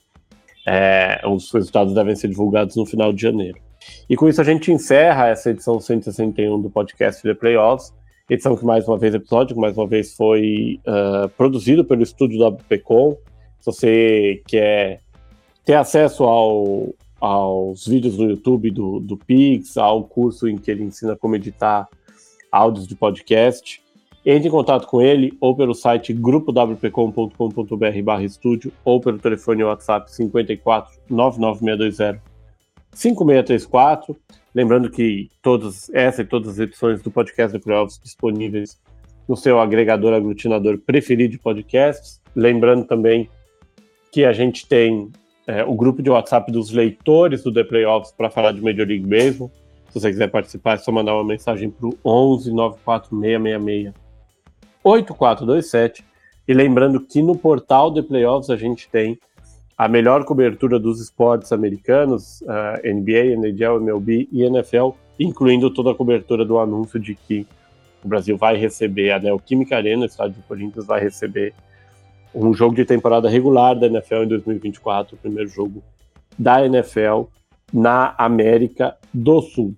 É, 0.68 1.20
os 1.26 1.50
resultados 1.52 1.94
devem 1.94 2.14
ser 2.14 2.28
divulgados 2.28 2.76
no 2.76 2.86
final 2.86 3.12
de 3.12 3.22
janeiro. 3.22 3.58
E 4.08 4.16
com 4.16 4.28
isso 4.28 4.40
a 4.40 4.44
gente 4.44 4.70
encerra 4.70 5.28
essa 5.28 5.50
edição 5.50 5.80
161 5.80 6.60
do 6.60 6.70
podcast 6.70 7.22
The 7.22 7.34
Playoffs 7.34 7.92
edição 8.28 8.56
que 8.56 8.64
mais 8.64 8.86
uma 8.88 8.98
vez 8.98 9.14
episódio 9.14 9.54
que 9.54 9.60
mais 9.60 9.76
uma 9.76 9.86
vez 9.86 10.14
foi 10.14 10.80
uh, 10.86 11.28
produzido 11.30 11.84
pelo 11.84 12.02
estúdio 12.02 12.38
da 12.38 12.48
WPcom. 12.48 13.16
Se 13.60 13.66
você 13.66 14.42
quer 14.46 15.00
ter 15.64 15.74
acesso 15.74 16.24
ao, 16.24 16.94
aos 17.20 17.86
vídeos 17.86 18.18
no 18.18 18.30
YouTube 18.30 18.70
do, 18.70 19.00
do 19.00 19.16
Pix, 19.16 19.76
ao 19.76 20.04
curso 20.04 20.48
em 20.48 20.56
que 20.56 20.70
ele 20.70 20.84
ensina 20.84 21.16
como 21.16 21.36
editar 21.36 21.88
áudios 22.50 22.86
de 22.86 22.94
podcast, 22.94 23.82
entre 24.24 24.48
em 24.48 24.50
contato 24.50 24.86
com 24.88 25.00
ele 25.00 25.36
ou 25.40 25.54
pelo 25.54 25.74
site 25.74 26.12
grupowpcom.com.br 26.12 28.02
barra 28.02 28.24
estúdio 28.24 28.72
ou 28.84 29.00
pelo 29.00 29.18
telefone 29.18 29.62
WhatsApp 29.62 30.10
54 30.12 30.92
99620 31.08 32.20
5634. 32.92 34.16
Lembrando 34.56 34.88
que 34.88 35.28
todas 35.42 35.90
essa 35.92 36.22
e 36.22 36.24
todas 36.24 36.52
as 36.52 36.58
edições 36.58 37.02
do 37.02 37.10
podcast 37.10 37.54
do 37.54 37.62
Playoffs 37.62 38.00
disponíveis 38.02 38.80
no 39.28 39.36
seu 39.36 39.60
agregador 39.60 40.14
aglutinador 40.14 40.78
preferido 40.78 41.32
de 41.32 41.38
podcasts. 41.38 42.22
Lembrando 42.34 42.86
também 42.86 43.28
que 44.10 44.24
a 44.24 44.32
gente 44.32 44.66
tem 44.66 45.12
é, 45.46 45.62
o 45.62 45.74
grupo 45.74 46.02
de 46.02 46.08
WhatsApp 46.08 46.50
dos 46.50 46.70
leitores 46.70 47.42
do 47.42 47.52
The 47.52 47.64
Playoffs 47.64 48.12
para 48.12 48.30
falar 48.30 48.52
de 48.52 48.62
Major 48.62 48.86
League 48.86 49.06
Baseball. 49.06 49.52
Se 49.90 50.00
você 50.00 50.08
quiser 50.08 50.30
participar, 50.30 50.76
é 50.76 50.78
só 50.78 50.90
mandar 50.90 51.16
uma 51.16 51.24
mensagem 51.24 51.68
para 51.68 51.88
o 51.88 51.98
11 52.02 52.50
94666 52.50 53.92
8427. 54.82 56.02
E 56.48 56.54
lembrando 56.54 56.98
que 56.98 57.20
no 57.20 57.36
portal 57.36 57.92
The 57.92 58.00
Playoffs 58.00 58.48
a 58.48 58.56
gente 58.56 58.88
tem 58.88 59.18
a 59.76 59.88
melhor 59.88 60.24
cobertura 60.24 60.78
dos 60.78 61.00
esportes 61.00 61.52
americanos, 61.52 62.40
uh, 62.42 62.80
NBA, 62.82 63.34
NHL, 63.34 63.76
MLB 63.76 64.28
e 64.32 64.42
NFL, 64.42 64.90
incluindo 65.20 65.70
toda 65.70 65.90
a 65.90 65.94
cobertura 65.94 66.44
do 66.44 66.58
anúncio 66.58 66.98
de 66.98 67.14
que 67.14 67.46
o 68.02 68.08
Brasil 68.08 68.38
vai 68.38 68.56
receber 68.56 69.10
a 69.10 69.18
Neoquímica 69.18 69.76
Arena, 69.76 70.02
o 70.02 70.06
estádio 70.06 70.36
do 70.36 70.42
Corinthians 70.46 70.86
vai 70.86 71.00
receber 71.00 71.52
um 72.34 72.54
jogo 72.54 72.74
de 72.74 72.84
temporada 72.84 73.28
regular 73.28 73.74
da 73.78 73.86
NFL 73.86 74.22
em 74.22 74.28
2024, 74.28 75.16
o 75.16 75.18
primeiro 75.18 75.48
jogo 75.48 75.82
da 76.38 76.64
NFL 76.64 77.24
na 77.72 78.14
América 78.16 78.96
do 79.12 79.40
Sul. 79.40 79.74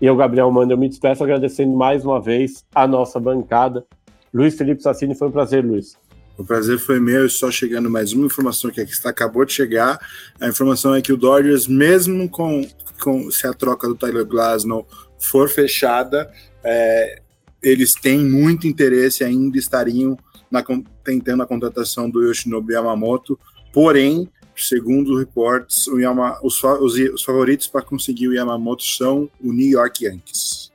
Eu, 0.00 0.16
Gabriel 0.16 0.50
Manda, 0.50 0.74
eu 0.74 0.78
me 0.78 0.88
despeço 0.88 1.22
agradecendo 1.24 1.76
mais 1.76 2.04
uma 2.04 2.20
vez 2.20 2.64
a 2.74 2.86
nossa 2.86 3.18
bancada. 3.18 3.84
Luiz 4.32 4.56
Felipe 4.56 4.82
Sassini, 4.82 5.14
foi 5.14 5.28
um 5.28 5.32
prazer, 5.32 5.64
Luiz. 5.64 5.98
O 6.38 6.44
prazer 6.44 6.78
foi 6.78 7.00
meu 7.00 7.26
e 7.26 7.30
só 7.30 7.50
chegando 7.50 7.90
mais 7.90 8.12
uma 8.12 8.26
informação 8.26 8.70
que 8.70 8.80
está, 8.80 9.10
acabou 9.10 9.44
de 9.44 9.52
chegar. 9.52 9.98
A 10.40 10.46
informação 10.46 10.94
é 10.94 11.02
que 11.02 11.12
o 11.12 11.16
Dodgers, 11.16 11.66
mesmo 11.66 12.28
com, 12.28 12.64
com 13.02 13.28
se 13.28 13.44
a 13.44 13.52
troca 13.52 13.88
do 13.88 13.96
Tyler 13.96 14.24
Glasnow 14.24 14.86
for 15.18 15.48
fechada, 15.48 16.30
é, 16.62 17.20
eles 17.60 17.92
têm 17.94 18.20
muito 18.20 18.68
interesse 18.68 19.24
ainda 19.24 19.58
estariam 19.58 20.16
na, 20.48 20.64
tentando 21.02 21.42
a 21.42 21.46
contratação 21.46 22.08
do 22.08 22.22
Yoshinobu 22.22 22.70
Yamamoto, 22.70 23.36
porém, 23.72 24.28
segundo 24.56 25.18
reportes, 25.18 25.88
Yama, 25.88 26.38
os, 26.40 26.62
os, 26.62 26.94
os 26.94 27.22
favoritos 27.24 27.66
para 27.66 27.82
conseguir 27.82 28.28
o 28.28 28.32
Yamamoto 28.32 28.84
são 28.84 29.28
o 29.42 29.52
New 29.52 29.70
York 29.70 30.04
Yankees. 30.04 30.70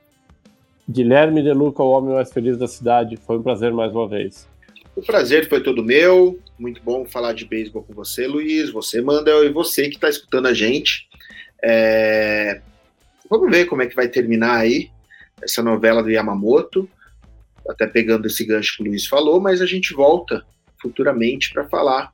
Guilherme 0.88 1.42
De 1.42 1.54
Luca, 1.54 1.82
o 1.82 1.88
homem 1.88 2.14
mais 2.14 2.30
feliz 2.30 2.58
da 2.58 2.68
cidade, 2.68 3.16
foi 3.16 3.38
um 3.38 3.42
prazer 3.42 3.72
mais 3.72 3.90
uma 3.92 4.06
vez. 4.06 4.46
O 4.96 5.02
prazer 5.02 5.48
foi 5.48 5.60
todo 5.60 5.84
meu. 5.84 6.38
Muito 6.58 6.80
bom 6.82 7.04
falar 7.04 7.32
de 7.32 7.44
beisebol 7.44 7.82
com 7.82 7.92
você, 7.92 8.26
Luiz. 8.26 8.70
Você, 8.70 9.02
Mandel, 9.02 9.44
e 9.44 9.48
você 9.48 9.88
que 9.88 9.96
está 9.96 10.08
escutando 10.08 10.46
a 10.46 10.54
gente. 10.54 11.08
É... 11.62 12.60
Vamos 13.28 13.50
ver 13.50 13.64
como 13.64 13.82
é 13.82 13.86
que 13.86 13.96
vai 13.96 14.08
terminar 14.08 14.56
aí 14.56 14.90
essa 15.42 15.62
novela 15.62 16.02
do 16.02 16.10
Yamamoto. 16.10 16.88
Até 17.68 17.86
pegando 17.86 18.26
esse 18.26 18.44
gancho 18.44 18.76
que 18.76 18.82
o 18.82 18.86
Luiz 18.86 19.06
falou, 19.06 19.40
mas 19.40 19.60
a 19.60 19.66
gente 19.66 19.94
volta 19.94 20.44
futuramente 20.80 21.50
para 21.52 21.64
falar, 21.64 22.12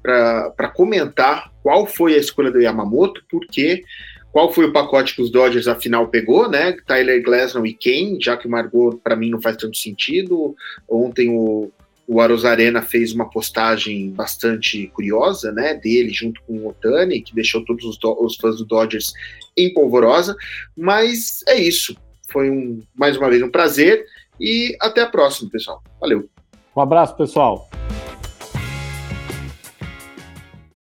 para 0.00 0.68
comentar 0.68 1.52
qual 1.62 1.86
foi 1.86 2.14
a 2.14 2.18
escolha 2.18 2.52
do 2.52 2.60
Yamamoto, 2.60 3.22
porque 3.28 3.82
qual 4.30 4.52
foi 4.52 4.66
o 4.66 4.72
pacote 4.72 5.14
que 5.14 5.22
os 5.22 5.30
Dodgers 5.30 5.66
afinal 5.66 6.08
pegou, 6.08 6.48
né? 6.48 6.76
Tyler 6.86 7.22
Glasnow 7.22 7.66
e 7.66 7.74
quem, 7.74 8.18
já 8.20 8.36
que 8.36 8.46
o 8.46 8.50
Margot 8.50 9.00
para 9.02 9.16
mim 9.16 9.30
não 9.30 9.42
faz 9.42 9.56
tanto 9.56 9.76
sentido. 9.76 10.54
Ontem 10.88 11.30
o, 11.30 11.72
o 12.06 12.20
Arena 12.20 12.80
fez 12.82 13.12
uma 13.12 13.28
postagem 13.28 14.10
bastante 14.10 14.86
curiosa, 14.88 15.50
né, 15.52 15.74
dele 15.74 16.10
junto 16.10 16.40
com 16.42 16.58
o 16.58 16.68
Otani, 16.68 17.20
que 17.20 17.34
deixou 17.34 17.64
todos 17.64 17.84
os, 17.84 17.98
os, 18.02 18.36
fãs 18.36 18.58
do 18.58 18.64
Dodgers 18.64 19.12
em 19.56 19.72
polvorosa, 19.72 20.36
mas 20.76 21.42
é 21.48 21.56
isso. 21.56 21.96
Foi 22.28 22.50
um, 22.50 22.82
mais 22.94 23.16
uma 23.16 23.28
vez 23.28 23.42
um 23.42 23.50
prazer 23.50 24.04
e 24.40 24.76
até 24.80 25.02
a 25.02 25.08
próxima, 25.08 25.50
pessoal. 25.50 25.82
Valeu. 26.00 26.28
Um 26.76 26.80
abraço, 26.80 27.16
pessoal. 27.16 27.68